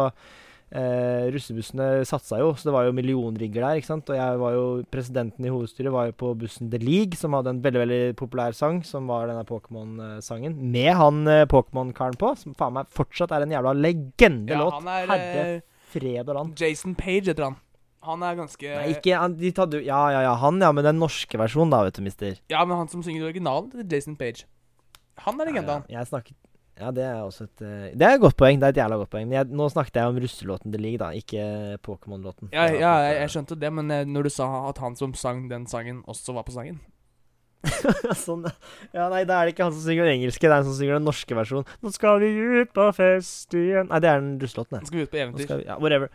eh, 0.72 1.30
russebussene 1.34 1.88
satsa 2.08 2.40
jo, 2.42 2.52
så 2.56 2.70
det 2.70 2.76
var 2.76 2.88
jo 2.88 2.96
millionrigger 2.96 3.66
der, 3.66 3.80
ikke 3.80 3.90
sant. 3.90 4.12
Og 4.12 4.18
jeg 4.18 4.42
var 4.42 4.56
jo 4.56 4.66
Presidenten 4.94 5.48
i 5.48 5.52
hovedstyret 5.54 5.94
var 5.94 6.10
jo 6.10 6.18
på 6.24 6.34
bussen 6.44 6.72
The 6.72 6.80
League, 6.82 7.20
som 7.20 7.36
hadde 7.38 7.56
en 7.56 7.64
veldig 7.64 7.82
veldig 7.84 8.02
populær 8.20 8.56
sang, 8.58 8.82
som 8.88 9.10
var 9.12 9.28
denne 9.32 9.44
Pokémon-sangen, 9.48 10.56
med 10.74 10.94
han 11.00 11.26
eh, 11.32 11.48
Pokémon-karen 11.52 12.20
på, 12.22 12.34
som 12.40 12.56
faen 12.58 12.78
meg 12.80 12.92
fortsatt 12.96 13.34
er 13.36 13.46
en 13.46 13.58
jævla 13.58 13.76
legendelåt. 13.78 14.78
Ja, 14.78 14.80
han 14.80 14.94
er 14.94 15.12
Herre 15.12 15.44
eh, 15.58 15.68
fred 15.92 16.24
og 16.24 16.38
land. 16.38 16.56
Jason 16.60 16.96
Page 16.98 17.34
heter 17.34 17.50
han. 17.50 17.60
Han 18.02 18.24
er 18.26 18.38
ganske 18.40 18.66
Nei, 18.66 18.96
ikke 18.96 19.14
han, 19.14 19.36
de 19.38 19.52
tatt, 19.54 19.76
Ja, 19.86 20.00
ja, 20.10 20.24
ja, 20.26 20.32
han, 20.42 20.58
ja, 20.64 20.72
men 20.74 20.88
den 20.88 20.98
norske 20.98 21.38
versjonen, 21.38 21.74
da, 21.74 21.84
vet 21.86 22.00
du, 22.00 22.06
mister. 22.06 22.40
Ja, 22.50 22.64
men 22.66 22.80
han 22.80 22.90
som 22.90 23.04
synger 23.06 23.28
originalen, 23.28 23.86
Jason 23.86 24.18
Page. 24.18 24.48
Han 25.28 25.38
er 25.38 25.52
legende, 25.52 25.76
han. 25.76 25.86
Ja, 25.92 26.00
jeg 26.02 26.10
snakket 26.10 26.38
Ja, 26.80 26.90
det 26.96 27.04
er 27.04 27.20
også 27.22 27.46
et 27.46 27.62
eh, 27.66 27.90
Det 27.98 28.06
er 28.08 28.16
et 28.16 28.22
godt 28.24 28.38
poeng. 28.40 28.62
Det 28.62 28.70
er 28.70 28.76
et 28.76 28.80
jævla 28.82 28.98
godt 29.02 29.12
poeng. 29.12 29.34
Jeg, 29.34 29.50
nå 29.52 29.68
snakket 29.70 30.00
jeg 30.00 30.14
om 30.14 30.22
russelåten 30.24 30.74
The 30.74 30.82
League, 30.82 31.02
da, 31.02 31.12
ikke 31.12 31.78
Pokémon-låten. 31.86 32.50
Ja, 32.56 32.70
ja 32.72 32.94
jeg, 33.06 33.20
jeg 33.22 33.34
skjønte 33.36 33.60
det, 33.60 33.74
men 33.74 33.92
eh, 33.92 34.08
når 34.08 34.30
du 34.30 34.34
sa 34.34 34.48
at 34.70 34.82
han 34.82 34.96
som 34.98 35.14
sang 35.18 35.46
den 35.52 35.68
sangen, 35.70 36.02
også 36.10 36.38
var 36.38 36.48
på 36.48 36.56
sangen 36.56 36.80
sånn, 38.18 38.48
ja, 38.90 39.04
nei, 39.12 39.22
da 39.30 39.36
er 39.38 39.46
det 39.46 39.54
ikke 39.54 39.68
han 39.68 39.76
som 39.76 39.84
synger 39.86 40.08
den 40.08 40.16
engelske, 40.18 40.42
det 40.48 40.50
er 40.50 40.64
han 40.64 40.66
som 40.66 40.78
synger 40.80 40.98
den 40.98 41.06
norske 41.06 41.36
versjonen. 41.38 41.76
Nå 41.86 41.92
skal 41.94 42.18
vi 42.24 42.32
ut 42.34 42.72
på 42.74 42.88
fest 42.98 43.54
igjen 43.54 43.92
Nei, 43.92 44.00
det 44.02 44.10
er 44.10 44.24
den 44.24 44.32
russelåten, 44.42 44.80
Nå 44.80 44.82
det. 44.82 44.90
skal 44.90 44.98
vi 44.98 45.06
ut 45.06 45.12
på 45.12 45.20
eventyr. 45.22 45.52
vi, 45.52 45.68
ja, 45.68 45.76
whatever. 45.78 46.10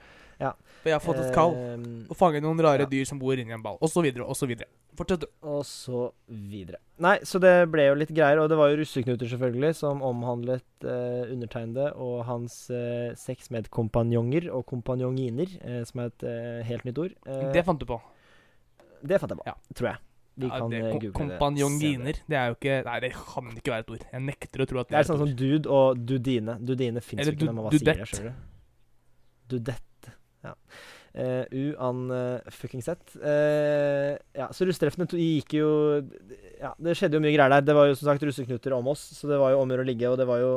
For 0.86 0.92
jeg 0.92 1.00
har 1.00 1.02
fått 1.02 1.18
et 1.18 1.34
kall. 1.34 1.54
Ehm, 1.58 1.86
Å 2.06 2.14
fange 2.14 2.38
noen 2.44 2.60
rare 2.62 2.84
ja. 2.84 2.86
dyr 2.86 3.04
som 3.08 3.18
bor 3.18 3.34
inni 3.34 3.50
en 3.56 3.62
ball, 3.64 3.74
og 3.82 3.90
så 3.90 4.04
videre, 4.04 4.22
og 4.22 4.36
så 4.38 4.46
videre. 4.46 4.68
Fortsett, 4.96 5.24
du. 5.24 5.26
Og 5.42 5.64
så 5.66 6.12
videre. 6.30 6.78
Nei, 7.02 7.16
så 7.26 7.40
det 7.42 7.50
ble 7.72 7.88
jo 7.88 7.96
litt 7.98 8.12
greier, 8.14 8.38
og 8.38 8.46
det 8.52 8.56
var 8.60 8.70
jo 8.70 8.78
russeknuter, 8.84 9.26
selvfølgelig, 9.32 9.74
som 9.74 9.98
omhandlet 10.06 10.62
eh, 10.86 11.26
undertegnede 11.34 11.88
og 11.98 12.22
hans 12.30 12.70
eh, 12.70 13.10
seks 13.18 13.50
medkompanjonger 13.50 14.46
og 14.54 14.62
kompanjonginer, 14.70 15.56
eh, 15.66 15.82
som 15.90 16.04
er 16.06 16.12
et 16.14 16.22
eh, 16.30 16.62
helt 16.70 16.86
nytt 16.86 17.02
ord. 17.02 17.18
Eh, 17.26 17.50
Det 17.52 17.64
fant 17.66 17.82
du 17.82 17.84
på. 17.90 17.98
det 19.02 19.18
fant 19.20 19.34
jeg 19.34 19.38
på, 19.42 19.46
Ja. 19.50 19.56
tror 19.74 19.90
jeg. 19.90 19.98
Vi 20.38 20.46
Ja, 20.46 20.58
kan 20.60 20.70
det, 20.70 20.78
eh, 20.84 20.92
google 20.92 21.10
det. 21.10 21.14
kompanjonginer. 21.18 22.14
Det 22.28 22.36
er 22.36 22.46
jo 22.52 22.54
ikke 22.60 22.84
Nei, 22.84 23.00
det 23.00 23.12
kan 23.16 23.44
ikke 23.56 23.72
være 23.74 23.80
et 23.80 23.90
ord. 23.90 24.02
Jeg 24.12 24.20
nekter 24.22 24.60
å 24.62 24.66
tro 24.68 24.78
at 24.80 24.88
Det 24.88 24.94
er 24.96 25.00
et 25.00 25.06
sånn 25.08 25.18
som 25.26 25.34
dude 25.34 25.66
og 25.66 26.06
dudine. 26.06 26.58
Dudine 26.62 27.00
fins 27.02 27.26
jo 27.26 27.32
ikke 27.32 27.46
når 27.50 27.54
man 27.56 27.64
bare 27.64 27.78
sier 27.78 27.84
det, 27.84 27.96
dudette. 28.06 28.34
Dudette. 29.48 29.82
Ja. 30.46 30.54
Uh, 31.16 31.44
U-an 31.48 32.10
uh, 32.12 32.50
fucking 32.52 32.82
sett. 32.84 33.14
Eh, 33.16 34.18
ja, 34.36 34.50
så 34.52 34.66
russetreffene 34.68 35.06
gikk 35.16 35.54
jo 35.56 35.70
Ja, 36.60 36.74
det 36.76 36.92
skjedde 36.98 37.16
jo 37.16 37.22
mye 37.24 37.32
greier 37.32 37.54
der. 37.54 37.64
Det 37.64 37.76
var 37.78 37.88
jo 37.88 37.94
som 37.96 38.10
sagt 38.10 38.26
russeknuter 38.26 38.74
om 38.76 38.90
oss, 38.92 39.06
så 39.16 39.30
det 39.30 39.38
var 39.40 39.54
jo 39.54 39.62
om 39.62 39.72
å 39.72 39.86
ligge, 39.86 40.10
og 40.10 40.20
det 40.20 40.26
var 40.28 40.42
jo 40.42 40.50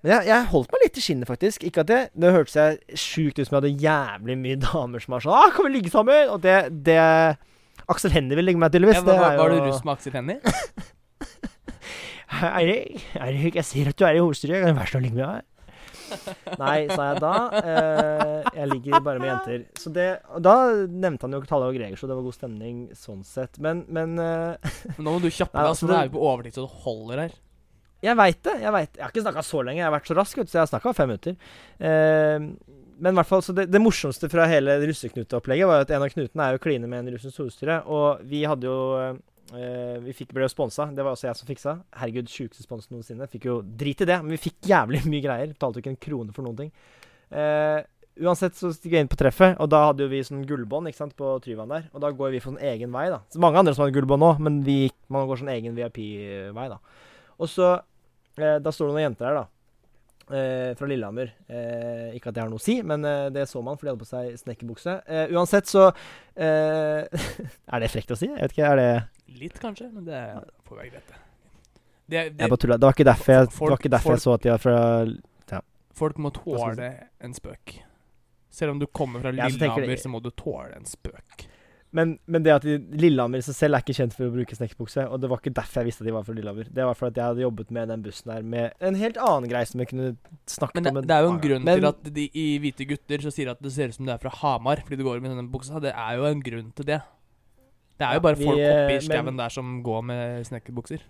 Men 0.00 0.14
jeg, 0.14 0.30
jeg 0.30 0.48
holdt 0.54 0.72
meg 0.72 0.86
litt 0.86 0.96
i 0.96 1.04
skinnet, 1.04 1.28
faktisk. 1.28 1.68
Ikke 1.68 1.84
at 1.84 1.90
det 1.90 2.00
Det 2.16 2.32
hørtes 2.32 2.56
jeg 2.56 3.00
sjukt 3.02 3.36
ut 3.36 3.44
som 3.44 3.58
jeg 3.58 3.60
hadde 3.60 3.84
jævlig 3.84 4.38
mye 4.40 4.62
damer 4.64 5.04
som 5.04 5.18
var 5.18 5.26
sånn 5.26 5.36
ah, 5.36 5.52
'Kan 5.52 5.68
vi 5.68 5.74
ligge 5.76 5.92
sammen?' 5.92 6.32
Og 6.32 6.40
det, 6.48 6.56
det 6.88 6.98
Aksel 7.90 8.16
Hennie 8.16 8.40
vil 8.40 8.48
ligge 8.48 8.60
med, 8.62 8.72
tydeligvis. 8.72 9.02
Ja, 9.02 9.04
var, 9.04 9.20
var, 9.20 9.36
var 9.36 9.52
jo 9.52 9.60
du 9.60 9.68
russ 9.68 9.84
med 9.84 9.98
Aksel 9.98 10.16
Hennie? 10.16 10.40
Eirik, 12.40 13.04
Eirik, 13.18 13.56
jeg 13.58 13.66
ser 13.66 13.88
at 13.90 13.98
du 13.98 14.04
er 14.06 14.16
i 14.16 14.22
hovedstyret. 14.22 14.62
Kan 14.62 14.72
du 14.72 14.80
være 14.80 14.88
så 14.88 14.96
snill 14.96 15.02
å 15.02 15.06
ligge 15.08 15.18
med 15.18 15.26
meg? 15.28 15.44
Nei, 16.60 16.78
sa 16.90 17.10
jeg 17.12 17.20
da. 17.22 17.32
Eh, 17.60 18.50
jeg 18.60 18.68
ligger 18.72 19.02
bare 19.04 19.20
med 19.22 19.30
jenter. 19.30 19.64
Så 19.80 19.92
det, 19.94 20.08
da 20.44 20.54
nevnte 20.88 21.26
han 21.28 21.36
jo 21.36 21.42
Talle 21.48 21.68
og 21.70 21.76
Greger, 21.78 21.96
så 22.00 22.08
det 22.10 22.16
var 22.18 22.26
god 22.26 22.36
stemning 22.38 22.80
sånn 22.98 23.22
sett. 23.26 23.58
Men, 23.62 23.84
men 23.88 24.16
eh, 24.18 24.74
Men 24.96 25.06
nå 25.06 25.14
må 25.16 25.22
du 25.22 25.30
kjappe 25.30 25.54
deg, 25.56 25.70
altså, 25.74 25.88
det- 25.90 26.00
er 26.00 26.10
jo 26.10 26.16
på 26.18 26.26
overtid 26.32 26.56
så 26.58 26.66
det 26.66 26.74
holder 26.84 27.24
her. 27.26 27.38
jeg 28.02 28.16
veit 28.16 28.42
det. 28.48 28.56
Jeg 28.62 28.72
vet. 28.72 28.92
Jeg 28.96 29.04
har 29.04 29.10
ikke 29.14 29.24
snakka 29.28 29.42
så 29.44 29.62
lenge. 29.64 29.80
Jeg 29.82 29.88
har 29.90 29.96
vært 29.98 30.10
så 30.10 30.16
rask, 30.18 30.36
vet 30.40 30.48
så 30.52 30.58
jeg 30.60 30.64
har 30.66 30.72
snakka 30.74 30.94
fem 30.96 31.10
minutter. 31.14 31.36
Eh, 31.78 32.38
men 33.00 33.14
i 33.14 33.16
hvert 33.16 33.28
fall, 33.30 33.40
så 33.40 33.54
det, 33.56 33.64
det 33.72 33.80
morsomste 33.80 34.28
fra 34.28 34.44
hele 34.50 34.74
russeknuteopplegget 34.84 35.68
var 35.68 35.86
at 35.86 35.90
en 35.96 36.02
av 36.04 36.10
knutene 36.12 36.44
er 36.50 36.56
jo 36.58 36.60
kline 36.60 36.84
med 36.88 37.00
en 37.06 37.14
russens 37.14 37.38
hovedstyre. 37.40 37.78
Og 37.88 38.20
vi 38.28 38.42
hadde 38.44 38.68
jo 38.68 38.76
eh, 39.56 39.98
Vi 40.04 40.14
fikk, 40.16 40.34
ble 40.36 40.46
jo 40.46 40.52
sponsa. 40.52 40.88
Det 40.94 41.04
var 41.04 41.14
også 41.14 41.28
jeg 41.28 41.38
som 41.38 41.48
fiksa. 41.48 41.76
Herregud, 42.00 42.30
sjukeste 42.30 42.64
spons 42.64 42.90
noensinne. 42.92 43.28
Fikk 43.30 43.48
jo 43.48 43.60
drit 43.62 44.02
i 44.04 44.08
det, 44.08 44.18
men 44.22 44.34
vi 44.34 44.42
fikk 44.48 44.70
jævlig 44.70 45.02
mye 45.12 45.24
greier. 45.24 45.54
Betalte 45.54 45.80
jo 45.80 45.84
ikke 45.84 45.94
en 45.94 46.04
krone 46.08 46.36
for 46.36 46.46
noen 46.46 46.58
ting. 46.64 46.72
Uh, 47.30 47.80
uansett 48.20 48.58
så 48.58 48.72
stikk 48.74 48.96
jeg 48.96 49.06
inn 49.06 49.10
på 49.10 49.18
treffet, 49.18 49.54
og 49.62 49.70
da 49.70 49.84
hadde 49.86 50.04
jo 50.04 50.10
vi 50.10 50.22
sånn 50.26 50.42
gullbånd 50.48 50.90
ikke 50.90 51.02
sant, 51.02 51.14
på 51.18 51.36
Tryvann 51.44 51.70
der. 51.72 51.86
Og 51.94 52.02
da 52.02 52.10
går 52.14 52.34
vi 52.34 52.42
for 52.42 52.52
sånn 52.52 52.66
egen 52.72 52.92
vei, 52.94 53.06
da. 53.12 53.22
Så 53.32 53.42
mange 53.42 53.62
andre 53.62 53.76
som 53.76 53.86
hadde 53.86 53.96
gullbånd 53.96 54.26
òg, 54.26 54.42
men 54.46 54.58
vi, 54.66 54.82
man 55.12 55.30
går 55.30 55.42
sånn 55.42 55.54
egen 55.54 55.78
VIP-vei, 55.78 56.66
da. 56.72 56.80
Og 57.40 57.48
så 57.48 57.72
uh, 57.78 58.58
Da 58.60 58.74
står 58.74 58.90
det 58.90 58.94
noen 58.96 59.08
jenter 59.08 59.30
her, 59.30 59.40
da. 59.42 59.48
fra 60.78 60.86
Lillehammer. 60.86 61.32
Eh, 61.50 62.12
ikke 62.14 62.30
at 62.30 62.36
det 62.36 62.42
har 62.44 62.50
noe 62.52 62.60
å 62.60 62.62
si, 62.62 62.76
men 62.86 63.02
det 63.34 63.48
så 63.50 63.58
man, 63.66 63.74
for 63.74 63.88
de 63.88 63.90
hadde 63.90 64.04
på 64.04 64.06
seg 64.06 64.36
snekkerbukse. 64.38 64.92
Uansett 65.34 65.66
så 65.66 65.88
Er 66.38 67.82
det 67.82 67.88
frekt 67.90 68.14
å 68.14 68.18
si? 68.20 68.28
Jeg 68.30 68.38
vet 68.38 68.54
ikke, 68.54 68.68
er 68.68 68.78
det 68.78 68.92
Litt, 69.38 69.58
kanskje, 69.62 69.90
men 69.92 70.04
det 70.04 70.20
får 70.66 70.76
være 70.80 70.90
greit, 70.90 71.06
det. 71.06 71.20
Det, 72.10 72.22
det, 72.34 72.40
Jeg 72.42 72.50
bare 72.50 72.58
tulla. 72.58 72.76
Det 72.76 72.88
var 72.88 72.96
ikke 72.96 73.06
derfor 73.06 73.32
jeg, 73.36 73.50
Folk- 73.54 73.78
ikke 73.78 73.92
derfor 73.94 74.16
jeg 74.16 74.20
så 74.24 74.32
at 74.34 74.42
de 74.42 74.50
var 74.50 74.58
fra 74.64 74.78
folk 76.00 76.16
må 76.22 76.30
tåle 76.32 76.90
en 77.20 77.34
spøk. 77.36 77.76
Selv 78.50 78.72
om 78.74 78.80
du 78.80 78.86
kommer 78.86 79.20
fra 79.22 79.30
Ja, 79.36 79.46
så 79.48 79.58
Lillehammer, 79.58 79.88
jeg- 79.92 80.00
så 80.02 80.08
må 80.08 80.20
du 80.22 80.30
tåle 80.30 80.74
en 80.76 80.84
spøk. 80.88 81.46
Men, 81.92 82.18
men 82.26 82.42
det 82.44 82.52
at 82.54 82.62
de, 82.62 82.78
Lillehammer 82.78 83.38
i 83.38 83.42
seg 83.42 83.54
selv 83.54 83.74
er 83.74 83.82
ikke 83.82 83.94
kjent 83.98 84.14
for 84.14 84.28
å 84.28 84.32
bruke 84.32 84.54
snekkerbukse. 84.54 85.08
Og 85.10 85.20
det 85.20 85.28
var 85.30 85.38
ikke 85.42 85.52
derfor 85.54 85.80
jeg 85.82 85.86
visste 85.90 86.02
at 86.04 86.06
de 86.06 86.12
var 86.14 86.22
fra 86.24 86.34
Lillehammer. 86.34 86.68
Det 86.70 86.84
var 86.86 86.94
fordi 86.94 87.18
jeg 87.18 87.24
hadde 87.32 87.42
jobbet 87.42 87.70
med 87.70 87.88
den 87.88 88.02
bussen 88.02 88.32
her 88.32 88.42
med 88.42 88.72
en 88.80 88.94
helt 88.94 89.16
annen 89.18 89.50
greie 89.50 89.66
som 89.66 89.80
jeg 89.82 89.88
kunne 89.90 90.16
snakket 90.46 90.74
Men 90.74 90.82
det, 90.84 90.90
om. 90.90 90.94
Men 90.94 91.06
det 91.10 91.16
er 91.16 91.20
jo 91.20 91.26
en 91.26 91.32
annen 91.34 91.44
grunn 91.48 91.64
Men- 91.64 91.80
til 91.80 91.88
at 91.90 92.14
de 92.14 92.30
i 92.32 92.58
Hvite 92.62 92.86
gutter 92.88 93.18
så 93.26 93.32
sier 93.34 93.50
at 93.50 93.60
det 93.62 93.72
ser 93.72 93.88
ut 93.88 93.94
som 93.94 94.06
du 94.06 94.12
er 94.12 94.18
fra 94.22 94.30
Hamar 94.30 94.76
fordi 94.86 94.96
du 94.98 95.04
går 95.04 95.20
med 95.20 95.30
denne 95.34 95.50
buksa. 95.50 95.80
Det 95.82 95.92
er 95.94 96.16
jo 96.16 96.24
en 96.30 96.40
grunn 96.42 96.72
til 96.74 96.84
det. 96.86 97.02
Det 98.00 98.06
er 98.06 98.14
Ja, 98.14 98.16
jo 98.16 98.22
bare 98.24 98.38
vi, 98.40 98.44
folk 98.48 98.56
oppi 98.64 98.94
eh, 98.96 99.00
skauen 99.04 99.36
der 99.36 99.52
som 99.52 99.82
går 99.84 100.04
med 100.08 100.46
snekkerbukser. 100.48 101.02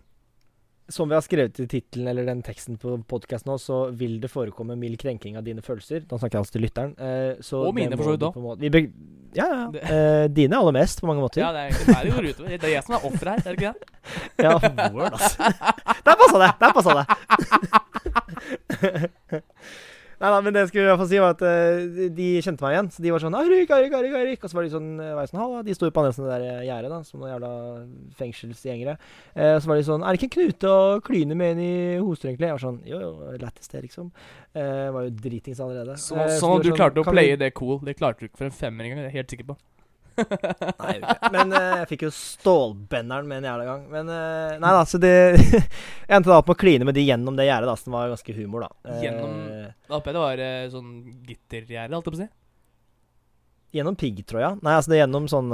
Som 0.91 1.07
vi 1.07 1.15
har 1.15 1.23
skrevet 1.23 1.55
i 1.63 1.69
tittelen 1.71 2.09
eller 2.11 2.27
den 2.27 2.41
teksten 2.43 2.75
på 2.83 2.97
podkasten 3.07 3.47
nå, 3.53 3.55
så 3.63 3.77
vil 3.95 4.17
det 4.19 4.27
forekomme 4.33 4.75
mild 4.75 4.99
krenking 4.99 5.37
av 5.39 5.45
dine 5.47 5.63
følelser. 5.63 6.03
Da 6.11 6.19
snakker 6.19 6.35
jeg 6.35 6.43
altså 6.43 6.57
til 6.57 6.65
lytteren. 6.67 6.97
Eh, 6.99 7.39
så 7.47 7.61
Og 7.69 7.75
mine, 7.77 7.95
for 7.95 8.11
så 8.11 8.17
vidt 8.17 8.27
òg. 8.27 8.35
Ja, 9.39 9.47
ja. 9.47 9.71
Eh, 9.79 10.27
dine 10.35 10.59
aller 10.59 10.75
mest, 10.75 10.99
på 11.01 11.07
mange 11.07 11.23
måter. 11.23 11.45
Ja, 11.45 11.53
det 11.55 11.61
er 11.61 11.65
egentlig 11.71 11.95
der 11.95 12.03
det 12.03 12.11
går 12.17 12.25
utover. 12.33 12.51
Det 12.59 12.67
er 12.67 12.75
jeg 12.75 12.83
som 12.89 12.95
er 12.99 13.07
offeret 13.07 13.31
her, 13.31 13.39
er 13.39 13.55
det 13.55 13.63
ikke 13.63 13.71
det? 13.71 13.79
Ja, 14.43 14.53
word, 14.91 15.13
altså. 15.15 15.39
Der 16.03 16.15
passa 16.25 16.37
det! 16.43 16.51
Der 16.59 16.71
passa 16.75 16.91
det! 16.99 17.05
Nei, 20.21 20.29
da, 20.35 20.39
men 20.45 20.53
det 20.53 20.61
jeg 20.67 20.69
skulle 20.69 20.83
i 20.85 20.89
hvert 20.91 21.01
fall 21.01 21.09
si, 21.09 21.21
var 21.23 21.33
at 21.33 21.43
uh, 21.43 22.09
de 22.13 22.25
kjente 22.45 22.61
meg 22.61 22.75
igjen. 22.75 22.89
Så 22.93 23.01
de 23.01 23.13
var 23.15 23.23
sånn 23.23 23.37
'Eirik, 23.39 23.71
Eirik, 23.73 23.95
Eirik', 23.97 24.17
Eirik. 24.19 24.43
Og 24.45 24.53
så 24.53 24.59
var 24.59 24.67
de 24.67 24.73
sånn, 24.75 24.91
eh, 25.01 25.15
var 25.17 25.25
jeg 25.25 25.31
sånn 25.33 25.41
Halla. 25.41 25.63
De 25.65 25.77
sto 25.79 25.89
jo 25.89 25.95
på 25.97 26.03
andre 26.03 26.13
siden 26.13 26.27
av 26.27 26.35
det 26.35 26.51
der 26.51 26.67
gjerdet, 26.69 26.91
da, 26.93 26.99
som 27.09 27.23
noen 27.23 27.33
jævla 27.33 27.53
fengselsgjengere. 28.21 28.99
Uh, 29.33 29.57
så 29.57 29.73
var 29.73 29.81
de 29.81 29.87
sånn 29.89 30.05
'Er 30.05 30.13
det 30.13 30.21
ikke 30.21 30.29
en 30.29 30.37
knute 30.37 30.75
å 30.77 31.01
klyne 31.01 31.39
med 31.41 31.57
inn 31.57 31.65
i 31.65 31.97
hoster, 32.05 32.29
egentlig?' 32.29 32.53
Jeg 32.53 32.57
var 32.59 32.67
sånn 32.69 32.81
'Jo, 32.85 33.01
jo, 33.01 33.39
lættis 33.41 33.73
det, 33.73 33.83
liksom'. 33.89 34.13
Uh, 34.53 34.93
var 34.93 35.09
jo 35.09 35.11
dritings 35.25 35.61
allerede. 35.61 35.97
Så, 35.97 36.21
Eh, 36.21 36.37
så 36.37 36.41
de 36.41 36.47
om 36.47 36.53
var 36.53 36.63
du 36.63 36.69
sånn, 36.69 36.77
klarte 36.77 37.01
å 37.01 37.05
«Kan 37.05 37.15
playe 37.17 37.33
vi-» 37.33 37.39
det 37.41 37.55
cool. 37.55 37.81
Det 37.81 37.97
klarte 37.97 38.21
du 38.21 38.29
ikke 38.29 38.45
for 38.45 38.45
en 38.45 38.59
femmer 38.61 38.85
engang, 38.85 39.01
det 39.01 39.09
er 39.09 39.13
jeg 39.17 39.25
helt 39.25 39.31
sikker 39.33 39.49
på. 39.55 39.57
Nei, 40.21 40.93
jeg 40.95 41.01
ikke. 41.03 41.31
Men 41.35 41.55
uh, 41.55 41.69
jeg 41.81 41.89
fikk 41.93 42.05
jo 42.07 42.11
stålbenderen 42.17 43.29
med 43.31 43.41
en 43.41 43.49
jævla 43.51 43.67
gang. 43.69 43.85
Men 43.93 44.11
uh, 44.13 44.59
nei 44.63 44.73
da, 44.77 44.83
så 44.89 45.01
det 45.03 45.13
Jeg 46.11 46.15
endte 46.19 46.31
da 46.33 46.39
opp 46.41 46.51
med 46.51 46.57
å 46.57 46.61
kline 46.61 46.87
med 46.89 46.97
de 46.99 47.05
gjennom 47.07 47.39
det 47.39 47.47
gjerdet, 47.49 47.75
som 47.83 47.97
var 47.97 48.13
ganske 48.13 48.37
humor, 48.37 48.67
da. 48.67 48.71
Eh, 48.91 49.03
Gjennom- 49.07 49.41
Da 49.89 49.97
håper 49.97 50.11
jeg 50.11 50.19
det 50.19 50.25
var 50.27 50.43
uh, 50.45 50.71
sånn 50.77 50.93
gittergjerde, 51.31 51.95
holdt 51.97 52.11
jeg 52.11 52.15
på 52.15 52.19
å 52.19 52.23
si. 52.25 52.29
Gjennom 53.79 53.97
piggtråda? 54.01 54.55
Nei, 54.67 54.73
altså 54.75 54.91
det 54.91 54.97
er 54.99 55.05
gjennom 55.05 55.29
sånn 55.31 55.53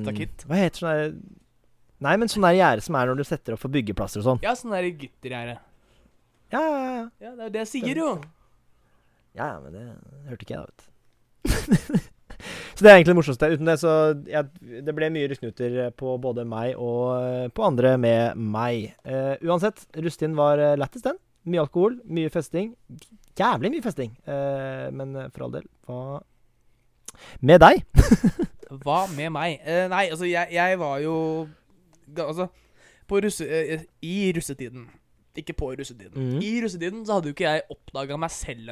Stakitt? 0.00 0.42
Hva 0.50 0.56
heter 0.58 0.82
sånn 0.82 0.90
der 0.90 1.12
Nei, 2.02 2.14
men 2.18 2.30
sånn 2.32 2.42
der 2.48 2.56
gjerde 2.56 2.82
som 2.82 2.96
er 2.96 3.10
når 3.10 3.20
du 3.20 3.26
setter 3.28 3.54
opp 3.54 3.60
for 3.62 3.70
byggeplasser 3.74 4.22
og 4.22 4.24
sånn. 4.26 4.38
Ja, 4.42 4.54
sånn 4.56 4.72
der 4.72 4.86
gittergjerde. 4.88 5.58
Ja, 6.50 6.60
ja, 6.64 6.78
ja. 6.80 7.02
Ja, 7.20 7.32
det 7.36 7.42
er 7.44 7.44
jo 7.44 7.52
det 7.54 7.60
jeg 7.60 7.70
sier, 7.74 8.00
jo. 8.00 8.08
Ja, 9.36 9.50
ja, 9.52 9.58
men 9.62 9.76
det 9.76 9.82
hørte 10.30 10.46
ikke 10.46 10.56
jeg, 10.56 10.64
da, 10.64 10.70
vet 10.72 10.80
du. 10.80 12.00
så 12.74 12.84
det 12.84 12.90
er 12.90 12.98
egentlig 12.98 13.12
det 13.12 13.18
morsomste. 13.20 13.50
Uten 13.54 13.70
det 13.70 13.78
så 13.82 13.94
jeg, 14.28 14.48
Det 14.86 14.94
ble 14.96 15.10
mye 15.14 15.30
rusknuter 15.30 15.80
på 15.98 16.14
både 16.22 16.46
meg 16.48 16.78
og 16.78 17.02
eh, 17.20 17.48
på 17.54 17.66
andre 17.66 17.96
med 18.00 18.38
meg. 18.40 18.94
Uh, 19.04 19.34
uansett, 19.46 19.84
russetiden 19.96 20.38
var 20.38 20.62
lættis, 20.80 21.04
den. 21.06 21.18
Mye 21.48 21.62
alkohol, 21.64 21.96
mye 22.04 22.30
festing. 22.32 22.74
Jævlig 23.38 23.70
mye 23.72 23.84
festing. 23.84 24.12
Uh, 24.28 24.90
men 24.92 25.14
eh, 25.16 25.30
for 25.32 25.46
all 25.46 25.54
del, 25.54 25.68
hva 25.88 26.20
med 27.44 27.60
deg? 27.60 27.82
Hva 28.84 29.00
med 29.10 29.32
meg? 29.34 29.58
Uh, 29.66 29.88
nei, 29.90 30.04
altså, 30.12 30.28
jeg, 30.30 30.46
jeg 30.54 30.78
var 30.78 31.00
jo 31.02 31.14
Altså, 32.10 32.46
på 33.10 33.18
russe, 33.24 33.44
eh, 33.46 33.82
i 34.02 34.30
russetiden 34.34 34.86
Ikke 35.36 35.56
på 35.58 35.72
russetiden. 35.74 36.14
Mm. 36.14 36.38
I 36.42 36.52
russetiden 36.62 37.02
så 37.06 37.16
hadde 37.16 37.30
jo 37.30 37.34
ikke 37.34 37.50
jeg 37.50 37.66
oppdaga 37.74 38.18
meg 38.20 38.30
selv 38.30 38.70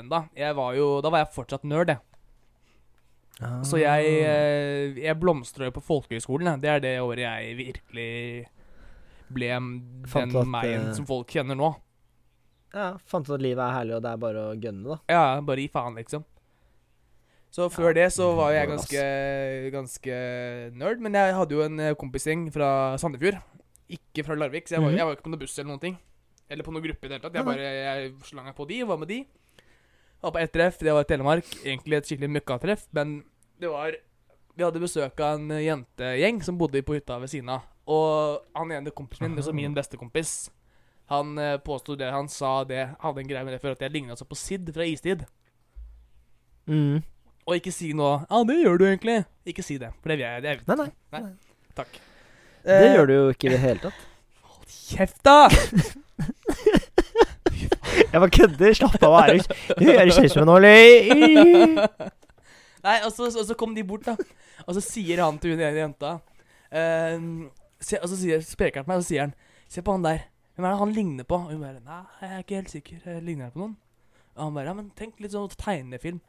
jo, 0.78 0.86
Da 1.02 1.10
var 1.10 1.24
jeg 1.24 1.34
fortsatt 1.34 1.66
nerd, 1.66 1.90
jeg. 1.90 1.98
Så 3.38 3.78
jeg, 3.78 4.14
eh, 4.26 4.96
jeg 4.98 5.18
blomstra 5.20 5.68
jo 5.68 5.74
på 5.76 5.82
folkehøyskolen. 5.86 6.58
Det 6.62 6.70
er 6.72 6.80
det 6.82 6.94
året 7.04 7.22
jeg 7.22 7.58
virkelig 7.58 8.08
ble 9.28 9.50
den 9.52 9.68
Fant 10.08 10.34
at, 10.34 10.48
meg 10.48 10.72
eh, 10.72 10.88
som 10.96 11.06
folk 11.06 11.30
kjenner 11.30 11.58
nå. 11.58 11.68
Ja, 12.74 12.96
Fant 13.08 13.28
ut 13.28 13.36
at 13.36 13.44
livet 13.44 13.62
er 13.62 13.76
herlig, 13.76 13.94
og 13.98 14.02
det 14.04 14.10
er 14.10 14.24
bare 14.24 14.42
å 14.50 14.56
gønne, 14.58 14.96
da. 14.96 14.98
Ja, 15.12 15.22
bare 15.44 15.62
gi 15.62 15.70
faen, 15.72 16.00
liksom. 16.00 16.26
Så 17.54 17.70
før 17.72 17.94
Ja, 17.94 18.02
det 18.02 18.08
så 18.12 18.26
var 18.36 18.52
jeg 18.52 18.68
ganske, 18.68 19.04
ganske 19.72 20.18
nerd, 20.76 21.00
men 21.00 21.16
jeg 21.16 21.36
hadde 21.38 21.56
jo 21.56 21.62
en 21.64 21.80
eh, 21.80 21.94
kompisgjeng 21.96 22.48
fra 22.52 22.98
Sandefjord. 23.00 23.38
Ikke 23.88 24.26
fra 24.26 24.36
Larvik, 24.36 24.66
så 24.68 24.76
jeg 24.76 24.84
var, 24.84 24.98
jeg 24.98 25.08
var 25.08 25.16
ikke 25.16 25.24
på 25.24 25.32
noen 25.32 25.40
buss 25.46 25.56
eller 25.56 25.70
noen 25.70 25.84
ting. 25.86 25.96
Eller 26.48 26.66
på 26.66 26.74
noen 26.74 26.84
gruppe 26.84 27.06
i 27.06 27.08
det 27.08 27.16
hele 27.16 27.24
tatt. 27.24 27.38
Jeg 27.38 27.46
bare 27.46 27.70
jeg 27.70 28.12
slang 28.28 28.50
på 28.56 28.66
de, 28.68 28.82
var 28.88 29.00
med 29.00 29.08
de. 29.14 29.22
Var 30.20 30.34
på 30.34 30.38
ett 30.38 30.52
treff, 30.52 30.78
det 30.82 30.92
var 30.92 31.06
i 31.06 31.08
Telemark. 31.08 31.48
Egentlig 31.62 31.98
et 31.98 32.08
skikkelig 32.10 32.30
møkkatreff, 32.38 32.86
men 32.96 33.20
det 33.60 33.70
var 33.70 33.94
Vi 34.58 34.64
hadde 34.66 34.80
besøk 34.82 35.20
av 35.22 35.38
en 35.38 35.52
jentegjeng 35.62 36.40
som 36.42 36.56
bodde 36.58 36.82
på 36.82 36.96
hytta 36.96 37.20
ved 37.22 37.30
siden 37.30 37.52
av. 37.54 37.66
Og 37.86 38.40
han 38.58 38.72
ene 38.74 38.90
kompisen 38.90 39.28
min, 39.28 39.38
altså 39.38 39.54
min 39.54 39.74
bestekompis, 39.76 40.50
han 41.08 41.38
eh, 41.38 41.54
påsto 41.62 41.94
det, 41.96 42.10
han 42.12 42.26
sa 42.28 42.64
det, 42.68 42.82
hadde 43.00 43.22
en 43.22 43.30
greie 43.30 43.44
med 43.46 43.54
det 43.54 43.60
før, 43.62 43.76
at 43.76 43.84
jeg 43.86 43.94
ligna 43.94 44.12
altså 44.16 44.26
på 44.28 44.36
Sid 44.36 44.68
fra 44.74 44.84
Istid. 44.84 45.22
Mm. 46.66 47.00
Og 47.48 47.56
ikke 47.56 47.72
si 47.72 47.94
noe 47.96 48.26
Ja, 48.26 48.42
det 48.44 48.58
gjør 48.58 48.82
du 48.82 48.84
egentlig. 48.90 49.22
Ikke 49.48 49.64
si 49.64 49.78
det, 49.80 49.94
for 50.02 50.12
det 50.12 50.18
vil 50.18 50.26
jeg. 50.26 50.42
Det 50.44 50.50
er, 50.50 50.66
Nei, 50.68 50.76
nei. 50.82 50.90
Nei. 51.14 51.22
Takk. 51.78 52.00
Det 52.66 52.90
gjør 52.92 53.08
du 53.08 53.14
jo 53.14 53.24
ikke 53.32 53.48
i 53.48 53.54
det 53.54 53.62
hele 53.62 53.86
tatt. 53.86 54.04
Hold 54.50 54.74
Kjeft, 54.74 55.22
da! 55.24 55.38
Jeg 57.98 58.20
bare 58.22 58.30
kødder. 58.34 58.74
Slapp 58.78 59.02
av, 59.02 59.16
Erik. 59.24 59.48
Du 59.78 59.84
er 59.90 60.10
kjæreste 60.12 60.44
med 60.44 60.54
eller? 60.56 61.88
Nei, 62.84 62.96
og 63.04 63.12
så, 63.12 63.28
og 63.28 63.44
så 63.48 63.56
kom 63.58 63.74
de 63.76 63.84
bort, 63.86 64.06
da. 64.06 64.14
Og 64.66 64.76
så 64.76 64.82
sier 64.84 65.22
han 65.24 65.38
til 65.42 65.54
hun 65.54 65.62
ene 65.62 65.80
jenta 65.80 66.16
uh, 66.18 67.18
Og 67.78 68.08
så 68.10 68.16
sier, 68.18 68.42
speker 68.44 68.80
han 68.80 68.86
på 68.86 68.92
meg, 68.92 69.00
og 69.00 69.06
så 69.06 69.12
sier 69.12 69.26
han 69.26 69.34
Se 69.68 69.84
på 69.84 69.94
han 69.94 70.06
der. 70.06 70.24
Hvem 70.56 70.66
er 70.66 70.72
det 70.72 70.80
han 70.80 70.94
ligner 70.96 71.28
på? 71.28 71.38
Og 71.38 71.52
hun 71.52 71.62
bare 71.62 71.82
Nei, 71.84 72.00
jeg 72.22 72.30
er 72.30 72.44
ikke 72.44 72.58
helt 72.58 72.72
sikker. 72.72 73.02
Jeg 73.04 73.24
ligner 73.26 73.48
jeg 73.48 73.54
på 73.54 73.62
noen? 73.62 73.76
Og 74.34 74.44
han 74.46 74.56
bare 74.56 74.70
Ja, 74.70 74.76
men 74.78 74.90
tenk 74.98 75.20
litt 75.22 75.34
sånn 75.34 75.50
tegnefilm. 75.58 76.22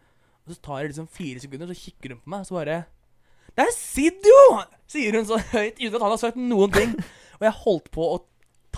Og 0.45 0.55
så 0.55 0.62
tar 0.65 0.82
det 0.82 0.91
liksom 0.91 1.10
fire 1.13 1.41
sekunder, 1.41 1.69
så 1.69 1.77
kikker 1.77 2.15
hun 2.15 2.21
på 2.23 2.34
meg, 2.34 2.43
og 2.43 2.49
så 2.49 2.58
bare 2.58 2.77
Det 3.53 3.65
er 3.65 3.73
Sid, 3.75 4.29
jo! 4.29 4.43
Sier 4.89 5.17
hun 5.17 5.27
så 5.29 5.38
høyt, 5.51 5.77
uten 5.77 5.95
at 5.95 6.03
han 6.03 6.13
har 6.15 6.21
sagt 6.21 6.39
noen 6.41 6.73
ting. 6.73 6.95
Og 7.39 7.45
jeg 7.47 7.58
holdt 7.63 7.89
på 7.93 8.05
å 8.05 8.19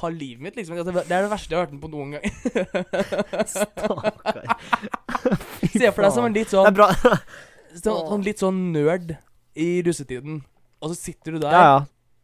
ta 0.01 0.09
livet 0.09 0.41
mitt, 0.47 0.55
liksom. 0.57 0.75
Det 0.81 1.03
er 1.05 1.21
det 1.25 1.29
verste 1.31 1.53
jeg 1.53 1.59
har 1.59 1.65
hørt 1.67 1.73
den 1.75 1.81
på 1.83 1.91
noen 1.93 2.15
gang. 2.17 2.23
Stakkar. 3.47 4.57
Se 5.71 5.91
for 5.93 6.01
deg 6.05 6.13
som 6.15 6.25
en 6.27 6.35
litt 6.35 6.49
Det 6.49 6.57
sånn 6.57 6.69
er 6.71 6.75
bra. 6.75 6.89
Sånn, 7.81 8.23
litt 8.25 8.41
sånn 8.41 8.57
nerd 8.73 9.13
i 9.55 9.67
russetiden. 9.85 10.41
Og 10.83 10.91
så 10.91 10.97
sitter 10.99 11.37
du 11.37 11.39
der 11.45 11.53
Ja, 11.55 11.61
ja. 11.69 11.77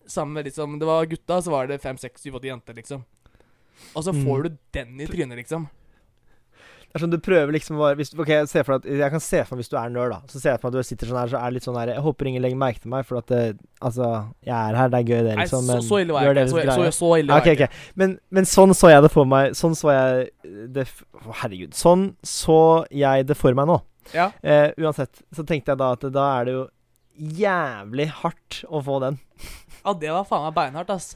sammen 0.10 0.34
med 0.40 0.50
liksom 0.50 0.74
Det 0.82 0.88
var 0.90 1.06
gutta, 1.08 1.38
så 1.46 1.54
var 1.54 1.70
det 1.70 1.78
fem, 1.84 1.96
seks, 2.02 2.26
syv, 2.26 2.36
åtte 2.42 2.50
jenter, 2.50 2.76
liksom. 2.76 3.06
Og 3.94 4.04
så 4.04 4.12
Mm. 4.12 4.24
får 4.26 4.44
du 4.44 4.50
den 4.74 5.00
i 5.00 5.06
trynet, 5.08 5.38
liksom. 5.38 5.68
Er 6.98 7.04
sånn 7.04 7.14
du 7.14 7.20
prøver 7.22 7.54
liksom 7.54 7.78
bare 7.80 7.96
hvis, 8.00 8.10
Ok, 8.18 8.32
se 8.50 8.64
for 8.66 8.76
deg 8.76 8.88
at 8.88 9.02
Jeg 9.04 9.14
kan 9.14 9.24
se 9.24 9.42
for 9.46 9.56
meg 9.56 9.64
hvis 9.64 9.72
du 9.72 9.78
er 9.80 9.92
nerd, 9.94 10.16
da. 10.16 10.32
Så 10.34 10.42
ser 10.42 10.56
jeg 10.56 10.62
for 10.64 10.68
meg 10.68 10.80
at 10.82 10.88
du 10.88 10.90
sitter 10.90 11.12
sånn 11.12 11.20
her, 11.22 11.32
så 11.32 11.40
er 11.40 11.52
det 11.52 11.58
litt 11.60 11.68
sånn 11.68 11.78
her 11.78 11.92
Jeg 11.94 12.04
håper 12.08 12.30
ingen 12.32 12.44
legger 12.46 12.60
merke 12.64 12.82
til 12.84 12.94
meg, 12.94 13.06
for 13.08 13.22
at 13.22 13.30
det, 13.32 13.42
Altså, 13.78 14.08
jeg 14.48 14.56
er 14.58 14.80
her, 14.82 14.90
det 14.94 15.00
er 15.04 15.12
gøy, 15.12 15.20
det, 15.28 15.36
liksom. 15.38 15.68
så, 15.68 15.76
Men 15.78 15.84
så 15.86 16.00
ille 16.02 16.16
var 16.16 16.26
jeg 16.26 16.34
ikke. 16.34 16.48
Så, 16.50 16.64
så, 16.66 16.88
så 16.98 17.12
ille 17.22 17.36
var 17.36 17.44
ok, 17.44 17.50
jeg 17.52 17.60
ikke. 17.60 17.70
ok. 17.70 17.92
Men, 18.02 18.16
men 18.34 18.50
sånn 18.50 18.74
så 18.78 18.90
jeg 18.90 19.06
det 19.06 19.12
for 19.14 19.30
meg. 19.30 19.54
Sånn 19.60 19.78
så 19.78 19.94
jeg 19.94 20.32
det 20.74 20.88
Å, 21.22 21.36
Herregud. 21.44 21.78
Sånn 21.78 22.08
så 22.26 22.58
jeg 22.90 23.28
det 23.30 23.38
for 23.38 23.54
meg 23.58 23.70
nå. 23.70 23.78
Ja. 24.16 24.32
Eh, 24.42 24.72
uansett, 24.82 25.22
så 25.36 25.46
tenkte 25.46 25.74
jeg 25.76 25.82
da 25.84 25.92
at 25.94 26.10
da 26.16 26.26
er 26.40 26.48
det 26.48 26.58
jo 26.58 26.66
jævlig 27.38 28.10
hardt 28.24 28.62
å 28.70 28.82
få 28.86 29.00
den. 29.04 29.22
ja, 29.84 29.94
det 29.94 30.12
var 30.14 30.28
faen 30.30 30.48
meg 30.48 30.58
beinhardt, 30.58 30.94
ass. 30.94 31.16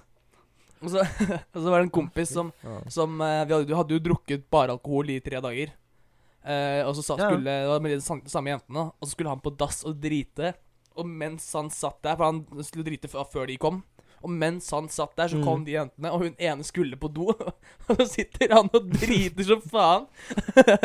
Og 0.81 0.89
så, 0.89 1.03
og 1.53 1.59
så 1.61 1.67
var 1.69 1.77
det 1.79 1.85
en 1.87 1.93
kompis 1.93 2.31
som, 2.33 2.51
som 2.89 3.19
eh, 3.21 3.43
Vi 3.45 3.53
hadde, 3.53 3.67
du 3.69 3.75
hadde 3.77 3.93
jo 3.97 4.03
drukket 4.09 4.47
bare 4.49 4.73
alkohol 4.77 5.09
i 5.13 5.19
tre 5.21 5.39
dager. 5.43 5.73
Eh, 6.41 6.81
og 6.87 6.95
så 6.97 7.03
sa, 7.05 7.17
Ja. 7.21 7.29
skulle 7.29 7.45
Det 7.45 7.69
var 7.69 7.79
med 7.85 7.91
de 7.93 8.01
sam- 8.01 8.25
samme 8.27 8.49
jentene, 8.55 8.87
og 8.97 9.05
så 9.05 9.11
skulle 9.13 9.29
han 9.29 9.39
på 9.45 9.53
dass 9.57 9.83
og 9.85 9.99
drite. 10.01 10.55
Og 10.97 11.05
mens 11.07 11.45
han 11.53 11.69
satt 11.71 12.01
der, 12.03 12.17
for 12.17 12.25
han 12.31 12.41
skulle 12.65 12.83
drite 12.89 13.07
f- 13.07 13.29
før 13.31 13.45
de 13.47 13.55
kom 13.61 13.83
Og 14.21 14.29
mens 14.29 14.67
han 14.69 14.85
satt 14.91 15.15
der, 15.17 15.29
så 15.31 15.37
Mm. 15.39 15.43
kom 15.47 15.63
de 15.65 15.71
jentene, 15.73 16.11
og 16.13 16.19
hun 16.21 16.35
ene 16.37 16.63
skulle 16.63 16.97
på 16.99 17.07
do. 17.13 17.31
Og 17.89 17.95
så 17.97 18.05
sitter 18.05 18.51
han 18.53 18.67
og 18.73 18.89
driter 18.91 19.43
som 19.47 19.61
faen. 19.65 20.03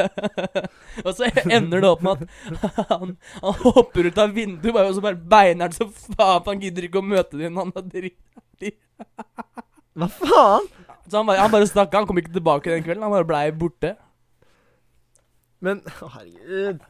og 1.05 1.11
så 1.13 1.29
ender 1.45 1.81
det 1.85 1.91
opp 1.91 2.01
med 2.07 2.23
at 2.23 2.89
han, 2.89 3.17
han 3.43 3.59
hopper 3.65 4.09
ut 4.09 4.19
av 4.23 4.33
vinduet, 4.33 4.73
bare, 4.73 4.89
og 4.89 4.95
så 4.97 5.05
bare 5.05 5.21
beiner 5.21 5.69
han 5.69 5.77
som 5.77 5.93
faen, 5.93 6.41
for 6.45 6.53
han 6.55 6.63
gidder 6.65 6.89
ikke 6.89 7.03
å 7.03 7.05
møte 7.11 7.37
dem. 7.43 7.57
Han 7.61 7.73
har 7.77 7.85
drit. 7.93 8.17
Hva 9.97 10.09
faen? 10.13 10.67
Så 11.07 11.21
han 11.21 11.29
bare, 11.29 11.41
han 11.41 11.53
bare 11.53 11.67
snakka. 11.69 12.01
Han 12.03 12.09
kom 12.09 12.19
ikke 12.21 12.35
tilbake 12.35 12.73
den 12.73 12.85
kvelden. 12.85 13.05
Han 13.07 13.15
bare 13.15 13.29
blei 13.29 13.45
borte. 13.57 13.95
Men 15.65 15.81
å, 16.03 16.09
herregud 16.13 16.83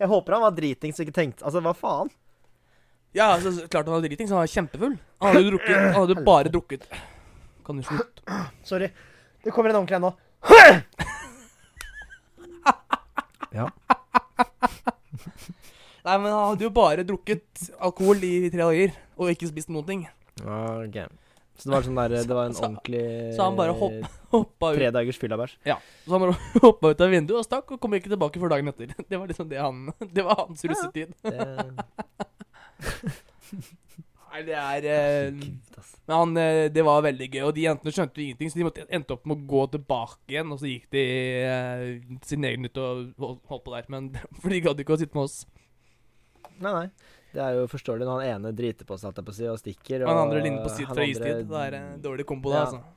Jeg 0.00 0.08
håper 0.10 0.34
han 0.34 0.42
var 0.42 0.54
dritings 0.56 0.98
og 0.98 1.04
ikke 1.04 1.14
tenkte 1.14 1.44
Altså, 1.46 1.60
hva 1.62 1.70
faen? 1.78 2.08
Ja, 3.14 3.28
altså, 3.36 3.52
så 3.54 3.68
klart 3.70 3.86
han 3.86 3.94
var 3.94 4.02
driting, 4.02 4.26
så 4.26 4.34
han 4.34 4.42
var 4.42 4.50
kjempefull. 4.50 4.96
Han 5.22 5.30
hadde 5.30 5.44
jo 5.44 5.52
drukket 5.52 5.76
Han 5.78 5.94
hadde 5.94 6.24
bare 6.26 6.50
drukket 6.50 6.82
Kan 7.66 7.78
du 7.78 7.84
slutte? 7.86 8.18
Sorry. 8.66 8.88
Det 9.44 9.54
kommer 9.54 9.70
en 9.70 9.78
ordentlig 9.80 9.96
en 10.00 10.06
nå. 10.08 10.12
ja. 13.60 13.66
Nei, 16.04 16.16
men 16.16 16.32
han 16.32 16.46
hadde 16.50 16.64
jo 16.66 16.70
bare 16.74 17.04
drukket 17.06 17.70
alkohol 17.78 18.18
i 18.26 18.50
tre 18.50 18.60
dager, 18.60 18.90
og 19.16 19.30
ikke 19.32 19.48
spist 19.48 19.68
noen 19.72 19.86
ting. 19.88 20.00
Ok. 20.44 20.96
Så 21.60 21.68
det 21.68 21.74
var 21.76 21.84
sånn 21.86 21.98
der 22.00 22.14
Det 22.24 22.36
var 22.36 22.46
en 22.48 22.54
Så- 22.56 22.64
ordentlig 22.64 23.02
så 23.36 23.44
han 23.46 23.56
bare 23.58 23.74
hopp- 23.76 24.16
Hoppa 24.34 24.70
ut 24.72 24.78
Tredagers 24.78 25.18
fyllabæsj. 25.20 25.56
Ja. 25.66 25.76
Så 26.06 26.14
han 26.14 26.22
bare 26.24 26.36
hoppa 26.64 26.92
ut 26.94 27.00
av 27.04 27.10
vinduet 27.12 27.38
og 27.42 27.44
stakk, 27.48 27.70
og 27.74 27.80
kom 27.82 27.92
ikke 27.98 28.12
tilbake 28.12 28.40
før 28.40 28.52
dagen 28.54 28.70
etter. 28.72 28.94
Det 29.10 29.18
var 29.20 29.26
liksom 29.28 29.48
det 29.50 29.60
han 29.60 29.90
Det 30.00 30.24
var 30.24 30.44
hans 30.46 30.64
russetid. 30.64 31.12
Det- 31.22 31.84
Nei, 34.30 34.42
det 34.46 34.54
er 34.54 34.84
eh, 34.86 35.30
Men 36.06 36.14
han, 36.14 36.36
eh, 36.38 36.68
det 36.70 36.84
var 36.86 37.02
veldig 37.02 37.26
gøy, 37.32 37.40
og 37.48 37.54
de 37.56 37.64
jentene 37.66 37.90
skjønte 37.94 38.20
jo 38.20 38.26
ingenting, 38.28 38.50
så 38.52 38.60
de 38.60 38.66
måtte, 38.68 38.84
endte 38.94 39.14
opp 39.16 39.24
med 39.26 39.40
å 39.40 39.46
gå 39.50 39.62
tilbake 39.72 40.30
igjen, 40.30 40.52
og 40.54 40.60
så 40.62 40.68
gikk 40.70 40.86
de 40.94 41.02
eh, 41.42 41.86
sin 42.28 42.46
egen 42.46 42.68
ut 42.68 42.78
og 42.78 43.10
holdt 43.50 43.64
på 43.66 43.74
der. 43.74 43.88
Men 43.90 44.12
For 44.38 44.54
de 44.54 44.60
gadd 44.62 44.78
ikke 44.84 44.94
å 44.94 45.00
sitte 45.02 45.18
med 45.18 45.26
oss. 45.26 45.40
Nei, 46.62 46.70
nei. 46.76 46.86
Det 47.32 47.42
er 47.44 47.58
jo 47.60 47.66
forståelig 47.70 48.06
når 48.08 48.20
han 48.20 48.30
ene 48.44 48.52
driter 48.56 48.88
på 48.88 48.96
seg, 48.98 49.14
på 49.14 49.34
si, 49.36 49.46
og 49.46 49.58
stikker. 49.60 50.02
Og 50.04 50.08
han 50.10 50.24
andre 50.26 50.40
ligner 50.42 50.64
på 50.64 50.72
sitt 50.74 50.88
fra 50.88 50.96
andre- 50.96 51.10
Istid. 51.10 51.48
Det 51.50 51.66
er 51.66 51.78
en 51.80 52.00
dårlig 52.02 52.26
kombo, 52.26 52.50
da. 52.50 52.64
det, 52.64 52.80
altså. 52.80 52.96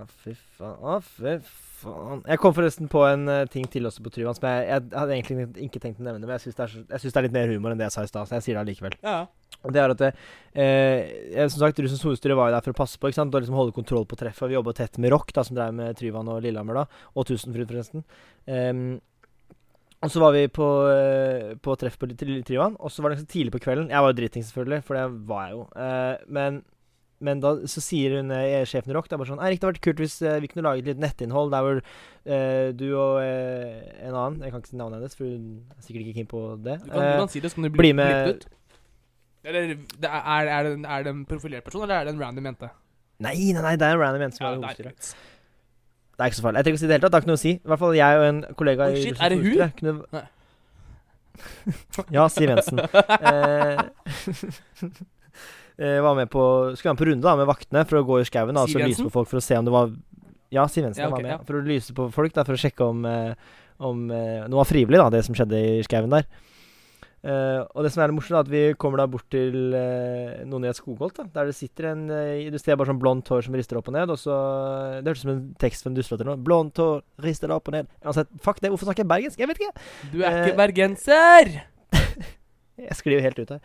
Å, 0.00 0.06
fy 0.22 0.32
faen. 0.56 0.76
Å, 0.80 0.94
fy 1.04 1.32
faen. 1.80 2.22
Jeg 2.30 2.40
kom 2.40 2.54
forresten 2.56 2.88
på 2.92 3.02
en 3.08 3.26
uh, 3.28 3.42
ting 3.50 3.66
til 3.68 3.88
også 3.88 4.04
på 4.04 4.12
Tryvann 4.14 4.36
som 4.36 4.46
jeg, 4.48 4.66
jeg 4.68 4.84
hadde 4.94 5.16
egentlig 5.16 5.66
ikke 5.66 5.82
tenkt 5.82 6.00
å 6.00 6.06
nevne, 6.06 6.22
men 6.24 6.34
jeg 6.36 6.44
syns 6.46 6.56
det, 6.60 6.68
det 7.10 7.10
er 7.20 7.26
litt 7.26 7.34
mer 7.36 7.50
humor 7.52 7.74
enn 7.74 7.80
det 7.80 7.88
jeg 7.88 7.96
sa 7.96 8.04
i 8.06 8.10
stad, 8.10 8.28
så 8.30 8.38
jeg 8.38 8.46
sier 8.46 8.56
det 8.58 8.62
allikevel. 8.64 8.96
Ja. 9.04 9.18
Og 9.60 9.74
det 9.74 9.82
er 9.82 9.92
at 9.92 10.00
det, 10.00 10.10
eh, 10.54 11.10
jeg- 11.34 11.50
Som 11.52 11.60
sagt, 11.66 11.82
Russens 11.84 12.04
hovedstyre 12.06 12.36
var 12.38 12.48
jo 12.48 12.56
der 12.56 12.64
for 12.64 12.72
å 12.72 12.80
passe 12.80 12.96
på 12.96 13.10
ikke 13.10 13.18
sant? 13.18 13.34
og 13.34 13.42
liksom 13.42 13.58
holde 13.58 13.76
kontroll 13.76 14.06
på 14.06 14.16
treffet. 14.16 14.48
Vi 14.48 14.56
jobba 14.56 14.72
tett 14.74 14.96
med 14.98 15.10
Rock, 15.12 15.32
da, 15.36 15.42
som 15.44 15.56
drev 15.58 15.74
med 15.74 15.96
Tryvann 15.98 16.28
og 16.32 16.40
Lillehammer, 16.42 16.74
da, 16.74 16.86
og 17.14 17.26
Tusenfryd, 17.28 17.68
forresten. 17.68 18.04
Em, 18.48 19.00
og 20.02 20.10
så 20.10 20.20
var 20.22 20.32
vi 20.32 20.46
på, 20.48 20.66
eh, 20.94 21.54
på 21.60 21.74
treff 21.76 21.98
på 22.00 22.08
Try- 22.16 22.42
Tryvann, 22.48 22.76
og 22.80 22.88
så 22.90 23.02
var 23.04 23.10
det 23.12 23.18
ganske 23.20 23.32
tidlig 23.34 23.52
på 23.52 23.60
kvelden. 23.66 23.90
Jeg 23.92 24.00
var 24.00 24.12
jo 24.14 24.18
driting, 24.20 24.44
selvfølgelig, 24.48 24.84
for 24.86 24.96
det 24.96 25.06
var 25.28 25.42
jeg 25.48 25.56
jo. 25.58 25.64
Eh, 25.76 26.16
men 26.28 26.62
men 27.22 27.36
da 27.42 27.50
så 27.68 27.82
sier 27.84 28.14
hun 28.16 28.30
eh, 28.32 28.62
sjefen 28.64 28.88
i 28.88 28.94
Rock 28.96 29.10
det 29.10 29.12
er 29.12 29.18
bare 29.20 29.28
sånn 29.28 29.42
Eirik, 29.44 29.58
det 29.60 29.66
hadde 29.68 29.74
vært 29.76 29.84
kult 29.84 29.98
hvis 30.00 30.14
vi 30.40 30.48
kunne 30.48 30.62
lage 30.64 30.86
litt 30.86 30.96
nettinnhold 31.02 31.50
der 31.52 31.66
hvor 31.66 31.80
eh, 32.24 32.70
du 32.72 32.86
og 32.96 33.18
en 33.20 34.14
annen 34.16 34.38
Jeg 34.40 34.54
kan 34.54 34.62
ikke 34.62 34.70
si 34.72 34.78
navnet 34.80 35.02
hennes, 35.02 35.16
for 35.18 35.28
hun 35.28 35.50
er 35.76 35.84
sikkert 35.84 36.06
ikke 36.06 36.14
keen 36.16 36.30
på 36.30 36.40
det. 36.64 36.78
Du 36.80 36.88
kan, 36.94 37.04
du 37.04 37.18
kan 37.20 37.28
si 37.28 37.42
det, 37.44 37.50
så 37.52 37.58
kan 37.60 37.66
du 37.68 37.70
bli 37.76 37.82
bli, 37.82 37.92
med- 38.00 38.30
ut. 38.38 38.46
Eller 39.44 39.68
er, 39.74 39.76
er, 40.08 40.48
er, 40.48 40.62
det 40.64 40.72
en, 40.78 40.86
er 40.96 41.04
det 41.04 41.12
en 41.12 41.20
profilert 41.28 41.64
person, 41.68 41.84
eller 41.84 42.00
er 42.00 42.08
det 42.08 42.14
en 42.16 42.24
random 42.24 42.48
jente? 42.48 42.70
Nei, 43.20 43.34
nei, 43.52 43.62
nei, 43.68 43.76
det 43.76 43.84
er 43.90 43.98
en 43.98 44.02
random 44.06 44.24
jente 44.24 44.40
som 44.40 44.46
Ja, 44.46 44.54
er 44.54 44.62
hovedstyret. 44.64 45.12
Det 46.20 46.26
er 46.26 46.32
ikke 46.34 46.36
så 46.36 46.42
farlig. 46.44 46.60
Jeg 46.60 46.66
trenger 46.66 46.76
ikke 46.76 46.80
å 46.80 46.84
si 46.84 46.88
det 46.90 46.96
hele 46.96 47.02
tatt. 47.02 47.12
Det 47.12 47.16
har 47.16 47.22
ikke 47.24 47.30
noe 47.30 47.38
å 47.38 47.40
si. 47.40 47.52
I 47.56 47.70
hvert 47.70 47.80
fall 47.80 47.94
jeg 47.96 48.18
og 48.18 48.24
en 48.26 48.40
kollega 48.58 48.88
oh, 48.90 48.96
shit, 49.00 49.16
er 49.16 49.32
det 49.32 49.38
hun? 49.40 49.70
Kunne... 49.78 50.20
Ja, 52.12 52.26
Siv 52.28 52.50
Jensen. 52.50 52.82
Eh, 52.84 53.80
eh, 55.86 55.96
var 56.04 56.18
med 56.18 56.28
på 56.28 56.42
Skulle 56.76 56.90
være 56.90 56.92
med 56.92 57.00
på 57.00 57.08
runde 57.08 57.24
da 57.24 57.32
med 57.40 57.48
vaktene 57.48 57.86
for 57.88 58.02
å 58.02 58.04
gå 58.04 58.18
i 58.20 58.26
skauen 58.28 58.60
og 58.60 58.68
Siv 58.68 58.84
lyse 58.84 59.06
på 59.06 59.14
folk 59.14 59.30
for 59.30 59.40
å 59.40 59.44
se 59.46 59.56
om 59.56 59.64
det 59.64 59.72
var 59.72 59.94
Ja, 60.52 60.66
Siv 60.68 60.84
Jensen 60.84 61.06
Ja, 61.06 61.08
okay, 61.08 61.22
var 61.22 61.24
med. 61.24 61.32
ja. 61.32 61.40
For 61.48 61.56
å 61.56 61.64
lyse 61.64 61.96
på 61.96 62.10
folk, 62.12 62.36
da, 62.36 62.44
for 62.44 62.58
å 62.58 62.60
sjekke 62.60 62.84
om, 62.84 63.08
eh, 63.08 63.32
om 63.80 64.04
eh, 64.12 64.44
noe 64.44 64.60
var 64.60 64.68
frivillig, 64.68 65.00
da, 65.00 65.08
det 65.16 65.24
som 65.24 65.40
skjedde 65.40 65.56
i 65.56 65.80
skauen 65.88 66.12
der. 66.12 66.28
Eh, 67.20 67.60
og 67.76 67.84
det 67.84 67.90
som 67.92 68.00
er 68.00 68.14
morsomt, 68.16 68.38
er 68.38 68.46
at 68.46 68.48
vi 68.48 68.60
kommer 68.80 69.02
da 69.02 69.04
bort 69.10 69.26
til 69.32 69.74
uh, 69.76 70.40
noen 70.48 70.64
i 70.64 70.70
et 70.70 70.78
skogholt, 70.78 71.18
da, 71.18 71.26
der 71.34 71.50
det 71.50 71.56
sitter 71.58 71.90
en 71.90 72.06
uh, 72.08 72.48
Du 72.48 72.56
ser 72.56 72.78
bare 72.80 72.88
sånn 72.88 73.00
blondt 73.02 73.28
hår 73.28 73.44
som 73.44 73.58
rister 73.58 73.76
opp 73.76 73.90
og 73.92 73.96
ned, 73.98 74.12
og 74.14 74.16
så 74.22 74.36
Det 75.00 75.10
hørtes 75.10 75.20
ut 75.20 75.26
som 75.26 75.34
en 75.34 75.42
tekst 75.60 75.84
fra 75.84 75.92
en 75.92 75.98
dustelåt 75.98 76.22
eller 76.22 76.32
noe. 76.32 76.44
Blondt 76.48 76.80
hår, 76.80 77.04
rister 77.26 77.52
opp 77.52 77.68
og 77.68 77.76
ned. 77.76 77.90
Uansett, 78.00 78.32
fuck 78.40 78.62
det, 78.64 78.72
hvorfor 78.72 78.88
snakker 78.88 79.04
jeg 79.04 79.12
bergensk? 79.12 79.42
Jeg 79.42 79.52
vet 79.52 79.60
ikke. 79.60 79.88
Du 80.14 80.22
er 80.24 80.38
ikke 80.40 80.60
bergenser! 80.62 81.56
Jeg 82.80 82.96
sklir 82.96 83.18
jo 83.18 83.24
helt 83.26 83.40
ut 83.42 83.50
her. 83.52 83.58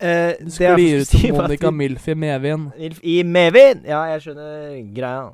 Du 0.00 0.48
det 0.48 0.54
sklir 0.56 1.04
ut 1.04 1.06
som 1.06 1.36
Monica 1.36 1.70
Milf 1.70 2.08
i 2.10 2.16
Mevin. 2.18 2.64
Milf 2.74 2.98
i 3.06 3.20
Mevin! 3.22 3.84
Ja, 3.86 4.00
jeg 4.10 4.24
skjønner 4.24 4.80
greia. 4.96 5.28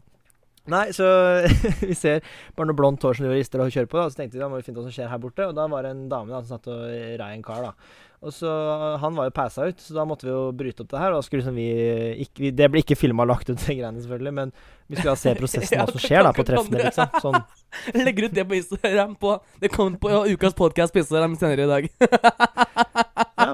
Nei, 0.73 0.89
så 0.97 1.07
vi 1.89 1.95
ser 1.97 2.25
bare 2.57 2.71
noe 2.71 2.79
blondt 2.79 3.05
hår 3.07 3.19
som 3.19 3.29
de 3.29 3.37
rister 3.37 3.63
og 3.63 3.71
kjører 3.71 3.91
på. 3.91 4.01
Da. 4.01 4.11
Så 4.11 4.21
tenkte 4.21 4.39
vi 4.39 4.43
da 4.43 4.51
må 4.51 4.59
vi 4.59 4.67
finne 4.67 4.81
ut 4.81 4.85
hva 4.85 4.91
som 4.91 4.97
skjer 4.97 5.13
her 5.13 5.23
borte. 5.23 5.47
Og 5.47 5.55
da 5.57 5.69
var 5.71 5.87
det 5.87 5.95
en 5.95 6.09
dame 6.11 6.35
da 6.35 6.43
som 6.43 6.57
satt 6.57 6.69
og 6.73 6.83
rei 7.23 7.31
en 7.35 7.45
kar. 7.47 7.69
da 7.69 7.73
Og 8.27 8.35
så 8.35 8.51
Han 9.03 9.15
var 9.19 9.29
jo 9.29 9.35
passa 9.37 9.69
ut, 9.71 9.81
så 9.83 9.95
da 9.95 10.07
måtte 10.09 10.27
vi 10.27 10.33
jo 10.33 10.43
bryte 10.57 10.83
opp 10.83 10.91
det 10.91 11.03
her. 11.03 11.15
Og 11.15 11.25
skulle 11.27 11.45
liksom 11.45 11.59
vi, 11.61 11.69
ikke, 12.27 12.47
vi 12.47 12.53
Det 12.59 12.71
ble 12.73 12.83
ikke 12.83 12.99
filma 12.99 13.27
og 13.27 13.33
lagt 13.35 13.51
ut, 13.51 13.61
de 13.63 13.79
greiene 13.79 14.03
selvfølgelig, 14.03 14.35
men 14.41 14.55
vi 14.87 14.99
skulle 14.99 15.15
da 15.15 15.23
se 15.23 15.35
prosessen, 15.39 15.81
hva 15.83 15.87
som 15.91 16.03
skjer 16.03 16.27
da 16.27 16.35
på 16.35 16.47
treffene, 16.49 16.83
liksom. 16.89 17.23
Sånn 17.23 18.03
Legger 18.07 18.29
ut 18.29 18.37
det 18.37 18.47
på 18.49 18.57
Instagram 18.57 19.17
på 19.21 19.35
Det 19.61 19.71
kommer 19.75 19.99
på 20.01 20.23
ukas 20.33 20.55
podcast 20.57 20.95
på 20.95 21.03
Instagram 21.03 21.35
senere 21.39 21.67
i 21.67 21.73
dag. 21.75 21.91
ja, 23.37 23.51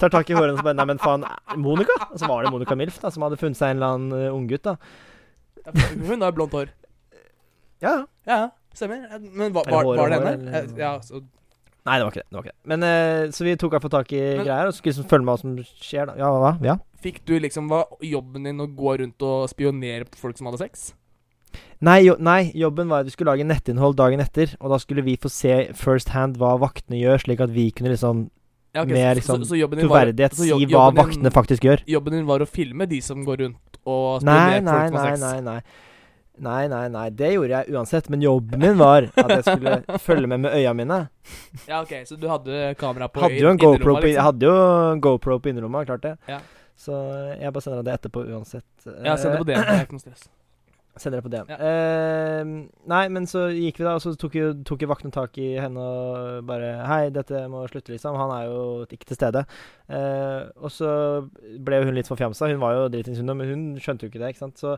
Tar 0.00 0.12
tak 0.12 0.30
i 0.32 0.36
hårene 0.36 0.54
og 0.54 0.60
så 0.60 0.64
bare 0.64 0.78
Nei, 0.78 0.88
men 0.92 1.00
faen, 1.02 1.26
Monica? 1.60 1.96
Og 2.10 2.18
så 2.20 2.28
var 2.30 2.44
det 2.44 2.52
Monica 2.54 2.76
Milf, 2.78 2.96
da, 3.02 3.12
som 3.12 3.26
hadde 3.26 3.38
funnet 3.40 3.58
seg 3.58 3.74
en 3.74 3.80
eller 3.80 3.96
annen 3.96 4.16
uh, 4.16 4.36
unggutt, 4.36 4.64
da. 4.64 4.76
Hun 6.06 6.22
har 6.24 6.32
blondt 6.36 6.52
hår. 6.56 6.70
Ja, 7.80 7.92
ja. 7.96 8.06
Ja, 8.26 8.40
stemmer. 8.76 9.06
Men 9.20 9.52
var, 9.52 9.64
var, 9.70 9.84
var 9.96 10.10
det 10.12 10.20
henne? 10.24 10.64
Ja, 10.78 10.98
så 11.02 11.22
Nei, 11.88 11.94
det 11.96 12.04
var 12.04 12.10
ikke 12.12 12.20
det. 12.20 12.26
det, 12.28 12.36
var 12.36 12.44
ikke 12.44 12.52
det. 12.52 12.68
Men 12.68 12.82
eh, 12.84 13.30
Så 13.32 13.44
vi 13.46 13.54
tok 13.56 13.72
iallfall 13.72 13.90
tak 13.94 14.10
i 14.12 14.18
Men- 14.20 14.44
greier 14.44 14.68
og 14.68 14.74
skulle 14.76 14.92
liksom 14.92 15.06
følge 15.08 15.24
med 15.24 15.32
hva 15.32 15.40
som 15.40 15.54
skjer. 15.80 16.10
da 16.10 16.16
Ja, 16.20 16.28
hva? 16.36 16.50
Ja. 16.62 16.74
Fikk 17.00 17.22
du 17.24 17.38
liksom 17.40 17.70
Var 17.72 17.86
jobben 18.04 18.44
din 18.44 18.60
å 18.60 18.66
gå 18.68 18.98
rundt 19.00 19.22
og 19.24 19.48
spionere 19.48 20.04
på 20.04 20.20
folk 20.20 20.36
som 20.36 20.46
hadde 20.50 20.60
sex? 20.60 20.90
Nei, 21.80 22.02
jo, 22.04 22.14
nei, 22.20 22.52
jobben 22.54 22.90
var 22.92 23.00
at 23.00 23.08
vi 23.08 23.14
skulle 23.14 23.32
lage 23.32 23.46
nettinnhold 23.48 23.96
dagen 23.96 24.20
etter. 24.20 24.52
Og 24.60 24.68
da 24.70 24.76
skulle 24.78 25.02
vi 25.02 25.16
få 25.16 25.30
se 25.32 25.72
first 25.74 26.12
hand 26.12 26.36
hva 26.36 26.52
vaktene 26.60 27.00
gjør, 27.00 27.24
slik 27.24 27.40
at 27.40 27.50
vi 27.56 27.70
kunne 27.72 27.94
liksom 27.96 28.28
Ja, 28.74 28.84
okay, 28.84 28.92
Med 28.94 29.16
liksom 29.18 29.40
så, 29.42 29.48
så 29.48 29.56
jobben 29.58 29.80
din 29.80 29.88
var- 29.88 30.04
troverdighet 30.04 30.36
si 30.36 30.50
hva 30.52 30.84
din- 30.92 31.00
vaktene 31.00 31.32
faktisk 31.34 31.64
gjør. 31.66 31.80
Jobben 31.88 32.12
din 32.12 32.26
var 32.28 32.38
å 32.44 32.46
filme 32.46 32.86
de 32.86 33.00
som 33.00 33.24
går 33.24 33.40
rundt 33.46 33.69
og 33.90 34.26
Nei, 34.26 34.36
med 34.60 34.68
nei, 34.68 34.76
folk 34.88 34.94
nei, 34.98 35.06
sex? 35.10 35.20
nei, 35.24 35.40
nei. 35.46 35.60
Nei, 36.40 36.62
nei, 36.72 36.84
nei. 36.88 37.06
Det 37.12 37.28
gjorde 37.34 37.52
jeg 37.58 37.74
uansett. 37.76 38.06
Men 38.08 38.22
jobben 38.24 38.62
min 38.62 38.78
var 38.80 39.10
at 39.12 39.32
jeg 39.34 39.44
skulle 39.44 39.74
følge 40.06 40.30
med 40.30 40.40
med 40.46 40.54
øya 40.56 40.72
mine. 40.72 41.00
Ja, 41.68 41.82
ok, 41.82 41.92
Så 42.08 42.16
du 42.16 42.24
hadde 42.30 42.70
kamera 42.80 43.10
på 43.12 43.20
Hadde 43.26 43.42
jo 43.42 43.50
en 43.50 43.60
GoPro 43.60 43.98
på, 43.98 44.06
liksom? 44.06 44.14
jeg 44.14 44.24
hadde 44.24 44.48
jo 44.48 44.54
en 44.94 45.02
GoPro 45.04 45.36
på 45.44 45.52
innerrommet, 45.52 45.90
klart 45.90 46.06
det. 46.06 46.14
Ja. 46.30 46.38
Så 46.80 46.96
jeg 47.36 47.52
bare 47.52 47.60
sender 47.66 47.82
deg 47.82 47.90
det 47.90 47.96
etterpå 47.98 48.22
uansett. 48.32 48.64
Ja, 49.04 49.18
send 49.20 49.34
det 49.36 49.42
på 49.42 49.48
det. 49.50 49.58
Det 49.60 49.74
er 49.76 49.84
ikke 49.84 49.98
noe 49.98 50.04
stress. 50.06 50.30
Sender 50.98 51.20
det 51.20 51.26
på 51.26 51.30
DM. 51.32 51.50
Ja. 51.52 51.58
Uh, 51.60 52.50
nei, 52.90 53.02
men 53.14 53.28
så 53.30 53.46
gikk 53.54 53.78
vi 53.78 53.86
da, 53.86 53.94
og 53.94 54.02
så 54.02 54.14
tok 54.18 54.34
jo, 54.36 54.48
tok 54.66 54.82
jo 54.82 54.88
vaktene 54.90 55.14
tak 55.14 55.38
i 55.38 55.52
henne 55.62 55.84
og 55.84 56.40
bare 56.48 56.72
Hei, 56.88 57.04
dette 57.14 57.44
må 57.52 57.62
slutte, 57.70 57.94
liksom. 57.94 58.18
Han 58.18 58.32
er 58.34 58.48
jo 58.50 58.64
ikke 58.88 59.12
til 59.12 59.20
stede. 59.20 59.44
Uh, 59.86 60.50
og 60.58 60.74
så 60.74 60.90
ble 61.62 61.84
hun 61.86 61.94
litt 61.96 62.10
forfjamsa. 62.10 62.50
Hun 62.50 62.60
var 62.62 62.74
jo 62.76 62.90
dritings, 62.90 63.22
hun, 63.22 63.32
men 63.38 63.54
hun 63.54 63.64
skjønte 63.80 64.06
jo 64.06 64.12
ikke 64.12 64.22
det, 64.24 64.34
ikke 64.34 64.44
sant. 64.48 64.58
Så, 64.60 64.74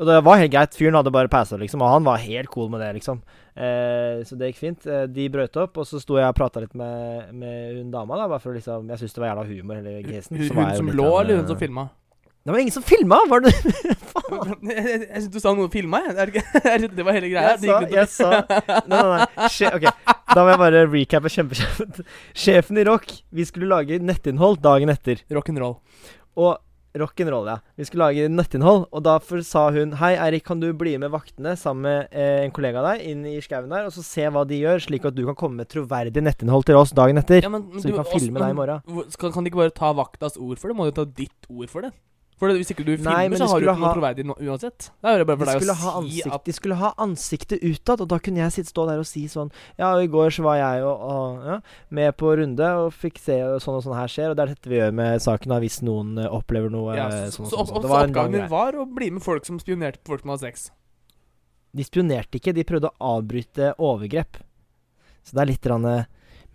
og 0.00 0.08
det 0.08 0.18
var 0.24 0.40
helt 0.40 0.52
greit. 0.52 0.76
Fyren 0.76 0.96
hadde 0.98 1.14
bare 1.14 1.30
passa, 1.30 1.58
liksom, 1.60 1.82
og 1.84 1.94
han 1.94 2.06
var 2.10 2.22
helt 2.24 2.50
cool 2.52 2.70
med 2.72 2.80
det, 2.82 2.90
liksom. 2.98 3.22
Eh, 3.54 4.22
så 4.26 4.38
det 4.40 4.50
gikk 4.50 4.60
fint. 4.60 4.86
Eh, 4.88 5.04
de 5.12 5.28
brøt 5.32 5.58
opp, 5.60 5.78
og 5.78 5.88
så 5.88 6.00
sto 6.02 6.16
jeg 6.18 6.26
og 6.26 6.38
prata 6.38 6.62
litt 6.64 6.74
med, 6.78 7.32
med 7.36 7.76
hun 7.78 7.90
dama, 7.92 8.16
da, 8.18 8.28
bare 8.30 8.42
for 8.42 8.54
å 8.54 8.56
liksom 8.56 8.88
Jeg 8.88 9.02
syntes 9.02 9.18
det 9.18 9.22
var 9.22 9.34
jævla 9.34 9.48
humor, 9.50 9.82
hele 9.82 9.98
gesten. 10.08 10.40
Hun, 10.40 10.62
hun 10.62 10.78
som 10.80 10.90
lå, 10.90 11.10
eller 11.20 11.38
hun 11.38 11.44
eh, 11.44 11.50
som 11.52 11.60
filma? 11.60 11.86
Det 12.42 12.50
var 12.50 12.58
ingen 12.58 12.74
som 12.74 12.82
filma! 12.82 13.20
Var 13.30 13.44
det 13.44 13.52
Jeg, 14.62 14.74
jeg, 14.74 15.00
jeg 15.02 15.20
syns 15.22 15.28
du 15.34 15.38
sa 15.42 15.52
noe 15.54 15.68
filma, 15.70 16.00
jeg. 16.08 16.42
Det 16.96 17.04
var 17.06 17.14
hele 17.14 17.28
greia. 17.30 17.52
Jeg 17.54 17.60
sa, 17.62 17.76
jeg 17.92 18.08
sa 18.10 18.30
Nei, 18.88 18.98
nei, 18.98 19.20
nei. 19.20 19.48
Sje, 19.52 19.68
ok, 19.76 19.86
da 20.32 20.42
må 20.42 20.50
jeg 20.54 20.60
bare 20.64 20.82
recappe 20.90 21.30
kjempekjapt. 21.32 22.00
Sjefen 22.44 22.80
i 22.82 22.84
Rock, 22.88 23.12
vi 23.30 23.46
skulle 23.46 23.68
lage 23.70 24.00
nettinnhold 24.02 24.58
dagen 24.64 24.90
etter. 24.92 25.22
Rock'n'roll. 25.30 25.76
Og 26.40 26.98
rock'n'roll, 26.98 27.46
ja. 27.52 27.56
Vi 27.78 27.86
skulle 27.88 28.08
lage 28.10 28.26
nettinnhold, 28.32 28.86
og 28.90 29.04
derfor 29.06 29.40
sa 29.46 29.66
hun 29.76 29.94
Hei, 30.00 30.10
Eirik, 30.20 30.44
kan 30.48 30.60
du 30.60 30.70
bli 30.76 30.96
med 31.00 31.12
vaktene 31.14 31.54
sammen 31.60 31.86
med 31.86 32.10
eh, 32.16 32.42
en 32.46 32.52
kollega 32.56 32.82
av 32.82 32.88
deg 32.90 33.06
inn 33.12 33.22
i 33.30 33.36
skauen 33.44 33.70
der, 33.72 33.86
og 33.88 33.94
så 33.94 34.02
se 34.06 34.26
hva 34.32 34.42
de 34.48 34.58
gjør, 34.64 34.82
slik 34.88 35.06
at 35.08 35.16
du 35.16 35.22
kan 35.30 35.38
komme 35.38 35.62
med 35.62 35.70
troverdig 35.72 36.24
nettinnhold 36.26 36.66
til 36.68 36.80
oss 36.80 36.92
dagen 36.96 37.20
etter? 37.22 37.44
Ja, 37.46 37.52
men, 37.52 37.68
men 37.70 37.80
så 37.84 37.88
vi 37.90 37.94
du- 37.94 38.00
kan 38.02 38.10
filme 38.10 38.34
også- 38.40 38.46
deg 38.48 38.56
i 38.56 38.58
morgen. 38.64 39.12
Kan, 39.18 39.36
kan 39.38 39.44
de 39.46 39.52
ikke 39.54 39.62
bare 39.62 39.76
ta 39.78 39.92
vaktas 40.00 40.40
ord 40.40 40.58
for 40.60 40.72
det? 40.72 40.78
Må 40.80 40.88
de 40.90 40.96
ta 41.00 41.06
ditt 41.06 41.48
ord 41.52 41.70
for 41.72 41.86
det? 41.86 41.92
For 42.40 42.50
det, 42.50 42.56
Hvis 42.58 42.72
ikke 42.74 42.82
du 42.82 42.96
filmer, 42.96 43.28
Nei, 43.28 43.38
så 43.38 43.46
har 43.46 43.60
du 43.62 43.66
ikke 43.68 43.78
noe 43.78 43.92
troverdig 43.94 44.24
uansett. 44.32 44.88
Det 44.98 45.10
er 45.12 45.24
bare 45.28 45.36
De 45.36 45.44
for 45.44 45.50
deg 45.52 45.60
skulle, 45.60 45.74
å 45.74 45.82
ha 45.82 45.92
si 45.92 46.00
ansikt, 46.02 46.34
at 46.34 46.44
de 46.48 46.54
skulle 46.56 46.78
ha 46.80 46.90
ansiktet 47.04 47.62
utad, 47.62 48.02
og 48.02 48.08
da 48.10 48.18
kunne 48.18 48.42
jeg 48.42 48.54
sitte, 48.56 48.72
stå 48.72 48.86
der 48.88 49.02
og 49.02 49.06
si 49.06 49.22
sånn 49.30 49.52
Ja, 49.78 49.92
i 50.02 50.08
går 50.10 50.34
så 50.34 50.42
var 50.46 50.58
jeg 50.58 50.82
og, 50.88 51.04
og 51.12 51.46
ja, 51.46 51.58
med 51.94 52.16
på 52.18 52.32
runde 52.40 52.70
og 52.82 52.90
fikk 52.96 53.20
se 53.22 53.38
og 53.46 53.60
sånn 53.62 53.78
og 53.78 53.84
sånn 53.86 53.94
her 53.94 54.10
skjer, 54.10 54.32
og 54.32 54.38
det 54.40 54.46
er 54.46 54.54
dette 54.56 54.72
vi 54.72 54.80
gjør 54.80 54.96
med 54.98 55.22
saken 55.22 55.56
hvis 55.62 55.78
noen 55.86 56.16
eh, 56.18 56.30
opplever 56.40 56.72
noe 56.72 56.96
ja, 56.98 57.06
eh, 57.12 57.28
så, 57.30 57.44
sånn 57.44 57.46
og 57.46 57.52
så, 57.52 57.56
sånn. 57.56 57.62
opp- 57.62 57.72
sånn. 57.76 57.82
Så 57.86 57.92
var 57.94 58.08
oppgaven 58.08 58.38
din 58.40 58.48
var 58.50 58.80
å 58.80 58.88
bli 58.98 59.10
med 59.14 59.22
folk 59.22 59.46
som 59.46 59.60
spionerte 59.62 60.02
på 60.02 60.16
folk 60.16 60.24
som 60.26 60.34
hadde 60.34 60.48
sex. 60.48 60.70
De 61.72 61.86
spionerte 61.86 62.40
ikke, 62.40 62.56
de 62.56 62.66
prøvde 62.68 62.90
å 62.90 63.12
avbryte 63.20 63.70
overgrep. 63.78 64.42
Så 65.22 65.36
det 65.38 65.44
er 65.44 65.52
litt 65.54 65.70
eh, 65.70 66.04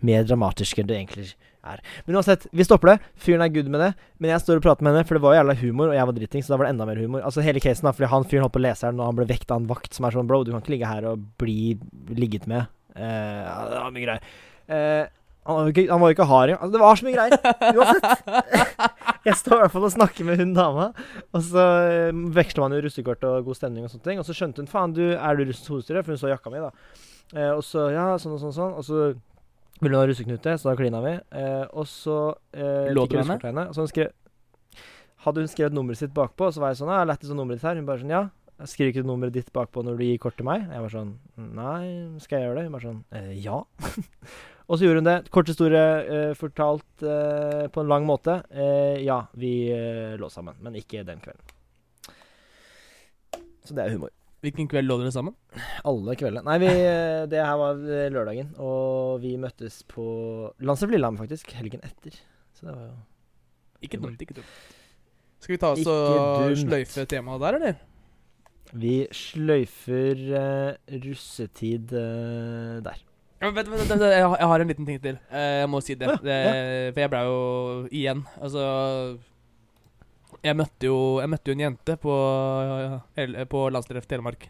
mer 0.04 0.28
dramatisk 0.28 0.78
enn 0.82 0.90
det 0.90 1.00
egentlig 1.00 1.30
er. 1.66 1.82
Men 2.06 2.18
uansett, 2.18 2.46
vi 2.54 2.66
stopper 2.66 2.94
det. 2.94 2.96
Fyren 3.20 3.44
er 3.44 3.52
good 3.54 3.70
med 3.72 3.82
det. 3.82 3.90
Men 4.22 4.32
jeg 4.34 4.44
står 4.44 4.60
og 4.60 4.66
prater 4.66 4.86
med 4.86 4.94
henne, 4.94 5.08
for 5.08 5.18
det 5.18 5.24
var 5.24 5.34
jo 5.34 5.40
jævla 5.40 5.58
humor, 5.62 5.90
og 5.90 5.98
jeg 5.98 6.10
var 6.10 6.18
driting, 6.18 6.44
så 6.44 6.54
da 6.54 6.60
var 6.60 6.68
det 6.68 6.72
enda 6.76 6.88
mer 6.88 7.02
humor. 7.02 7.26
Altså 7.26 7.44
hele 7.44 7.62
casen, 7.64 7.88
da, 7.88 7.94
fordi 7.96 8.12
han 8.14 8.26
fyren 8.30 8.46
holdt 8.46 8.56
på 8.56 8.64
leseren, 8.64 9.02
og 9.02 9.10
han 9.10 9.20
ble 9.20 9.28
vekt 9.30 9.52
av 9.54 9.62
en 9.62 9.70
vakt 9.70 9.96
som 9.96 10.08
er 10.08 10.16
sånn 10.16 10.28
Bro, 10.28 10.42
du 10.44 10.52
kan 10.54 10.64
ikke 10.64 10.76
ligge 10.76 10.90
her 10.90 11.06
og 11.12 11.28
bli 11.40 11.76
ligget 12.14 12.48
med. 12.50 12.68
Uh, 12.98 13.04
ja, 13.04 13.60
det 13.70 13.78
var 13.78 13.94
mye 13.94 14.06
greier. 14.06 14.34
Uh, 14.68 15.04
han 15.48 15.56
var 15.56 15.64
jo 15.64 15.72
ikke, 15.72 15.84
han 15.88 16.02
ikke 16.12 16.28
hard. 16.28 16.50
Altså, 16.58 16.72
det 16.74 16.80
var 16.82 16.98
så 16.98 17.06
mye 17.06 17.14
greier. 17.16 17.38
Uansett. 17.78 18.88
jeg 19.28 19.38
står 19.40 19.54
i 19.54 19.60
hvert 19.62 19.72
fall 19.72 19.86
og 19.88 19.94
snakker 19.94 20.26
med 20.28 20.42
hun 20.42 20.50
dama, 20.56 20.90
og 21.32 21.44
så 21.46 21.64
eh, 21.88 22.18
veksler 22.36 22.66
man 22.66 22.76
jo 22.76 22.82
russekort 22.84 23.24
og 23.24 23.46
god 23.46 23.56
stemning 23.56 23.86
og 23.86 23.92
sånne 23.94 24.04
ting. 24.04 24.20
Og 24.20 24.28
så 24.28 24.36
skjønte 24.36 24.60
hun 24.60 24.68
faen, 24.68 24.92
du, 24.96 25.06
er 25.16 25.38
du 25.38 25.46
russens 25.46 25.70
hovedstyre? 25.72 26.02
For 26.04 26.12
hun 26.12 26.20
så 26.20 26.34
jakka 26.34 26.52
mi, 26.52 26.60
da. 26.60 26.68
Eh, 27.32 27.48
og 27.54 27.62
så 27.64 27.86
ja, 27.94 28.10
sånn 28.20 28.36
og 28.36 28.42
sånn, 28.44 28.54
sånn. 28.58 28.76
Og 28.76 28.84
så 28.84 29.08
ville 29.82 29.94
hun 29.94 30.02
ha 30.02 30.08
russeknute, 30.10 30.56
så 30.58 30.70
da 30.70 30.76
klina 30.78 31.02
vi. 31.04 31.14
Eh, 31.40 31.64
og 31.72 31.86
så 31.90 32.18
eh, 32.52 32.90
Lå 32.94 33.06
du 33.08 33.16
jeg 33.18 33.26
henne? 33.26 33.68
Så 33.74 33.84
hun 33.84 33.90
skrev 33.90 34.14
Hadde 35.24 35.42
hun 35.42 35.50
skrevet 35.50 35.74
nummeret 35.74 35.98
sitt 35.98 36.12
bakpå, 36.14 36.50
så 36.54 36.62
var 36.62 36.72
jeg 36.72 36.80
sånn 36.80 36.92
Ja, 36.94 37.06
lættis 37.08 37.30
sånn 37.32 37.40
nummeret 37.40 37.58
ditt 37.58 37.68
her. 37.68 37.78
Hun 37.80 37.88
bare 37.88 38.02
sånn 38.04 38.14
Ja. 38.14 38.26
Skriver 38.66 38.90
ikke 38.90 39.02
du 39.04 39.10
nummeret 39.10 39.34
ditt 39.36 39.50
bakpå 39.54 39.84
når 39.86 39.98
du 39.98 40.04
gir 40.06 40.20
kort 40.22 40.34
til 40.38 40.46
meg? 40.48 40.64
Jeg 40.66 40.82
var 40.82 40.94
sånn 40.94 41.12
Nei, 41.38 41.82
skal 42.22 42.40
jeg 42.40 42.48
gjøre 42.48 42.58
det? 42.58 42.64
Hun 42.66 42.76
bare 42.76 42.86
sånn 42.86 43.02
eh, 43.14 43.32
Ja. 43.44 43.58
og 44.68 44.74
så 44.78 44.86
gjorde 44.86 45.02
hun 45.02 45.10
det. 45.10 45.18
Kort 45.34 45.50
historie 45.50 45.84
eh, 46.02 46.32
fortalt 46.38 47.06
eh, 47.06 47.66
på 47.70 47.82
en 47.82 47.90
lang 47.90 48.06
måte. 48.08 48.40
Eh, 48.50 49.02
ja, 49.06 49.24
vi 49.38 49.52
eh, 49.74 50.16
lå 50.18 50.30
sammen, 50.32 50.58
men 50.64 50.78
ikke 50.78 51.06
den 51.06 51.22
kvelden. 51.22 51.54
Så 53.66 53.76
det 53.76 53.84
er 53.84 53.94
humor. 53.94 54.14
Hvilken 54.44 54.68
kveld 54.70 54.86
lå 54.86 55.00
dere 55.00 55.10
sammen? 55.10 55.34
Alle 55.88 56.14
kveldene. 56.18 56.44
Nei, 56.46 56.58
vi, 56.62 56.68
eh, 56.70 57.24
det 57.30 57.40
her 57.42 57.56
var 57.58 57.80
eh, 57.82 58.06
lørdagen, 58.14 58.52
og 58.62 59.18
vi 59.24 59.32
møttes 59.40 59.80
på 59.90 60.04
Landstreff 60.62 60.94
Lillehammer, 60.94 61.24
faktisk. 61.24 61.50
Helgen 61.58 61.82
etter. 61.82 62.14
Så 62.54 62.68
det 62.68 62.74
var 62.76 62.84
jo 62.86 62.96
Ikke 63.82 63.98
dumt, 64.02 64.22
ikke 64.22 64.36
dumt. 64.38 64.52
Skal 65.42 65.54
vi 65.54 65.58
ta 65.62 65.72
oss 65.74 65.86
og 65.86 66.54
sløyfe 66.58 67.04
temaet 67.10 67.42
der, 67.42 67.58
eller? 67.58 67.76
Vi 68.78 68.94
sløyfer 69.14 70.22
uh, 70.34 70.96
russetid 71.06 71.94
uh, 71.94 72.78
der. 72.84 72.98
Ja, 73.38 73.50
vent, 73.54 73.70
vent, 73.70 73.86
vent, 73.90 74.02
jeg, 74.02 74.26
har- 74.26 74.60
en 74.60 74.68
liten 74.70 74.86
ting 74.86 74.98
til. 75.02 75.18
Uh, 75.30 75.62
jeg 75.62 75.70
må 75.70 75.80
si 75.82 75.94
det. 75.94 76.10
Det 76.22 76.38
For 76.94 77.00
jeg 77.04 77.10
ble 77.12 77.20
jo 77.28 77.38
igjen 77.94 78.24
Altså 78.42 78.64
Jeg 80.44 80.54
møtte 80.54 80.86
jo 80.86 80.96
Jeg 81.18 81.30
møtte 81.32 81.50
jo 81.50 81.56
en 81.56 81.64
jente 81.64 81.98
på, 81.98 82.14
på 83.52 83.66
Landstreff 83.74 84.08
Telemark. 84.10 84.48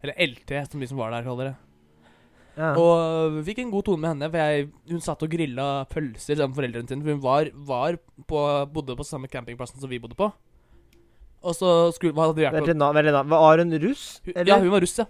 Eller 0.00 0.16
LT, 0.16 0.54
som 0.70 0.80
de 0.80 0.88
som 0.88 1.00
var 1.00 1.12
der, 1.12 1.26
kaller 1.26 1.50
det. 1.50 1.56
Ja. 2.60 2.72
Og 2.76 3.36
vi 3.38 3.44
fikk 3.50 3.62
en 3.62 3.72
god 3.72 3.86
tone 3.86 4.02
med 4.02 4.12
henne. 4.14 4.28
For 4.32 4.40
jeg, 4.40 4.68
Hun 4.90 5.04
satt 5.04 5.24
og 5.24 5.32
grilla 5.32 5.66
pølser 5.92 6.36
sammen 6.36 6.52
med 6.52 6.60
foreldrene 6.60 6.90
sine. 6.92 7.04
For 7.04 7.14
hun 7.14 7.24
var, 7.24 7.50
var 7.68 7.98
på, 8.28 8.44
bodde 8.74 8.96
på 8.98 9.06
samme 9.06 9.30
campingplassen 9.32 9.80
som 9.80 9.92
vi 9.92 10.00
bodde 10.02 10.18
på. 10.18 10.30
Og 11.40 11.56
så 11.56 11.70
skulle 11.96 12.12
hva 12.16 12.28
hadde 12.28 12.36
de 12.36 12.44
vært 12.46 12.58
på. 12.58 12.66
Vent 12.68 13.08
litt. 13.08 13.32
Var 13.32 13.64
hun 13.64 13.78
russ? 13.86 14.04
Eller? 14.28 14.50
Ja, 14.50 14.60
hun 14.60 14.72
var 14.74 14.84
russ, 14.84 14.98
ja. 15.00 15.08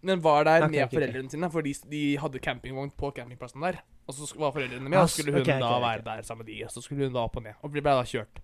Men 0.00 0.20
var 0.24 0.46
der 0.48 0.64
okay, 0.64 0.72
med 0.72 0.78
okay, 0.80 0.96
foreldrene 0.96 1.12
foreldrene 1.12 1.32
sine, 1.34 1.48
for 1.52 1.64
de, 1.64 1.72
de 1.92 2.02
hadde 2.22 2.40
campingvogn 2.40 2.92
på 2.96 3.10
campingplassen 3.16 3.64
der. 3.66 3.82
Og 4.08 4.16
så 4.16 4.28
var 4.40 4.54
foreldrene 4.54 4.88
med, 4.88 4.96
og 4.96 5.10
så 5.12 5.20
skulle 5.20 5.42
hun 5.42 5.44
da 5.44 5.72
være 5.84 6.04
der 6.06 6.22
sammen 6.24 6.46
med 6.46 6.54
de. 6.54 6.62
Og 6.64 6.72
så 6.72 6.82
skulle 6.84 7.08
hun 7.08 7.16
da 7.16 7.24
opp 7.26 7.36
og 7.36 7.44
ned. 7.44 7.58
Og 7.60 7.74
vi 7.74 7.82
ble 7.84 7.96
da 7.98 8.06
kjørt. 8.08 8.40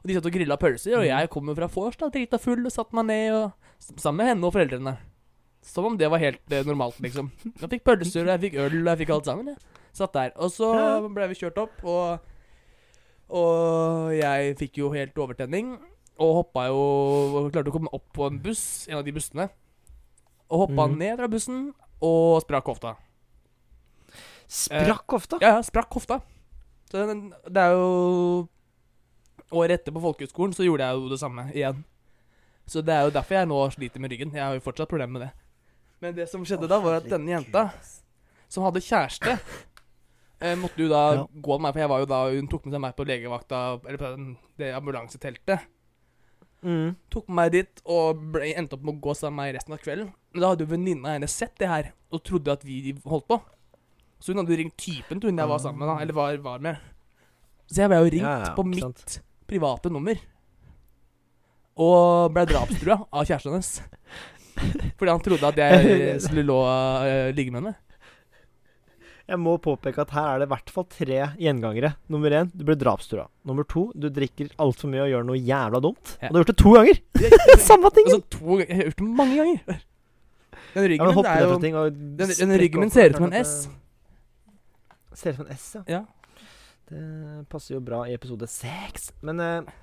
Og 0.00 0.08
de 0.08 0.16
satt 0.16 0.26
og 0.26 0.32
grilla 0.32 0.56
pølser, 0.56 0.96
og 0.96 1.04
Mhm. 1.04 1.10
jeg 1.10 1.30
kom 1.30 1.46
jo 1.48 1.54
fra 1.54 1.68
vors 1.68 1.96
drita 1.96 2.38
full, 2.38 2.64
og 2.64 2.72
satte 2.72 2.94
meg 2.94 3.06
ned 3.06 3.32
og 3.34 3.52
sammen 3.96 4.16
med 4.16 4.26
henne 4.26 4.44
og 4.46 4.52
foreldrene. 4.52 4.96
Som 5.62 5.84
om 5.84 5.96
det 5.96 6.08
var 6.10 6.18
helt 6.18 6.40
eh, 6.50 6.64
normalt, 6.64 6.98
liksom. 7.00 7.30
Jeg 7.60 7.68
fikk 7.68 7.84
pølser, 7.84 8.24
og 8.24 8.32
jeg 8.32 8.40
fikk 8.40 8.58
øl, 8.58 8.80
og 8.80 8.86
jeg 8.86 8.98
fikk 8.98 9.10
alt 9.10 9.26
sammen. 9.26 9.46
Jeg. 9.48 9.56
Satt 9.92 10.12
der. 10.14 10.32
Og 10.36 10.50
så 10.50 10.70
ble 11.12 11.28
vi 11.28 11.34
kjørt 11.34 11.58
opp, 11.58 11.84
og 11.84 12.20
Og 13.30 14.10
jeg 14.10 14.56
fikk 14.58 14.78
jo 14.78 14.90
helt 14.90 15.14
overtenning. 15.14 15.78
Og 16.18 16.32
hoppa 16.40 16.66
jo 16.66 16.80
og 17.38 17.52
Klarte 17.52 17.70
å 17.70 17.74
komme 17.76 17.92
opp 17.94 18.08
på 18.12 18.26
en 18.26 18.40
buss, 18.42 18.88
en 18.88 18.98
av 18.98 19.04
de 19.06 19.12
bussene. 19.14 19.46
Og 20.50 20.66
hoppa 20.66 20.88
mm. 20.88 20.96
ned 20.98 21.16
fra 21.20 21.28
bussen 21.30 21.60
og 22.02 22.40
sprakk 22.42 22.72
hofta. 22.72 22.96
Sprakk 24.50 25.14
hofta? 25.14 25.38
Ja, 25.38 25.54
ja, 25.54 25.62
sprakk 25.62 25.94
hofta. 25.94 26.18
Så 26.90 27.06
det 27.06 27.62
er 27.62 27.76
jo 27.76 28.48
Året 29.50 29.80
etter 29.80 29.92
på 29.92 30.00
folkehøgskolen 30.04 30.52
så 30.54 30.62
gjorde 30.66 30.86
jeg 30.86 30.94
jo 31.00 31.08
det 31.10 31.18
samme 31.20 31.48
igjen. 31.52 31.84
Så 32.70 32.82
det 32.86 32.94
er 32.94 33.02
jo 33.08 33.10
derfor 33.16 33.34
jeg 33.34 33.48
nå 33.50 33.58
sliter 33.74 34.00
med 34.00 34.12
ryggen. 34.12 34.30
Jeg 34.36 34.44
har 34.44 34.54
jo 34.54 34.60
fortsatt 34.62 34.88
problemer 34.88 35.16
med 35.18 35.22
det. 35.26 35.30
Men 36.00 36.14
det 36.14 36.28
som 36.30 36.44
skjedde 36.46 36.68
da, 36.70 36.78
var 36.80 37.00
at 37.00 37.08
denne 37.10 37.32
jenta, 37.34 37.64
som 38.48 38.62
hadde 38.64 38.80
kjæreste, 38.80 39.34
eh, 40.40 40.54
måtte 40.56 40.78
jo 40.78 40.88
da 40.88 41.00
Ja. 41.16 41.26
gå 41.34 41.58
med 41.58 41.66
meg, 41.66 41.72
for 41.74 41.80
jeg 41.80 41.88
var 41.88 41.98
jo 42.00 42.06
da 42.06 42.20
Hun 42.30 42.48
tok 42.48 42.64
med 42.66 42.72
seg 42.74 42.80
meg 42.80 42.96
på 42.96 43.04
legevakta, 43.06 43.80
eller 43.86 43.98
på 43.98 44.10
den- 44.16 44.36
det 44.56 44.72
ambulanseteltet. 44.74 45.60
Mm. 46.62 46.94
Tok 47.10 47.28
med 47.28 47.34
meg 47.36 47.52
dit 47.52 47.82
og 47.86 48.16
ble, 48.32 48.52
endte 48.54 48.74
opp 48.74 48.82
med 48.84 48.94
å 48.94 49.00
gå 49.00 49.14
sammen 49.16 49.36
med 49.36 49.44
meg 49.46 49.54
resten 49.56 49.72
av 49.72 49.78
kvelden. 49.80 50.12
Men 50.32 50.40
da 50.42 50.48
hadde 50.50 50.60
jo 50.66 50.66
venninna 50.76 51.14
hennes 51.16 51.32
sett 51.32 51.56
det 51.58 51.68
her 51.68 51.92
og 52.12 52.22
trodde 52.22 52.52
at 52.52 52.62
vi 52.62 52.92
holdt 53.04 53.26
på. 53.28 53.40
Så 54.20 54.32
hun 54.34 54.44
hadde 54.44 54.56
ringt 54.58 54.76
typen 54.76 55.20
til 55.20 55.30
hun 55.30 55.38
jeg 55.38 55.48
var 55.48 55.58
sammen 55.58 55.78
med, 55.80 55.88
da, 55.88 55.98
eller 56.02 56.12
var, 56.12 56.36
var 56.36 56.58
med. 56.58 56.78
Så 57.66 57.76
jeg 57.80 57.88
ble 57.88 57.96
jo 58.04 58.10
ringt 58.10 58.22
Ja, 58.28 58.44
ja, 58.44 58.54
på 58.54 58.64
mitt 58.66 58.80
sant. 58.80 59.20
Private 59.50 59.92
nummer. 59.92 60.18
Og 61.80 62.32
ble 62.34 62.46
drapstrua 62.50 62.98
av 63.10 63.26
kjæresten 63.28 63.54
hennes. 63.54 63.72
Fordi 65.00 65.12
han 65.14 65.22
trodde 65.24 65.50
at 65.52 65.60
jeg 65.62 66.16
skulle 66.26 66.44
lå, 66.46 66.58
uh, 66.66 67.30
ligge 67.36 67.54
med 67.54 67.62
henne. 67.62 67.76
Jeg 69.30 69.38
må 69.38 69.52
påpeke 69.62 70.02
at 70.02 70.10
her 70.10 70.26
er 70.32 70.40
det 70.42 70.48
i 70.48 70.50
hvert 70.50 70.72
fall 70.74 70.86
tre 70.90 71.18
gjengangere. 71.38 71.92
Nummer 72.10 72.34
én, 72.34 72.48
du 72.50 72.64
ble 72.66 72.74
drapstrua. 72.78 73.28
Nummer 73.46 73.66
to, 73.70 73.84
du 73.94 74.08
drikker 74.10 74.50
altfor 74.58 74.90
mye 74.90 75.04
og 75.04 75.12
gjør 75.12 75.28
noe 75.28 75.38
jævla 75.38 75.80
dumt. 75.84 76.16
Ja. 76.18 76.32
Og 76.32 76.34
du 76.34 76.38
har 76.40 76.42
gjort 76.42 76.50
det 76.50 76.58
to 76.64 76.72
ganger! 76.74 76.98
Samme 77.68 77.92
ting! 77.94 78.10
Altså, 78.10 78.24
to 78.34 78.58
Jeg 78.64 78.74
har 78.74 78.88
gjort 78.88 79.02
det 79.04 79.10
mange 79.20 79.36
ganger. 79.38 79.84
Den 80.74 80.88
ryggen 80.90 81.12
min 81.14 81.74
jo 81.74 81.84
den- 81.90 82.34
den 82.40 82.56
ryggen 82.58 82.82
min 82.84 82.90
ser 82.90 83.10
ut 83.14 83.20
som 83.20 83.28
en 83.30 83.38
S. 83.38 83.54
Ser 85.14 85.30
ut 85.30 85.38
som 85.40 85.46
en 85.46 85.54
S, 85.54 85.68
ja. 85.78 85.82
Ja. 85.86 86.02
Det 86.90 87.46
passer 87.52 87.76
jo 87.76 87.84
bra 87.84 88.02
i 88.08 88.16
episode 88.16 88.48
seks. 88.50 89.12
Men 89.22 89.40
eh, 89.44 89.76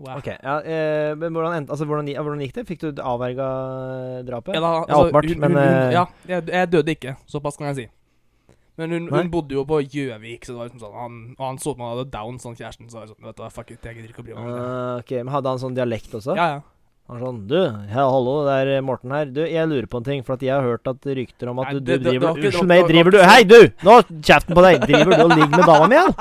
Wow. 0.00 0.16
OK. 0.16 0.30
Ja, 0.32 0.54
eh, 0.64 1.10
men 1.12 1.34
hvordan, 1.36 1.58
endte, 1.58 1.74
altså, 1.74 1.84
hvordan, 1.84 2.08
hvordan 2.08 2.40
gikk 2.40 2.54
det? 2.56 2.62
Fikk 2.70 2.80
du 2.86 3.02
avverga 3.04 3.48
drapet? 4.24 4.56
Ja, 4.56 4.62
da, 4.64 4.70
Ja, 4.88 5.00
åpenbart, 5.02 5.34
men, 5.42 5.56
eh, 5.60 5.92
Ja, 5.92 6.06
jeg, 6.24 6.46
jeg 6.48 6.70
døde 6.72 6.94
ikke. 6.94 7.16
Såpass 7.28 7.60
kan 7.60 7.68
jeg 7.68 7.76
si. 7.76 7.86
Men 8.80 8.94
hun, 8.96 9.08
hun 9.12 9.28
bodde 9.28 9.52
jo 9.52 9.66
på 9.68 9.82
Gjøvik, 9.84 10.46
så 10.46 10.54
det 10.54 10.56
var 10.56 10.68
liksom 10.70 10.80
sånn 10.80 10.96
han, 10.96 11.16
han 11.36 11.58
så 11.60 11.74
ut 11.74 11.76
som 11.76 11.82
han 11.84 11.90
hadde 11.98 12.12
down, 12.14 12.38
sånn 12.40 12.56
kjæresten. 12.56 12.88
Så 12.88 12.96
var 12.96 13.10
sånn, 13.10 13.20
vet 13.26 13.36
du 13.36 13.42
fuck 13.52 13.72
it, 13.74 13.84
jeg 13.84 13.98
gidder 13.98 14.14
ikke 14.14 14.22
å 14.24 14.28
bli 14.30 14.36
med 14.38 14.54
uh, 14.56 15.02
ok, 15.02 15.12
Men 15.20 15.32
hadde 15.34 15.52
han 15.52 15.60
sånn 15.60 15.76
dialekt 15.76 16.16
også? 16.16 16.36
Ja, 16.38 16.46
ja. 16.54 16.62
Han 17.10 17.18
er 17.18 17.22
sånn 17.26 17.38
Du, 17.50 17.58
ja, 17.58 18.04
hallo, 18.06 18.46
det 18.46 18.54
er 18.70 18.84
Morten 18.86 19.10
her. 19.10 19.26
Du, 19.34 19.42
jeg 19.42 19.66
lurer 19.66 19.82
på 19.90 19.98
en 19.98 20.06
ting, 20.06 20.20
for 20.22 20.38
at 20.38 20.42
jeg 20.46 20.54
har 20.54 20.62
hørt 20.62 20.86
at 20.86 21.02
rykter 21.18 21.50
om 21.50 21.58
at 21.58 21.74
du, 21.74 21.80
du 21.82 21.98
driver 22.04 22.38
Unnskyld 22.38 22.68
meg, 22.70 22.86
driver 22.86 23.10
du 23.16 23.18
Hei, 23.26 23.42
du! 23.50 23.66
Nå 23.82 23.98
kjeften 24.22 24.54
på 24.54 24.62
deg! 24.62 24.78
Driver 24.86 25.10
du 25.10 25.18
og 25.24 25.34
ligger 25.34 25.50
med 25.56 25.66
dama 25.66 25.90
mi, 25.90 25.98
ja? 25.98 26.06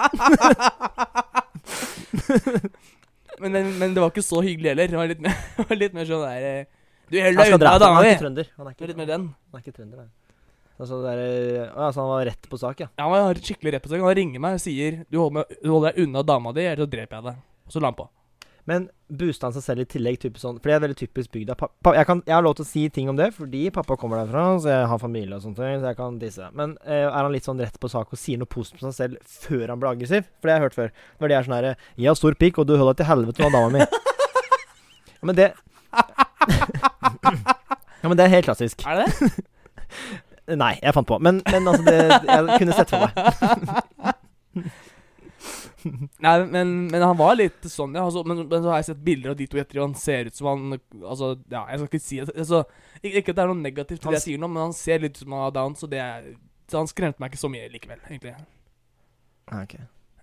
Men, 3.40 3.54
men, 3.56 3.70
men 3.80 3.94
det 3.96 4.02
var 4.04 4.10
ikke 4.12 4.20
så 4.26 4.42
hyggelig 4.44 4.74
heller. 4.74 4.90
Det 4.92 4.98
var 5.00 5.08
litt 5.08 5.22
mer, 5.24 5.32
var 5.70 5.78
litt 5.80 5.94
mer 5.96 6.04
sånn 6.10 6.26
der 6.26 6.44
eh, 6.44 6.66
Du 7.08 7.16
hold 7.24 7.38
deg 7.40 7.54
unna 7.56 7.72
dama 7.80 8.02
Han 8.02 8.04
mi! 8.04 8.10
trønder. 8.20 8.46
Han 8.58 8.68
er 8.68 8.72
ikke, 8.76 8.88
den. 9.00 9.08
han 9.32 9.56
er 9.56 9.62
ikke 9.64 9.76
trønder, 9.78 9.98
nei. 10.02 10.10
Altså, 10.80 10.96
det 11.04 11.12
er, 11.14 11.20
å, 11.72 11.88
så 11.92 11.98
han 12.04 12.10
var 12.12 12.26
rett 12.30 12.46
på 12.52 12.58
sak, 12.60 12.78
ja. 12.84 12.88
Ja, 13.00 13.04
Han 13.08 13.14
var 13.16 13.40
skikkelig 13.44 13.72
rett 13.78 13.84
på 13.86 13.90
sak. 13.92 14.00
Han 14.04 14.16
ringer 14.20 14.40
meg 14.44 14.52
og 14.60 14.64
sier 14.64 14.92
du 15.08 15.16
holder, 15.22 15.48
du 15.64 15.70
holder 15.72 15.88
deg 15.96 16.00
unna 16.04 16.22
dama 16.28 16.50
di, 16.56 16.64
eller 16.68 16.84
så 16.84 16.90
dreper 16.92 17.16
jeg 17.20 17.24
deg. 17.30 17.36
Og 17.70 17.74
så 17.76 17.80
la 17.84 17.88
han 17.92 17.98
på. 18.00 18.06
Men 18.68 18.90
boosta 19.10 19.48
han 19.48 19.56
seg 19.56 19.64
selv 19.66 19.84
i 19.84 19.88
tillegg? 19.90 20.20
Type 20.22 20.42
sånn, 20.42 20.58
for 20.60 20.70
det 20.70 20.76
er 20.76 20.84
veldig 20.84 20.98
typisk 21.00 21.32
bygda. 21.34 21.56
Jeg, 21.96 22.06
kan, 22.10 22.24
jeg 22.28 22.36
har 22.36 22.44
lov 22.46 22.56
til 22.60 22.66
å 22.66 22.70
si 22.70 22.84
ting 22.94 23.10
om 23.12 23.18
det 23.18 23.32
fordi 23.38 23.64
pappa 23.74 23.98
kommer 24.00 24.22
derfra, 24.22 24.44
så 24.62 24.72
jeg 24.74 24.90
har 24.92 25.02
familie 25.02 25.38
og 25.38 25.46
sånne 25.46 25.60
ting. 25.62 25.80
Så 25.82 25.92
jeg 25.92 26.00
kan 26.00 26.20
disse. 26.22 26.50
Men 26.58 26.76
eh, 26.86 27.06
er 27.06 27.18
han 27.18 27.34
litt 27.34 27.48
sånn 27.48 27.62
rett 27.62 27.80
på 27.82 27.92
sak 27.92 28.14
og 28.14 28.22
sier 28.22 28.42
noe 28.42 28.50
positivt 28.50 28.86
om 28.86 28.94
seg 28.94 29.16
selv 29.16 29.16
før 29.48 29.66
han 29.74 29.82
blir 29.82 29.92
aggressiv? 29.94 30.28
For 30.40 30.50
det 30.50 30.56
har 30.56 30.62
jeg 30.62 30.68
hørt 30.68 30.80
før. 30.80 30.90
Når 31.20 31.32
de 31.32 31.38
er 31.38 31.48
sånn 31.48 31.58
herre 31.58 31.74
'Jeg 31.96 32.12
har 32.12 32.20
stor 32.20 32.36
pikk, 32.40 32.62
og 32.62 32.68
du 32.68 32.76
holder 32.78 32.94
deg 32.94 33.02
til 33.04 33.12
helvete 33.14 33.44
med 33.44 33.52
dama 33.58 33.70
mi'. 33.74 33.86
ja, 35.20 35.24
men 35.24 35.36
det 35.36 35.54
Ja, 38.00 38.08
men 38.08 38.18
det 38.18 38.26
er 38.26 38.36
helt 38.38 38.48
klassisk. 38.48 38.86
Er 38.88 39.02
det 39.02 39.08
det? 39.12 39.32
Nei, 40.64 40.80
jeg 40.82 40.94
fant 40.96 41.08
på. 41.08 41.18
Men, 41.22 41.42
men 41.52 41.68
altså, 41.68 41.84
det, 41.86 41.98
jeg 42.26 42.60
kunne 42.62 42.78
sett 42.78 42.90
for 42.90 43.00
meg. 43.06 43.12
Nei, 46.26 46.34
men, 46.52 46.74
men 46.92 47.04
han 47.04 47.18
var 47.20 47.38
litt 47.40 47.66
sånn, 47.72 47.96
ja. 47.98 48.06
Altså, 48.08 48.24
men, 48.28 48.44
men 48.48 48.64
så 48.64 48.72
har 48.72 48.82
jeg 48.82 48.90
sett 48.92 49.04
bilder 49.06 49.34
av 49.34 49.40
de 49.40 49.48
to 49.50 49.62
etter, 49.62 49.80
og 49.80 49.90
han 49.90 49.98
ser 50.00 50.30
ut 50.30 50.38
som 50.38 50.50
han 50.52 50.78
Altså, 50.78 51.32
ja, 51.52 51.64
jeg 51.72 51.82
skal 51.82 51.90
ikke 51.90 52.04
si 52.04 52.22
altså, 52.26 52.64
ikke, 53.02 53.30
at 53.32 53.38
det 53.38 53.44
er 53.46 53.52
noe 53.52 53.62
negativt 53.62 54.04
til 54.04 54.12
det 54.12 54.20
jeg 54.20 54.28
sier 54.28 54.42
nå, 54.42 54.52
men 54.52 54.68
han 54.70 54.76
ser 54.76 55.04
litt 55.04 55.18
ut 55.18 55.24
som 55.24 55.38
han 55.38 55.48
har 55.48 55.56
downs, 55.56 55.84
så 55.84 55.90
det 55.92 56.02
er 56.04 56.34
Så 56.70 56.82
han 56.82 56.92
skremte 56.92 57.24
meg 57.24 57.32
ikke 57.32 57.42
så 57.42 57.52
mye 57.52 57.72
likevel, 57.74 58.04
egentlig. 58.10 58.36
Ah. 59.50 59.66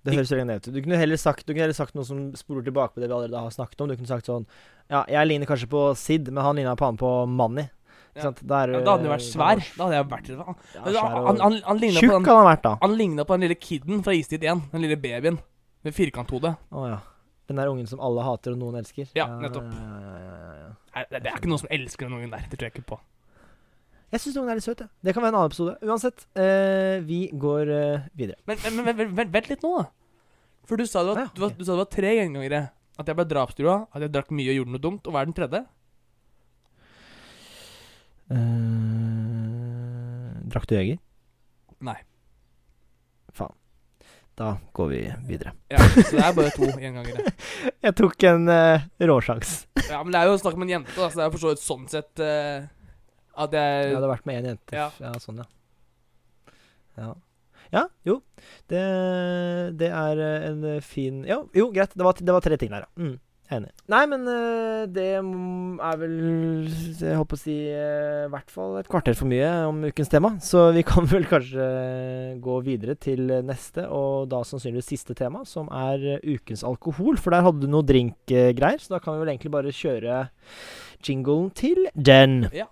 Det 0.06 0.14
høres 0.14 0.30
ned 0.30 0.60
ut. 0.60 0.68
Du 0.70 0.78
kunne 0.82 0.98
heller 1.00 1.18
sagt, 1.18 1.46
du 1.46 1.52
kunne 1.52 1.64
heller 1.64 1.76
sagt 1.76 1.96
noe 1.98 2.06
som 2.06 2.28
spoler 2.38 2.62
tilbake 2.66 2.94
på 2.94 3.02
det 3.02 3.08
vi 3.08 3.16
allerede 3.16 3.40
har 3.42 3.54
snakket 3.54 3.80
om. 3.82 3.90
Du 3.90 3.96
kunne 3.96 4.10
sagt 4.10 4.28
sånn 4.30 4.46
Ja, 4.86 5.02
jeg 5.10 5.26
ligner 5.26 5.50
kanskje 5.50 5.70
på 5.72 5.82
Sid, 5.98 6.30
men 6.30 6.44
han 6.46 6.58
ligner 6.58 6.78
på 6.78 6.86
han 6.86 7.00
på 7.00 7.10
Manny. 7.26 7.66
Ja. 8.16 8.22
sant? 8.28 8.40
Da, 8.42 8.62
er, 8.64 8.72
Ja, 8.74 8.80
da 8.80 8.94
hadde 8.94 9.02
han 9.02 9.08
jo 9.08 9.12
vært 9.14 9.26
svær. 9.26 9.62
Da 9.76 9.86
hadde 9.86 9.98
jeg 9.98 10.06
vært 10.12 10.30
han, 10.32 10.56
Ja, 10.74 10.84
svær 10.86 11.02
og 11.16 11.26
han, 11.28 11.42
han, 11.44 11.58
han 11.66 11.82
ligna 11.82 12.00
på 12.00 12.06
Tjukk 12.06 12.14
den 12.16 12.30
han 12.32 12.48
vært, 12.50 12.62
da. 12.64 12.72
Han 12.82 12.96
ligna 12.96 13.26
på 13.28 13.36
den 13.36 13.46
lille 13.46 13.58
kiden 13.60 14.02
fra 14.06 14.14
Istid 14.16 14.46
1. 14.46 14.64
Den 14.72 14.84
lille 14.86 14.96
babyen 15.00 15.38
med 15.86 15.94
firkanthode. 15.94 16.54
Oh, 16.72 16.86
ja. 16.88 16.98
Den 17.46 17.60
der 17.60 17.68
ungen 17.70 17.86
som 17.86 18.00
alle 18.02 18.24
hater 18.26 18.56
og 18.56 18.58
noen 18.58 18.80
elsker. 18.80 19.12
Ja, 19.14 19.28
nettopp. 19.38 19.68
Ja, 19.70 19.98
ja, 20.02 20.14
ja, 20.16 20.38
ja, 20.38 20.54
ja. 20.64 20.70
Nei, 20.96 21.04
det, 21.12 21.20
det 21.22 21.30
er 21.30 21.36
ikke 21.38 21.50
noen 21.52 21.62
som 21.62 21.70
elsker 21.76 22.08
den 22.08 22.16
ungen 22.18 22.32
der. 22.32 22.48
Det 22.50 22.58
tror 22.58 22.66
jeg 22.70 22.74
ikke 22.74 22.88
på. 22.96 22.98
Jeg 24.14 24.22
syns 24.22 24.36
ungen 24.40 24.50
er 24.54 24.58
litt 24.58 24.66
søt. 24.66 24.82
Det 25.02 25.12
kan 25.14 25.22
være 25.22 25.34
en 25.34 25.38
annen 25.40 25.50
episode. 25.52 25.76
Uansett, 25.84 26.24
eh, 26.38 26.96
vi 27.06 27.20
går 27.34 27.70
eh, 27.74 28.08
videre. 28.18 28.38
Men, 28.46 28.58
men, 28.64 28.82
men, 28.86 29.14
men 29.18 29.30
vent, 29.34 29.50
litt 29.50 29.62
nå, 29.66 29.72
da. 29.82 29.86
For 30.66 30.78
du 30.78 30.86
sa 30.86 31.02
det 31.04 31.12
var, 31.12 31.22
Ja, 31.26 31.30
du, 31.34 31.40
var, 31.44 31.54
du 31.58 31.62
sa 31.66 31.74
det 31.74 31.82
var 31.84 31.90
tre 31.94 32.12
gjengangere. 32.16 32.60
At 32.96 33.10
jeg 33.10 33.18
ble 33.18 33.26
drapstrua, 33.28 33.74
at 33.92 34.06
jeg 34.06 34.12
drakk 34.14 34.30
mye 34.34 34.48
og 34.54 34.56
gjorde 34.60 34.72
noe 34.74 34.82
dumt. 34.86 35.06
Og 35.06 35.14
hva 35.14 35.22
er 35.22 35.28
den 35.28 35.36
tredje? 35.36 35.62
Eh, 38.30 38.36
drakk 40.50 40.66
du 40.68 40.74
Jeger? 40.76 40.98
Nei. 41.86 41.96
Faen. 43.36 43.54
Da 44.36 44.56
går 44.76 44.88
vi 44.90 45.02
videre. 45.28 45.52
Ja, 45.72 45.78
Så 45.78 46.16
det 46.16 46.24
er 46.24 46.32
bare 46.36 46.52
to 46.54 46.68
gjengangere. 46.68 47.32
Jeg 47.86 47.96
tok 47.96 48.26
en 48.28 48.48
uh, 48.50 48.86
råsjans. 49.00 49.52
Ja, 49.86 50.02
men 50.02 50.12
det 50.12 50.20
er 50.20 50.30
jo 50.30 50.40
snakk 50.42 50.58
om 50.58 50.66
en 50.66 50.72
jente, 50.74 50.96
da, 50.96 51.06
så 51.08 51.20
det 51.20 51.26
er 51.26 51.36
for 51.36 51.44
så 51.44 51.52
vidt 51.52 51.62
sånn 51.62 51.86
sett 51.92 52.24
uh, 52.24 52.66
at 53.36 53.52
jeg 53.52 53.86
Jeg 53.86 53.94
hadde 53.94 54.10
vært 54.10 54.26
med 54.28 54.40
én 54.40 54.50
jente. 54.52 54.76
Ja. 54.76 54.88
Ja. 55.00 55.12
sånn, 55.22 55.40
ja. 55.44 55.48
Ja. 56.96 57.12
Ja, 57.72 57.82
jo. 58.06 58.20
Det, 58.70 58.82
det 59.76 59.88
er 59.90 60.20
en 60.22 60.62
fin 60.86 61.24
Jo, 61.26 61.42
jo 61.56 61.66
greit. 61.74 61.92
Det 61.98 62.04
var, 62.06 62.16
det 62.20 62.34
var 62.36 62.44
tre 62.44 62.56
ting 62.60 62.70
der, 62.72 62.86
ja. 62.86 62.90
Mm, 63.02 63.16
enig. 63.52 63.70
Nei, 63.92 64.02
men 64.10 64.26
eh, 64.30 64.84
det 64.90 65.06
er 65.16 65.98
vel 66.00 66.16
Jeg 66.66 67.18
holdt 67.18 67.30
på 67.30 67.38
å 67.38 67.40
si 67.40 67.56
eh, 67.70 68.24
i 68.26 68.30
hvert 68.32 68.52
fall 68.52 68.78
et 68.80 68.90
kvarter 68.90 69.16
for 69.18 69.30
mye 69.30 69.50
om 69.68 69.84
ukens 69.86 70.10
tema. 70.12 70.34
Så 70.42 70.68
vi 70.76 70.84
kan 70.86 71.08
vel 71.10 71.28
kanskje 71.30 71.66
gå 72.42 72.58
videre 72.66 72.96
til 72.98 73.30
neste, 73.46 73.86
og 73.86 74.28
da 74.32 74.42
sannsynligvis 74.46 74.90
siste 74.94 75.16
tema, 75.18 75.44
som 75.48 75.70
er 75.74 76.06
eh, 76.16 76.36
ukens 76.36 76.64
alkohol. 76.66 77.20
For 77.22 77.34
der 77.34 77.46
hadde 77.46 77.64
du 77.64 77.70
noe 77.70 77.86
drinkgreier, 77.86 78.82
så 78.82 78.96
da 78.96 79.02
kan 79.02 79.16
vi 79.16 79.24
vel 79.24 79.34
egentlig 79.34 79.54
bare 79.54 79.74
kjøre 79.74 80.24
jinglen 81.06 81.50
til 81.56 81.86
den. 81.94 82.46
Ja. 82.56 82.68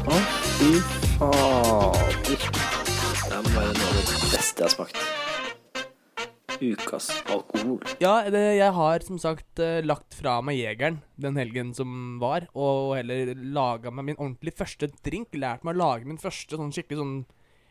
Å, 0.00 0.20
fy 0.58 0.74
fader. 1.16 2.46
Det 3.30 3.36
er 3.36 3.50
bare 3.54 3.72
noe 3.72 3.90
av 3.90 3.98
det 3.98 4.20
beste 4.34 4.64
jeg 4.64 4.68
har 4.68 4.76
smakt. 4.76 5.19
Ukas 6.60 7.08
alkohol. 7.32 7.78
Ja, 8.02 8.20
det, 8.28 8.42
jeg 8.58 8.76
har 8.76 9.04
som 9.06 9.18
sagt 9.20 9.62
eh, 9.62 9.80
lagt 9.86 10.16
fra 10.16 10.38
meg 10.44 10.58
jegeren 10.60 11.00
den 11.20 11.38
helgen 11.40 11.72
som 11.76 12.18
var, 12.22 12.46
og 12.52 12.94
heller 12.98 13.32
laga 13.36 13.92
meg 13.92 14.10
min 14.10 14.18
ordentlig 14.20 14.54
første 14.58 14.90
drink. 15.04 15.32
Lært 15.36 15.64
meg 15.64 15.76
å 15.76 15.80
lage 15.80 16.08
min 16.08 16.20
første 16.20 16.60
sånn 16.60 16.72
skikkelig 16.74 17.00
sånn 17.00 17.18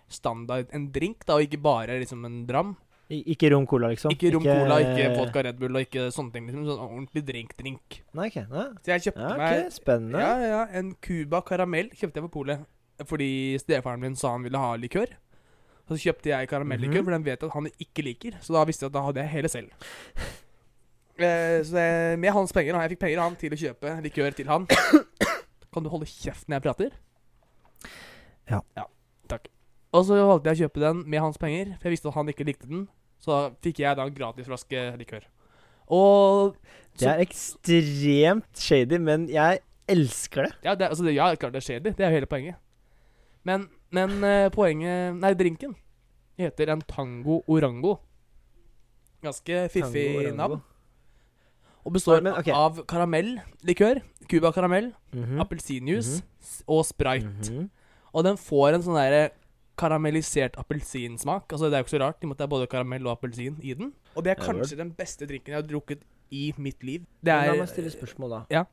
standard 0.09 0.71
en 0.73 0.89
drink, 0.93 1.21
da, 1.25 1.37
og 1.37 1.45
ikke 1.45 1.61
bare 1.61 1.99
liksom 2.01 2.25
en 2.25 2.41
dram. 2.49 2.73
I, 3.09 3.23
ikke 3.33 3.49
rom 3.53 3.65
cola, 3.69 3.89
liksom? 3.89 4.13
Ikke 4.13 4.29
rom 4.35 4.43
cola, 4.45 4.75
ikke 4.85 5.07
vodka 5.15 5.41
Red 5.47 5.57
Bull 5.61 5.79
og 5.79 5.85
ikke 5.87 6.09
sånne 6.13 6.33
ting. 6.33 6.49
liksom 6.49 6.67
Sånn 6.67 6.83
ordentlig 6.83 7.23
drink-drink. 7.25 8.01
Nei, 8.17 8.27
ok. 8.29 8.43
Nei. 8.51 8.65
Så 8.85 8.93
jeg 8.93 9.05
kjøpte 9.07 9.23
Ja, 9.23 9.31
okay, 9.33 9.63
meg 9.63 9.71
spennende. 9.73 10.21
Ja, 10.21 10.51
ja, 10.51 10.59
en 10.77 10.91
Cuba 11.01 11.41
karamell 11.45 11.89
kjøpte 11.93 12.21
jeg 12.21 12.27
på 12.27 12.35
polet 12.41 12.67
fordi 13.07 13.55
stefaren 13.61 14.01
min 14.03 14.17
sa 14.19 14.33
han 14.33 14.43
ville 14.43 14.59
ha 14.59 14.73
likør. 14.75 15.13
Så 15.89 15.97
kjøpte 15.97 16.29
jeg 16.29 16.49
karamelllikør, 16.49 17.01
-hmm. 17.01 17.03
for 17.03 17.11
den 17.11 17.25
vet 17.25 17.41
jeg 17.41 17.47
at 17.49 17.53
han 17.53 17.67
ikke 17.79 18.01
liker. 18.05 18.37
Så 18.41 18.53
da 18.53 18.63
visste 18.63 18.85
jeg 18.85 18.89
at 18.89 18.93
da 18.93 19.01
hadde 19.01 19.19
jeg 19.19 19.29
hele 19.29 19.49
selv. 19.49 19.69
Eh, 21.19 21.65
så 21.65 21.77
jeg, 21.77 22.19
med 22.19 22.31
hans 22.31 22.53
penger, 22.53 22.79
jeg 22.81 22.89
fikk 22.89 22.99
penger 22.99 23.19
av 23.19 23.23
han 23.23 23.35
til 23.35 23.51
å 23.51 23.57
kjøpe 23.59 24.01
likør 24.05 24.35
til 24.37 24.47
han. 24.47 24.67
Kan 25.73 25.83
du 25.83 25.89
holde 25.91 26.05
kjeft 26.07 26.47
når 26.47 26.55
jeg 26.55 26.63
prater? 26.63 26.93
Ja. 28.49 28.61
ja. 28.77 28.85
Takk. 29.27 29.49
Og 29.91 30.05
så 30.05 30.15
valgte 30.15 30.49
jeg 30.49 30.55
å 30.55 30.61
kjøpe 30.63 30.79
den 30.79 31.03
med 31.09 31.19
hans 31.19 31.37
penger, 31.41 31.73
for 31.75 31.89
jeg 31.89 31.97
visste 31.97 32.07
at 32.07 32.15
han 32.15 32.31
ikke 32.31 32.47
likte 32.47 32.69
den. 32.69 32.87
Så 33.19 33.33
da 33.33 33.41
fikk 33.65 33.81
jeg 33.83 33.99
da 33.99 34.05
en 34.07 34.15
gratis 34.15 34.47
flaske 34.47 34.85
likør. 35.01 35.27
Og 35.89 36.55
Det 36.99 37.09
er 37.09 37.23
ekstremt 37.23 38.61
shady, 38.61 38.99
men 39.01 39.27
jeg 39.33 39.59
elsker 39.89 40.45
det. 40.45 40.53
Ja, 40.63 40.75
det, 40.75 40.91
altså, 40.91 41.03
det, 41.03 41.15
ja 41.17 41.33
klart 41.35 41.55
det 41.55 41.63
er 41.63 41.67
shady. 41.67 41.93
Det 41.97 42.05
er 42.05 42.13
jo 42.13 42.19
hele 42.19 42.29
poenget. 42.29 42.59
Men, 43.43 43.67
men 43.91 44.23
eh, 44.23 44.49
poenget 44.53 45.15
Nei, 45.19 45.33
drinken 45.33 45.75
heter 46.39 46.69
en 46.73 46.81
Tango 46.87 47.41
Orango. 47.47 47.97
Ganske 49.21 49.65
fiffig 49.73 50.29
navn. 50.35 50.61
Og 51.83 51.93
består 51.95 52.21
Men, 52.21 52.33
okay. 52.39 52.53
av 52.53 52.83
karamelllikør, 52.87 53.99
Cuba 54.29 54.51
karamell, 54.51 54.93
-hmm. 55.13 55.39
appelsinjuice 55.41 56.21
s- 56.41 56.63
og 56.67 56.85
sprite. 56.85 57.51
Mhm. 57.51 57.69
Og 58.13 58.23
den 58.23 58.37
får 58.37 58.73
en 58.75 58.81
sånn 58.83 58.95
derre 58.95 59.29
karamellisert 59.77 60.57
appelsinsmak. 60.57 61.43
Altså 61.51 61.65
Det 61.65 61.73
er 61.73 61.77
jo 61.77 61.83
ikke 61.83 61.97
så 61.97 61.99
rart, 62.03 62.15
i 62.21 62.25
og 62.25 62.27
med 62.29 62.35
at 62.35 62.37
det 62.37 62.43
er 62.43 62.47
både 62.49 62.67
karamell 62.67 63.07
og 63.07 63.11
appelsin 63.17 63.57
i 63.63 63.73
den. 63.73 63.93
Og 64.15 64.23
det 64.23 64.31
er 64.31 64.43
kanskje 64.43 64.77
den 64.77 64.91
beste 64.91 65.25
drinken 65.25 65.53
jeg 65.53 65.55
har 65.55 65.67
drukket 65.67 65.99
i 66.31 66.53
mitt 66.57 66.83
liv. 66.83 66.99
Det 67.23 67.33
Men 67.33 67.33
er 67.33 67.51
La 67.53 67.57
meg 67.59 67.67
stille 67.69 67.91
spørsmål, 67.91 68.29
da. 68.29 68.41
Ja. 68.51 68.63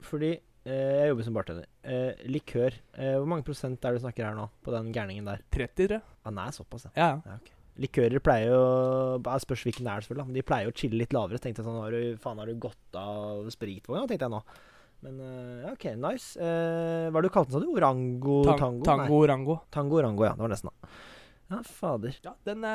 Fordi 0.00 0.32
eh, 0.32 0.38
jeg 0.68 1.12
jobber 1.12 1.26
som 1.26 1.36
bartender. 1.36 1.68
Eh, 1.82 2.24
likør. 2.28 2.74
Eh, 2.94 3.14
hvor 3.16 3.28
mange 3.30 3.46
prosent 3.46 3.82
er 3.82 3.94
det 3.94 4.00
du 4.00 4.06
snakker 4.06 4.26
her 4.26 4.36
nå, 4.36 4.48
på 4.64 4.74
den 4.74 4.90
gærningen 4.94 5.28
der? 5.28 5.44
30, 5.54 5.86
tror 5.86 5.96
jeg. 5.98 6.06
Ah, 6.24 6.34
nei, 6.34 6.48
såpass, 6.54 6.88
ja. 6.88 6.92
Ja, 6.98 7.08
ja. 7.24 7.38
ja. 7.38 7.54
Likører 7.78 8.18
pleier 8.18 8.50
jo 8.50 8.62
Jeg 9.22 9.44
Spørs 9.44 9.62
hvilken 9.68 9.86
det 9.86 9.92
er, 9.92 10.02
selvfølgelig. 10.02 10.26
Men 10.30 10.38
de 10.38 10.46
pleier 10.46 10.70
å 10.70 10.74
chille 10.74 10.98
litt 10.98 11.14
lavere. 11.14 11.38
Tenkte 11.42 11.62
jeg 11.62 11.68
sånn 11.68 11.78
har 11.78 11.94
du, 11.94 12.16
Faen, 12.22 12.40
har 12.42 12.50
du 12.50 12.58
gått 12.58 12.98
av 12.98 13.46
spritvogna, 13.54 14.08
tenkte 14.10 14.26
jeg 14.26 14.34
nå. 14.34 14.40
Men 15.06 15.20
eh, 15.22 15.60
ja, 15.62 15.74
OK, 15.76 15.86
nice. 15.94 16.32
Eh, 16.42 17.06
hva 17.06 17.20
er 17.20 17.22
det 17.22 17.30
du 17.30 17.34
kalte 17.36 17.52
den, 17.52 17.60
sa 17.60 17.62
du? 17.62 17.70
Orango 17.76 18.40
Tang, 18.48 18.58
tango? 18.58 18.88
Tango 18.88 19.20
orango. 19.22 19.60
tango 19.74 20.00
orango, 20.00 20.26
ja. 20.26 20.34
Det 20.34 20.42
var 20.42 20.52
nesten, 20.56 20.72
da. 20.74 20.90
Ja, 21.48 21.62
fader. 21.64 22.18
Ja, 22.26 22.34
den 22.44 22.66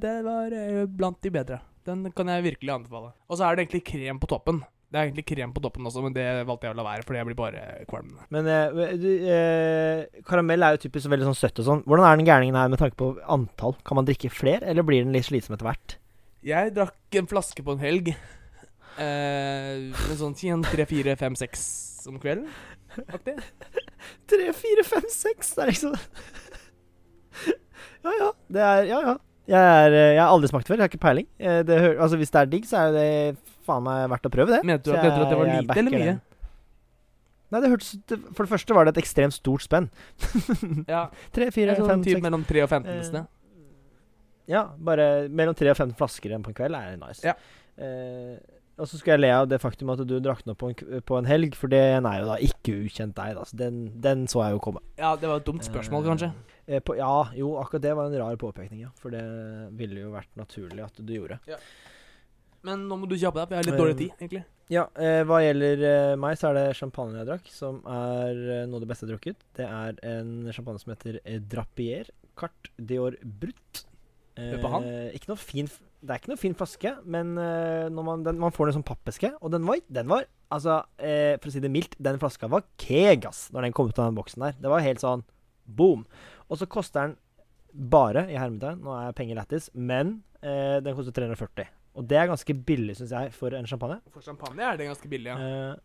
det 0.00 0.14
var 0.24 0.54
eh, 0.56 0.84
blant 0.88 1.18
de 1.26 1.34
bedre. 1.34 1.58
Den 1.82 2.06
kan 2.14 2.30
jeg 2.30 2.46
virkelig 2.46 2.76
anbefale. 2.76 3.10
Og 3.26 3.38
så 3.38 3.48
er 3.48 3.58
det 3.58 3.66
egentlig 3.66 3.82
krem 3.90 4.22
på 4.22 4.30
toppen. 4.30 4.62
Det 4.92 4.98
er 5.00 5.06
egentlig 5.08 5.24
krem 5.24 5.52
på 5.56 5.60
toppen 5.64 5.86
også, 5.88 6.02
men 6.04 6.12
det 6.12 6.24
valgte 6.44 6.66
jeg 6.68 6.74
å 6.74 6.76
la 6.76 6.84
være, 6.84 7.04
fordi 7.08 7.20
jeg 7.22 7.26
blir 7.30 7.36
bare 7.38 7.60
kvalm. 7.88 8.10
Men 8.34 8.48
eh, 8.52 8.90
du, 9.00 9.06
eh, 9.24 10.20
karamell 10.28 10.66
er 10.66 10.74
jo 10.76 10.82
typisk 10.82 11.08
veldig 11.08 11.30
sånn 11.30 11.38
søtt 11.38 11.62
og 11.62 11.68
sånn. 11.70 11.80
Hvordan 11.88 12.04
er 12.10 12.18
den 12.20 12.28
gærningen 12.28 12.58
her 12.60 12.68
med 12.68 12.80
tanke 12.82 12.98
på 13.00 13.08
antall? 13.24 13.72
Kan 13.88 13.96
man 13.96 14.04
drikke 14.08 14.28
flere, 14.32 14.60
eller 14.68 14.84
blir 14.84 15.00
den 15.06 15.14
litt 15.16 15.24
slitsom 15.30 15.56
etter 15.56 15.70
hvert? 15.70 15.96
Jeg 16.44 16.74
drakk 16.76 17.16
en 17.22 17.30
flaske 17.30 17.64
på 17.64 17.72
en 17.72 17.80
helg. 17.80 18.10
Eh, 19.00 19.88
med 19.96 20.18
sånn 20.20 20.36
tjen 20.36 20.66
tre, 20.68 20.84
fire, 20.90 21.16
fem, 21.16 21.38
seks 21.40 21.64
om 22.10 22.20
kvelden. 22.20 22.50
Aktig. 23.08 23.38
Tre, 24.28 24.50
fire, 24.52 24.82
fem, 24.84 25.06
seks. 25.08 25.54
Det 25.56 25.62
er 25.62 25.70
liksom 25.70 25.94
Ja, 28.04 28.12
ja. 28.18 28.28
Det 28.52 28.60
er 28.66 28.82
Ja, 28.90 28.98
ja. 29.06 29.14
Jeg, 29.48 29.58
er, 29.58 29.94
eh, 29.96 30.10
jeg 30.14 30.20
har 30.22 30.30
aldri 30.30 30.48
smakt 30.52 30.68
før. 30.68 30.76
Jeg 30.78 30.84
har 30.84 30.90
ikke 30.92 31.00
peiling. 31.02 31.26
Eh, 31.40 31.62
Det, 31.66 31.78
altså, 31.96 32.18
hvis 32.20 32.30
det 32.30 32.40
er 32.42 32.50
digg, 32.52 32.68
så 32.68 32.82
er 32.84 32.92
det 32.94 33.06
faen 33.66 33.84
meg 33.86 34.04
verdt 34.12 34.28
å 34.28 34.32
prøve 34.34 34.56
det. 34.56 34.60
Mente 34.68 34.90
du, 34.90 34.96
at- 34.96 35.04
jeg, 35.04 35.12
at 35.12 35.30
det 35.32 35.38
var 35.40 35.50
lite 35.52 35.78
eller 35.82 35.96
mye? 35.96 36.04
den. 36.12 36.20
Nei, 37.52 37.60
det 37.60 37.68
hørtes 37.68 37.90
For 38.32 38.46
det 38.46 38.50
første 38.54 38.72
var 38.74 38.86
det 38.88 38.94
et 38.96 39.02
ekstremt 39.02 39.34
stort 39.36 39.60
spenn. 39.66 39.90
Ja, 40.88 41.02
Tre, 41.34 41.50
det 41.50 41.52
fire, 41.54 41.74
sånn 41.76 41.90
fem, 41.90 42.04
typ 42.06 42.16
seks 42.16 42.24
mellom 42.24 42.46
3 42.48 42.62
og 42.64 42.70
15 42.72 43.16
Eh. 43.22 43.24
Ja, 44.50 44.64
bare 44.76 45.28
mellom 45.30 45.54
tre 45.54 45.70
og 45.70 45.76
15 45.78 45.94
flasker 46.00 46.32
igjen 46.32 46.42
på 46.42 46.50
en 46.50 46.56
kveld 46.58 46.74
er 46.74 46.96
nice. 46.98 47.22
Ja. 47.22 47.36
Eh, 47.78 48.40
og 48.80 48.88
så 48.88 48.98
skal 48.98 49.12
jeg 49.14 49.20
le 49.22 49.30
av 49.36 49.46
det 49.46 49.60
faktum 49.62 49.92
at 49.92 50.00
du 50.08 50.16
drakk 50.24 50.40
den 50.42 50.54
opp 50.54 50.58
på 50.64 50.70
en, 50.72 51.02
på 51.06 51.18
en 51.20 51.28
helg, 51.28 51.54
for 51.54 51.70
den 51.70 52.08
er 52.08 52.22
jo 52.22 52.26
da 52.32 52.38
ikke 52.42 52.74
ukjent 52.88 53.14
deg. 53.14 53.36
Da. 53.38 53.44
Så 53.46 53.56
den, 53.60 53.76
den 54.02 54.24
så 54.32 54.42
jeg 54.46 54.56
jo 54.56 54.62
komme. 54.64 54.80
Ja, 54.98 55.12
det 55.20 55.28
var 55.30 55.38
et 55.44 55.46
dumt 55.46 55.62
spørsmål, 55.68 56.02
Eh, 56.02 56.08
kanskje. 56.10 56.30
Eh, 56.66 56.80
på, 56.82 56.96
ja, 56.98 57.12
jo, 57.38 57.52
akkurat 57.60 57.84
det 57.84 57.92
var 58.00 58.08
en 58.10 58.18
rar 58.18 58.40
påpekning, 58.40 58.80
ja. 58.88 58.90
For 58.98 59.14
det 59.14 59.22
ville 59.78 60.02
jo 60.02 60.10
vært 60.16 60.32
naturlig 60.40 60.82
at 60.88 60.98
du 60.98 61.12
gjorde. 61.14 61.38
Men 62.66 62.86
nå 62.88 62.98
må 63.00 63.08
du 63.10 63.16
kjappe 63.18 63.40
deg, 63.40 63.48
for 63.48 63.56
jeg 63.56 63.62
har 63.62 63.68
litt 63.70 63.80
dårlig 63.80 63.96
tid, 63.98 64.10
egentlig. 64.20 64.42
Ja, 64.72 64.84
eh, 64.96 65.20
hva 65.28 65.40
gjelder 65.42 65.82
eh, 65.88 66.16
meg, 66.20 66.36
så 66.40 66.48
er 66.50 66.58
det 66.58 66.76
champagne 66.78 67.18
jeg 67.18 67.28
drakk, 67.28 67.48
som 67.52 67.80
er 67.84 68.38
eh, 68.38 68.60
noe 68.70 68.78
av 68.78 68.84
det 68.84 68.90
beste 68.92 69.04
jeg 69.04 69.10
har 69.10 69.16
drukket. 69.16 69.46
Det 69.58 69.66
er 69.66 69.98
en 70.12 70.30
champagne 70.54 70.80
som 70.80 70.92
heter 70.94 71.18
eh, 71.24 71.40
Drapier 71.42 72.12
Carte 72.38 72.70
Dior 72.78 73.18
Brut. 73.22 73.82
Eh, 74.38 74.54
ikke 75.12 75.28
noe 75.28 75.36
fin 75.36 75.66
Det 75.68 76.08
er 76.08 76.22
ikke 76.22 76.30
noe 76.30 76.40
fin 76.40 76.54
flaske, 76.56 76.94
men 77.04 77.34
eh, 77.36 77.90
man, 77.92 78.22
den, 78.24 78.38
man 78.40 78.54
får 78.54 78.70
den 78.70 78.78
sånn 78.78 78.86
pappeske, 78.86 79.34
og 79.42 79.52
den 79.52 79.66
var, 79.68 79.82
den 79.92 80.08
var 80.12 80.30
Altså, 80.52 80.82
for 81.00 81.48
å 81.48 81.50
si 81.54 81.60
det 81.64 81.70
mildt, 81.72 81.94
den 81.96 82.18
flaska 82.20 82.44
var 82.52 82.66
keg, 82.76 83.22
ass, 83.24 83.46
når 83.54 83.64
den 83.64 83.72
kom 83.72 83.88
ut 83.88 83.96
av 83.96 84.10
den 84.10 84.18
boksen 84.18 84.42
der. 84.44 84.58
Det 84.60 84.68
var 84.68 84.82
helt 84.84 85.00
sånn 85.00 85.22
boom. 85.64 86.02
Og 86.52 86.58
så 86.60 86.68
koster 86.68 87.06
den 87.06 87.14
bare, 87.72 88.26
i 88.28 88.36
hermetegn, 88.36 88.82
nå 88.84 88.92
er 88.98 89.14
penger 89.16 89.38
lættis, 89.38 89.70
men 89.72 90.18
eh, 90.44 90.76
den 90.84 90.92
koster 90.98 91.14
340. 91.16 91.70
Og 91.92 92.04
det 92.08 92.18
er 92.18 92.30
ganske 92.30 92.54
billig, 92.66 92.96
syns 92.98 93.12
jeg, 93.12 93.32
for 93.36 93.54
en 93.56 93.68
champagne. 93.68 94.00
For 94.14 94.24
champagne 94.24 94.64
er 94.64 94.78
det 94.80 94.88
ganske 94.88 95.10
billig, 95.12 95.32
ja. 95.32 95.36
Uh, 95.72 95.80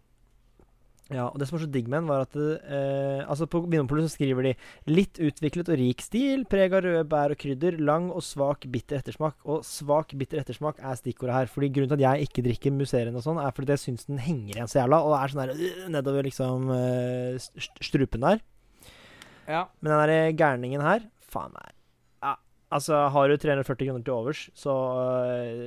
ja, 1.08 1.30
og 1.30 1.38
det 1.39 1.47
som 1.47 1.55
var 1.55 1.62
så 1.64 1.70
digg 1.72 1.88
med 1.88 2.01
den, 2.01 2.10
var 2.10 2.26
at 2.26 2.34
eh, 2.36 3.22
Altså 3.24 3.45
På 3.47 3.62
Vinmonopolet 3.64 4.10
så 4.10 4.18
skriver 4.18 4.43
de 4.43 4.51
'litt 4.91 5.22
utviklet 5.24 5.70
og 5.72 5.80
rik 5.80 6.03
stil, 6.03 6.43
preg 6.51 6.76
av 6.76 6.84
røde 6.84 7.05
bær 7.08 7.32
og 7.32 7.39
krydder, 7.39 7.78
lang 7.80 8.10
og 8.12 8.26
svak 8.28 8.68
bitter 8.72 8.99
ettersmak'. 8.99 9.39
Og 9.47 9.64
svak 9.64 10.12
bitter 10.20 10.41
ettersmak 10.41 10.82
er 10.84 10.99
stikkordet 10.99 11.38
her. 11.38 11.51
Fordi 11.51 11.72
Grunnen 11.72 11.93
til 11.93 12.03
at 12.03 12.05
jeg 12.10 12.28
ikke 12.28 12.43
drikker 12.49 12.76
musserende 12.76 13.22
og 13.22 13.24
sånn, 13.24 13.39
er 13.39 13.55
fordi 13.55 13.76
jeg 13.78 13.84
syns 13.86 14.10
den 14.10 14.20
henger 14.20 14.58
igjen 14.58 14.68
så 14.68 14.82
jævla, 14.82 14.99
og 14.99 15.16
er 15.16 15.32
sånn 15.32 15.43
der 15.45 15.55
øh, 15.55 15.88
nedover 15.95 16.28
liksom 16.28 16.70
eh, 16.76 17.39
strupen 17.80 18.28
der. 18.28 18.43
Ja. 19.47 19.64
Men 19.80 19.93
den 19.93 20.03
der 20.03 20.36
gærningen 20.36 20.84
her, 20.84 21.08
faen 21.24 21.55
meg 21.55 21.76
Altså, 22.68 22.97
har 23.13 23.30
du 23.32 23.38
340 23.39 23.88
kroner 23.88 24.03
til 24.03 24.11
overs, 24.13 24.39
så 24.51 24.72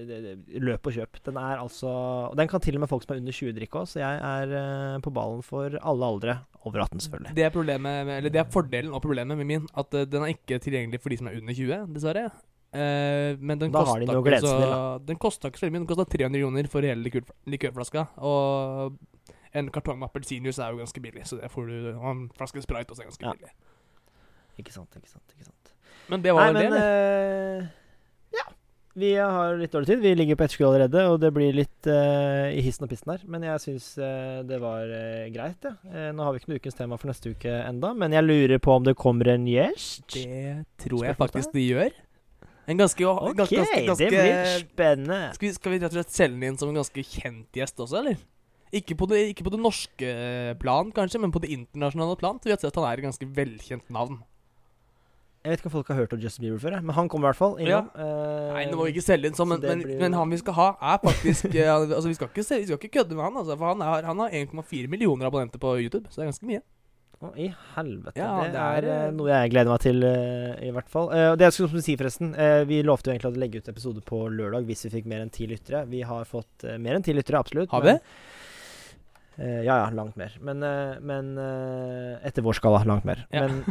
det- 0.06 0.60
løp 0.60 0.86
og 0.86 0.92
kjøp. 0.92 1.22
Den 1.24 1.36
er 1.36 1.56
altså 1.56 1.88
Og 1.88 2.36
den 2.36 2.46
kan 2.48 2.60
til 2.60 2.74
og 2.76 2.80
med 2.80 2.88
folk 2.88 3.02
som 3.02 3.14
er 3.14 3.20
under 3.20 3.32
20 3.32 3.52
drikke 3.56 3.78
òg, 3.80 3.86
så 3.88 4.00
jeg 4.00 4.20
er 4.20 4.96
uh, 4.96 5.00
på 5.00 5.10
ballen 5.10 5.42
for 5.42 5.64
alle 5.80 6.04
aldre. 6.04 6.38
Over 6.66 6.82
18, 6.82 7.00
selvfølgelig. 7.00 7.34
Det 7.34 7.44
er, 7.44 7.50
problemet 7.50 8.06
med, 8.06 8.16
eller 8.18 8.30
det 8.30 8.40
er 8.40 8.50
fordelen 8.52 8.92
og 8.92 9.00
problemet 9.00 9.36
med 9.38 9.46
min. 9.46 9.66
At 9.74 9.94
uh, 9.94 10.04
den 10.04 10.22
er 10.22 10.34
ikke 10.34 10.58
tilgjengelig 10.60 11.00
for 11.00 11.08
de 11.08 11.16
som 11.16 11.26
er 11.28 11.40
under 11.40 11.54
20, 11.54 11.86
dessverre. 11.94 12.30
Men 13.40 13.58
den 13.58 13.72
kosta 13.72 13.98
de 13.98 14.04
ikke 14.04 14.40
så 14.40 15.00
Den 15.06 15.16
ikke 15.16 15.30
så 15.56 15.64
veldig 15.64 15.72
mye. 15.72 15.80
Den 15.80 15.86
kosta 15.88 16.04
300 16.04 16.42
kroner 16.42 16.68
for 16.68 16.80
hele 16.82 17.02
likør, 17.02 17.24
likørflaska. 17.46 18.04
Og 18.18 18.92
en 19.54 19.70
kartong 19.70 19.98
med 19.98 20.08
appelsinjuice 20.08 20.62
er 20.62 20.70
jo 20.70 20.84
ganske 20.84 21.00
billig, 21.00 21.24
så 21.26 21.40
det 21.40 21.50
får 21.50 21.66
du 21.66 21.98
Og 21.98 22.10
en 22.12 22.30
flaske 22.36 22.62
sprite 22.62 22.92
også 22.92 23.02
er 23.02 23.08
ganske 23.10 23.24
Ja. 23.26 23.32
billig. 23.32 23.50
Ikke 24.58 24.72
sant, 24.72 24.94
ikke 24.94 25.08
sant. 25.08 25.34
ikke 25.34 25.44
sant 25.48 25.59
Men 26.10 26.24
det 26.24 26.34
var 26.34 26.50
Nei, 26.50 26.52
men 26.56 26.74
det, 26.74 26.80
eller? 26.80 27.60
Uh, 27.60 27.76
Ja. 28.34 28.44
Vi 28.98 29.10
har 29.14 29.54
litt 29.58 29.72
dårlig 29.72 29.92
tid. 29.92 30.02
Vi 30.02 30.14
ligger 30.18 30.38
på 30.38 30.46
etterskudd 30.46 30.68
allerede, 30.68 31.04
og 31.12 31.20
det 31.22 31.30
blir 31.34 31.54
litt 31.54 31.88
uh, 31.90 32.50
i 32.50 32.62
hissen 32.66 32.86
og 32.86 32.90
pissen 32.90 33.12
her. 33.14 33.22
Men 33.30 33.46
jeg 33.46 33.62
syns 33.62 33.88
uh, 34.02 34.42
det 34.46 34.58
var 34.62 34.90
greit, 35.34 35.66
ja. 35.66 35.74
Eh, 35.90 36.10
nå 36.16 36.26
har 36.26 36.34
vi 36.34 36.42
ikke 36.42 36.52
noe 36.52 36.62
ukens 36.62 36.78
tema 36.78 36.98
for 37.00 37.12
neste 37.12 37.34
uke 37.34 37.54
enda, 37.62 37.92
men 37.94 38.14
jeg 38.16 38.26
lurer 38.26 38.62
på 38.62 38.74
om 38.74 38.86
det 38.86 38.96
kommer 38.98 39.30
en 39.30 39.46
gjest. 39.50 40.04
Det 40.16 40.64
tror 40.82 41.06
jeg 41.06 41.18
faktisk 41.20 41.54
det 41.54 41.66
gjør. 41.68 41.94
En 42.70 42.78
ganske, 42.78 43.02
Ok, 43.02 43.32
ganske, 43.38 43.56
ganske, 43.56 43.86
ganske 43.86 44.10
det 44.10 44.18
blir 44.18 44.50
spennende. 44.60 45.20
skal, 45.34 45.46
vi, 45.48 45.54
skal 45.56 45.72
vi 45.72 45.78
rett 45.80 45.94
og 45.94 45.96
slett 45.96 46.12
selge 46.14 46.36
den 46.36 46.50
inn 46.52 46.58
som 46.60 46.70
en 46.70 46.78
ganske 46.78 47.02
kjent 47.02 47.56
gjest 47.58 47.82
også, 47.82 48.02
eller? 48.02 48.20
Ikke 48.70 48.94
på, 48.94 49.08
det, 49.10 49.24
ikke 49.32 49.42
på 49.48 49.50
det 49.50 49.58
norske 49.58 50.10
plan, 50.60 50.92
kanskje, 50.94 51.18
men 51.18 51.32
på 51.34 51.40
det 51.42 51.50
internasjonale 51.50 52.14
plan. 52.20 52.38
Så 52.38 52.46
vi 52.46 52.54
har 52.54 52.60
sett 52.60 52.70
at 52.70 52.78
han 52.78 52.86
er 52.86 53.00
et 53.00 53.08
ganske 53.08 53.26
velkjent 53.34 53.88
navn. 53.90 54.20
Jeg 55.40 55.54
vet 55.54 55.62
ikke 55.62 55.70
om 55.70 55.72
folk 55.72 55.88
har 55.88 55.96
hørt 56.02 56.10
om 56.12 56.20
Justin 56.20 56.44
Bieber 56.44 56.60
før, 56.60 56.74
men 56.84 56.92
han 56.92 57.06
kommer 57.08 57.24
i 57.24 57.30
hvert 57.30 57.38
fall 57.38 57.54
innom. 57.62 57.86
Eh, 57.96 58.48
Nei, 58.52 58.64
nå 58.68 58.76
må 58.76 58.84
vi 58.84 58.90
ikke 58.92 59.04
selge 59.06 59.30
inn 59.30 59.36
sånn, 59.38 59.48
men, 59.54 59.62
men, 59.64 59.84
blir- 59.86 60.02
men 60.02 60.16
han 60.18 60.34
vi 60.34 60.38
skal 60.42 60.56
ha, 60.58 60.66
er 60.92 60.98
faktisk 61.00 61.54
eh, 61.54 61.70
Altså, 61.72 62.10
vi 62.10 62.18
skal 62.18 62.28
ikke, 62.28 62.44
vi 62.44 62.66
skal 62.68 62.76
ikke 62.76 62.90
kødde 62.98 63.16
med 63.16 63.24
han, 63.24 63.38
altså, 63.40 63.56
for 63.56 63.72
han, 63.72 63.84
er, 63.86 64.04
han 64.10 64.20
har 64.20 64.36
1,4 64.36 64.90
millioner 64.92 65.30
abonnenter 65.30 65.62
på 65.62 65.72
YouTube, 65.80 66.12
så 66.12 66.20
det 66.20 66.26
er 66.26 66.30
ganske 66.34 66.50
mye. 66.50 66.60
Å, 67.20 67.32
I 67.40 67.48
helvete. 67.78 68.20
Ja, 68.20 68.28
det, 68.52 68.60
er, 68.60 68.84
er, 68.84 69.08
eh, 69.08 69.16
noe 69.16 69.32
jeg 69.32 69.54
gleder 69.56 69.72
meg 69.72 69.82
til, 69.86 70.04
uh, 70.04 70.60
i 70.60 70.70
hvert 70.76 70.92
fall. 70.92 71.08
Uh, 71.08 71.32
det 71.40 71.48
jeg 71.48 71.56
skulle 71.56 71.84
si, 71.88 71.96
forresten 72.00 72.30
Vi 72.68 72.84
lovte 72.84 73.08
jo 73.08 73.16
egentlig 73.16 73.32
å 73.32 73.40
legge 73.40 73.60
ut 73.64 73.72
episode 73.72 74.04
på 74.04 74.22
lørdag 74.36 74.68
hvis 74.68 74.86
vi 74.88 74.94
fikk 74.98 75.08
mer 75.08 75.24
enn 75.24 75.32
ti 75.32 75.48
lyttere. 75.48 75.86
Vi 75.88 76.04
har 76.04 76.28
fått 76.28 76.68
mer 76.76 77.00
enn 77.00 77.04
ti 77.08 77.16
lyttere, 77.16 77.40
absolutt. 77.40 77.72
Har 77.72 77.88
vi? 77.88 77.96
ja, 79.40 79.72
ja, 79.72 79.84
langt 79.96 80.20
mer. 80.20 80.34
Men, 80.44 80.60
men 81.00 81.36
etter 82.28 82.44
vår 82.44 82.58
skala 82.60 82.84
langt 82.84 83.08
mer. 83.08 83.24
Ja. 83.32 83.46
Men, 83.48 83.64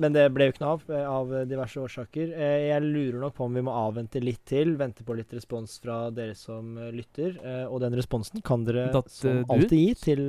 men 0.00 0.14
det 0.14 0.24
ble 0.32 0.46
jo 0.46 0.52
ikke 0.54 0.62
noe 0.62 0.74
av, 0.76 0.84
eh, 0.90 1.08
av 1.08 1.32
diverse 1.48 1.80
årsaker. 1.80 2.32
Eh, 2.32 2.68
jeg 2.70 2.84
lurer 2.84 3.18
nok 3.20 3.34
på 3.36 3.46
om 3.46 3.58
vi 3.58 3.64
må 3.64 3.74
avvente 3.74 4.22
litt 4.22 4.40
til. 4.48 4.76
Vente 4.80 5.04
på 5.04 5.16
litt 5.18 5.32
respons 5.36 5.78
fra 5.82 6.06
dere 6.14 6.36
som 6.38 6.76
eh, 6.78 6.92
lytter. 6.94 7.36
Eh, 7.42 7.64
og 7.66 7.82
den 7.84 7.96
responsen 7.98 8.44
kan 8.44 8.64
dere 8.68 8.88
Datt, 8.94 9.10
eh, 9.10 9.18
som 9.18 9.42
alltid 9.52 9.78
gi 9.78 9.94
til 10.00 10.24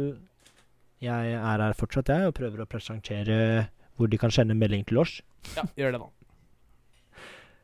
Jeg 1.03 1.33
er 1.35 1.63
her 1.65 1.75
fortsatt, 1.75 2.11
jeg, 2.11 2.27
og 2.27 2.35
prøver 2.37 2.63
å 2.63 2.69
presentere 2.69 3.69
hvor 3.97 4.07
de 4.09 4.17
kan 4.17 4.31
sende 4.31 4.55
melding 4.55 4.85
til 4.87 5.01
oss. 5.03 5.17
Ja, 5.57 5.67
gjør 5.77 5.95
det 5.95 6.03
da. 6.03 6.11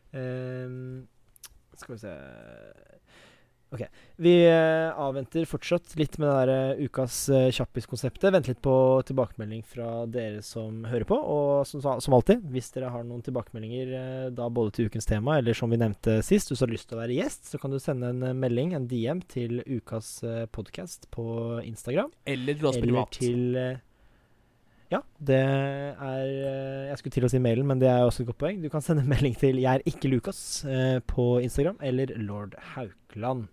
Um, 0.10 1.04
skal 1.78 1.94
vi 1.94 2.00
se 2.02 2.12
Ok. 3.70 3.84
Vi 4.18 4.32
eh, 4.50 4.90
avventer 4.98 5.46
fortsatt 5.46 5.94
litt 6.00 6.16
med 6.18 6.26
det 6.26 6.38
der 6.40 6.52
eh, 6.54 6.86
ukas 6.90 7.18
uh, 7.30 7.52
kjappis-konseptet. 7.54 8.32
Vent 8.34 8.50
litt 8.50 8.62
på 8.66 8.74
tilbakemelding 9.06 9.62
fra 9.62 10.08
dere 10.10 10.42
som 10.46 10.88
hører 10.90 11.06
på. 11.06 11.20
Og 11.20 11.68
som, 11.70 11.84
som 12.02 12.16
alltid, 12.18 12.42
hvis 12.50 12.72
dere 12.74 12.90
har 12.90 13.06
noen 13.06 13.22
tilbakemeldinger 13.26 13.92
eh, 14.00 14.32
da 14.34 14.48
både 14.50 14.74
til 14.74 14.90
ukens 14.90 15.06
tema, 15.10 15.38
eller 15.38 15.58
som 15.58 15.70
vi 15.70 15.78
nevnte 15.82 16.18
sist, 16.26 16.50
hvis 16.50 16.64
du 16.64 16.66
har 16.66 16.74
lyst 16.74 16.90
til 16.90 16.98
å 16.98 17.04
være 17.04 17.20
gjest, 17.20 17.52
så 17.52 17.62
kan 17.62 17.76
du 17.76 17.78
sende 17.84 18.10
en 18.10 18.26
eh, 18.32 18.38
melding, 18.38 18.74
en 18.74 18.90
DM, 18.90 19.22
til 19.30 19.62
ukas 19.68 20.20
podkast 20.56 21.06
på 21.14 21.28
Instagram. 21.62 22.10
Eller 22.26 22.58
til 22.58 22.72
oss 22.72 22.80
Eller 22.80 22.88
privat. 22.88 23.20
til 23.22 23.60
eh, 23.60 23.86
Ja, 24.90 25.04
det 25.22 25.38
er 25.38 26.26
eh, 26.26 26.90
Jeg 26.90 26.98
skulle 26.98 27.14
til 27.20 27.28
å 27.28 27.30
si 27.30 27.42
mailen, 27.44 27.68
men 27.70 27.82
det 27.82 27.92
er 27.92 28.08
også 28.08 28.24
et 28.24 28.32
godt 28.32 28.42
poeng. 28.42 28.64
Du 28.64 28.70
kan 28.74 28.82
sende 28.82 29.06
melding 29.06 29.38
til 29.38 29.62
'Jeg 29.62 29.78
er 29.78 29.86
ikke 29.86 30.10
Lukas' 30.10 30.66
eh, 30.66 31.00
på 31.06 31.38
Instagram, 31.46 31.78
eller 31.82 32.18
lord 32.18 32.58
Haukeland. 32.74 33.48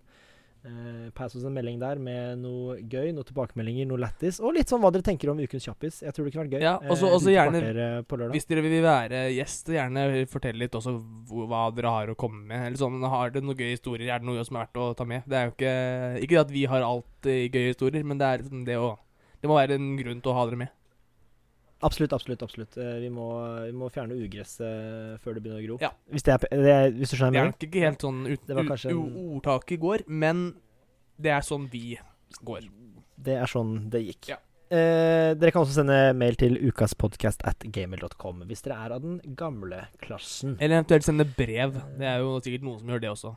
Uh, 0.67 1.09
Pass 1.15 1.33
oss 1.37 1.45
en 1.47 1.53
melding 1.55 1.77
der 1.79 1.95
med 2.03 2.41
noe 2.41 2.73
gøy, 2.81 3.13
noen 3.15 3.23
tilbakemeldinger, 3.29 3.87
noe 3.87 4.01
lættis, 4.03 4.41
og 4.43 4.51
litt 4.57 4.67
sånn 4.67 4.81
hva 4.83 4.91
dere 4.91 5.05
tenker 5.05 5.31
om 5.31 5.39
ukens 5.39 5.63
kjappis. 5.63 6.01
Jeg 6.03 6.11
tror 6.13 6.27
det 6.27 6.33
kunne 6.33 6.43
vært 6.43 6.57
gøy. 6.57 6.61
Ja, 6.65 6.73
også- 6.79 7.07
Eh, 7.07 7.15
også 7.15 7.31
gjerne- 7.31 7.61
eh, 7.77 8.01
på. 8.03 8.17
Hvis 8.33 8.47
dere 8.47 8.61
vil 8.61 8.83
være 8.83 9.21
gjest, 9.31 9.71
gjerne 9.71 10.27
fortell 10.27 10.57
litt 10.59 10.71
også 10.75 10.99
hva 11.47 11.73
dere 11.73 11.89
har 11.89 12.07
å 12.07 12.15
komme 12.17 12.45
med. 12.47 12.67
Eller 12.67 12.77
sånn, 12.77 12.99
Har 13.07 13.29
dere 13.29 13.43
noen 13.43 13.55
gøye 13.55 13.77
historier? 13.77 14.13
Er 14.13 14.19
det 14.19 14.25
noe 14.27 14.43
som 14.43 14.57
er 14.57 14.65
verdt 14.65 14.73
å 14.75 14.95
ta 14.95 15.05
med? 15.05 15.23
Det 15.25 15.33
er 15.37 15.45
jo 15.47 15.51
ikke 15.55 16.27
Ikke 16.27 16.39
at 16.41 16.49
vi 16.51 16.65
har 16.65 16.81
alltid 16.81 17.51
gøye 17.51 17.73
historier, 17.73 18.03
men 18.03 18.17
det 18.17 18.25
er 18.25 18.43
liksom 18.43 18.65
det 18.65 18.75
å 18.75 18.97
Det 19.39 19.47
må 19.47 19.55
være 19.55 19.75
en 19.75 19.95
grunn 19.97 20.21
til 20.21 20.31
å 20.31 20.35
ha 20.35 20.45
dere 20.45 20.57
med. 20.57 20.69
Absolutt, 21.85 22.13
absolutt. 22.13 22.41
absolutt. 22.41 22.77
Eh, 22.81 22.95
vi, 23.03 23.09
må, 23.13 23.27
vi 23.67 23.73
må 23.77 23.89
fjerne 23.93 24.17
ugresset 24.17 25.21
før 25.21 25.37
det 25.37 25.43
begynner 25.45 25.61
å 25.61 25.67
gro. 25.67 25.77
Ja. 25.83 25.91
Hvis, 26.09 26.25
det 26.25 26.33
er, 26.33 26.47
det 26.63 26.77
hvis 26.97 27.13
du 27.13 27.19
skjønner 27.19 27.37
Det 27.37 27.43
hva 27.43 27.53
er 27.53 27.69
ikke 27.69 27.85
helt 27.85 28.07
sånn 28.07 28.23
ut, 28.25 28.47
Det 28.47 28.65
kanskje 28.71 28.95
ordtaket 28.97 29.83
går, 29.83 30.07
men 30.09 30.49
det 31.21 31.33
er 31.33 31.45
sånn 31.45 31.69
vi 31.71 31.97
går. 32.45 32.67
Det 33.17 33.37
er 33.37 33.49
sånn 33.49 33.79
det 33.93 34.03
gikk. 34.07 34.33
Ja. 34.33 34.41
Eh, 34.67 35.31
dere 35.39 35.53
kan 35.55 35.63
også 35.63 35.77
sende 35.77 35.95
mail 36.17 36.35
til 36.35 36.57
ukaspodcast 36.59 37.45
at 37.47 37.61
gmail.com 37.63 38.41
hvis 38.49 38.65
dere 38.65 38.79
er 38.83 38.95
av 38.97 39.05
den 39.05 39.21
gamle 39.39 39.85
klassen. 40.03 40.57
Eller 40.59 40.81
eventuelt 40.81 41.07
sende 41.07 41.27
brev. 41.37 41.77
Det 41.99 42.09
er 42.09 42.19
jo 42.23 42.35
sikkert 42.43 42.65
noen 42.67 42.81
som 42.81 42.91
gjør 42.91 43.05
det 43.05 43.11
også. 43.13 43.31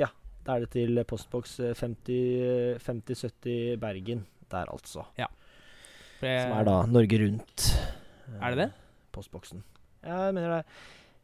Ja. 0.00 0.08
Da 0.46 0.56
er 0.56 0.64
det 0.64 0.70
til 0.72 1.02
postboks 1.04 1.58
eh, 1.60 1.76
50 1.76 2.80
5070 2.80 3.76
Bergen 3.82 4.24
der, 4.50 4.72
altså. 4.72 5.04
For 5.14 5.26
jeg- 6.28 6.48
Som 6.48 6.58
er 6.58 6.64
da 6.64 6.86
Norge 6.86 7.18
Rundt. 7.24 7.66
eh, 8.28 8.46
Er 8.46 8.54
det 8.54 8.58
det? 8.58 8.72
Postboksen. 9.12 9.62
Ja, 10.04 10.26
jeg 10.26 10.34
mener 10.34 10.56
det. 10.56 10.64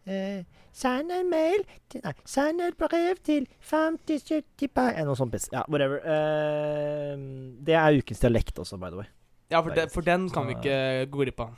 Eh, 0.07 0.45
send 0.73 1.11
en 1.11 1.29
mail 1.31 1.65
til 1.91 2.01
Nei, 2.05 2.13
send 2.25 2.61
et 2.61 2.77
brev 2.79 3.17
til 3.25 3.47
5070 3.61 4.69
Bergen 4.75 5.05
Noe 5.07 5.17
sånt 5.17 5.33
piss. 5.33 5.49
Ja, 5.53 5.63
whatever. 5.69 5.99
Eh, 6.05 7.17
det 7.65 7.75
er 7.75 7.99
ukens 7.99 8.21
dialekt 8.21 8.59
også, 8.59 8.79
by 8.79 8.91
the 8.91 8.97
way. 8.97 9.07
Ja, 9.51 9.61
for, 9.63 9.71
de, 9.71 9.89
for 9.89 10.01
den 10.03 10.29
kan 10.31 10.47
vi 10.47 10.55
ikke 10.55 11.11
gå 11.11 11.25
glipp 11.25 11.41
av. 11.41 11.55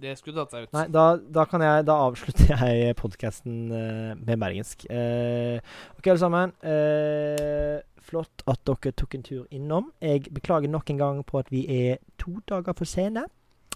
Det 0.00 0.12
skulle 0.18 0.36
tatt 0.36 0.52
seg 0.52 0.66
ut. 0.66 0.72
Nei, 0.76 0.86
da, 0.92 1.04
da 1.16 1.46
kan 1.48 1.62
jeg 1.64 1.86
Da 1.88 1.94
avslutter 2.04 2.50
jeg 2.68 2.96
podkasten 3.00 3.68
med 3.70 4.40
bergensk. 4.42 4.84
Uh, 4.90 5.56
ok, 5.96 6.10
alle 6.12 6.20
sammen. 6.20 6.52
Uh, 6.60 7.80
flott 8.06 8.44
at 8.46 8.60
dere 8.68 8.92
tok 8.92 9.16
en 9.16 9.24
tur 9.26 9.46
innom. 9.50 9.90
Jeg 10.04 10.28
beklager 10.34 10.70
nok 10.70 10.90
en 10.92 11.00
gang 11.00 11.24
på 11.26 11.40
at 11.40 11.50
vi 11.50 11.64
er 11.72 11.98
to 12.20 12.38
dager 12.48 12.76
for 12.76 12.88
sene. 12.88 13.26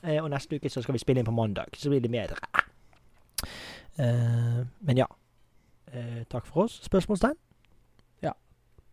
Eh, 0.05 0.23
og 0.23 0.31
neste 0.33 0.57
uke 0.57 0.71
så 0.73 0.83
skal 0.83 0.97
vi 0.97 1.03
spille 1.03 1.21
inn 1.21 1.29
på 1.29 1.35
mandag, 1.35 1.77
så 1.77 1.93
blir 1.93 2.01
det 2.01 2.13
bedre. 2.13 2.39
Eh, 4.01 4.63
men 4.81 4.97
ja. 5.03 5.07
Eh, 5.93 6.25
takk 6.31 6.47
for 6.47 6.65
oss. 6.65 6.81
Spørsmålstegn? 6.87 7.39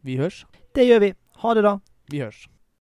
Vi 0.08 0.16
hørs. 0.16 0.46
Det 0.76 0.86
gjør 0.88 1.00
vi. 1.00 1.14
Ha 1.42 1.54
det, 1.58 1.64
da. 1.66 1.78
Vi 2.08 2.22
hørs. 2.22 2.46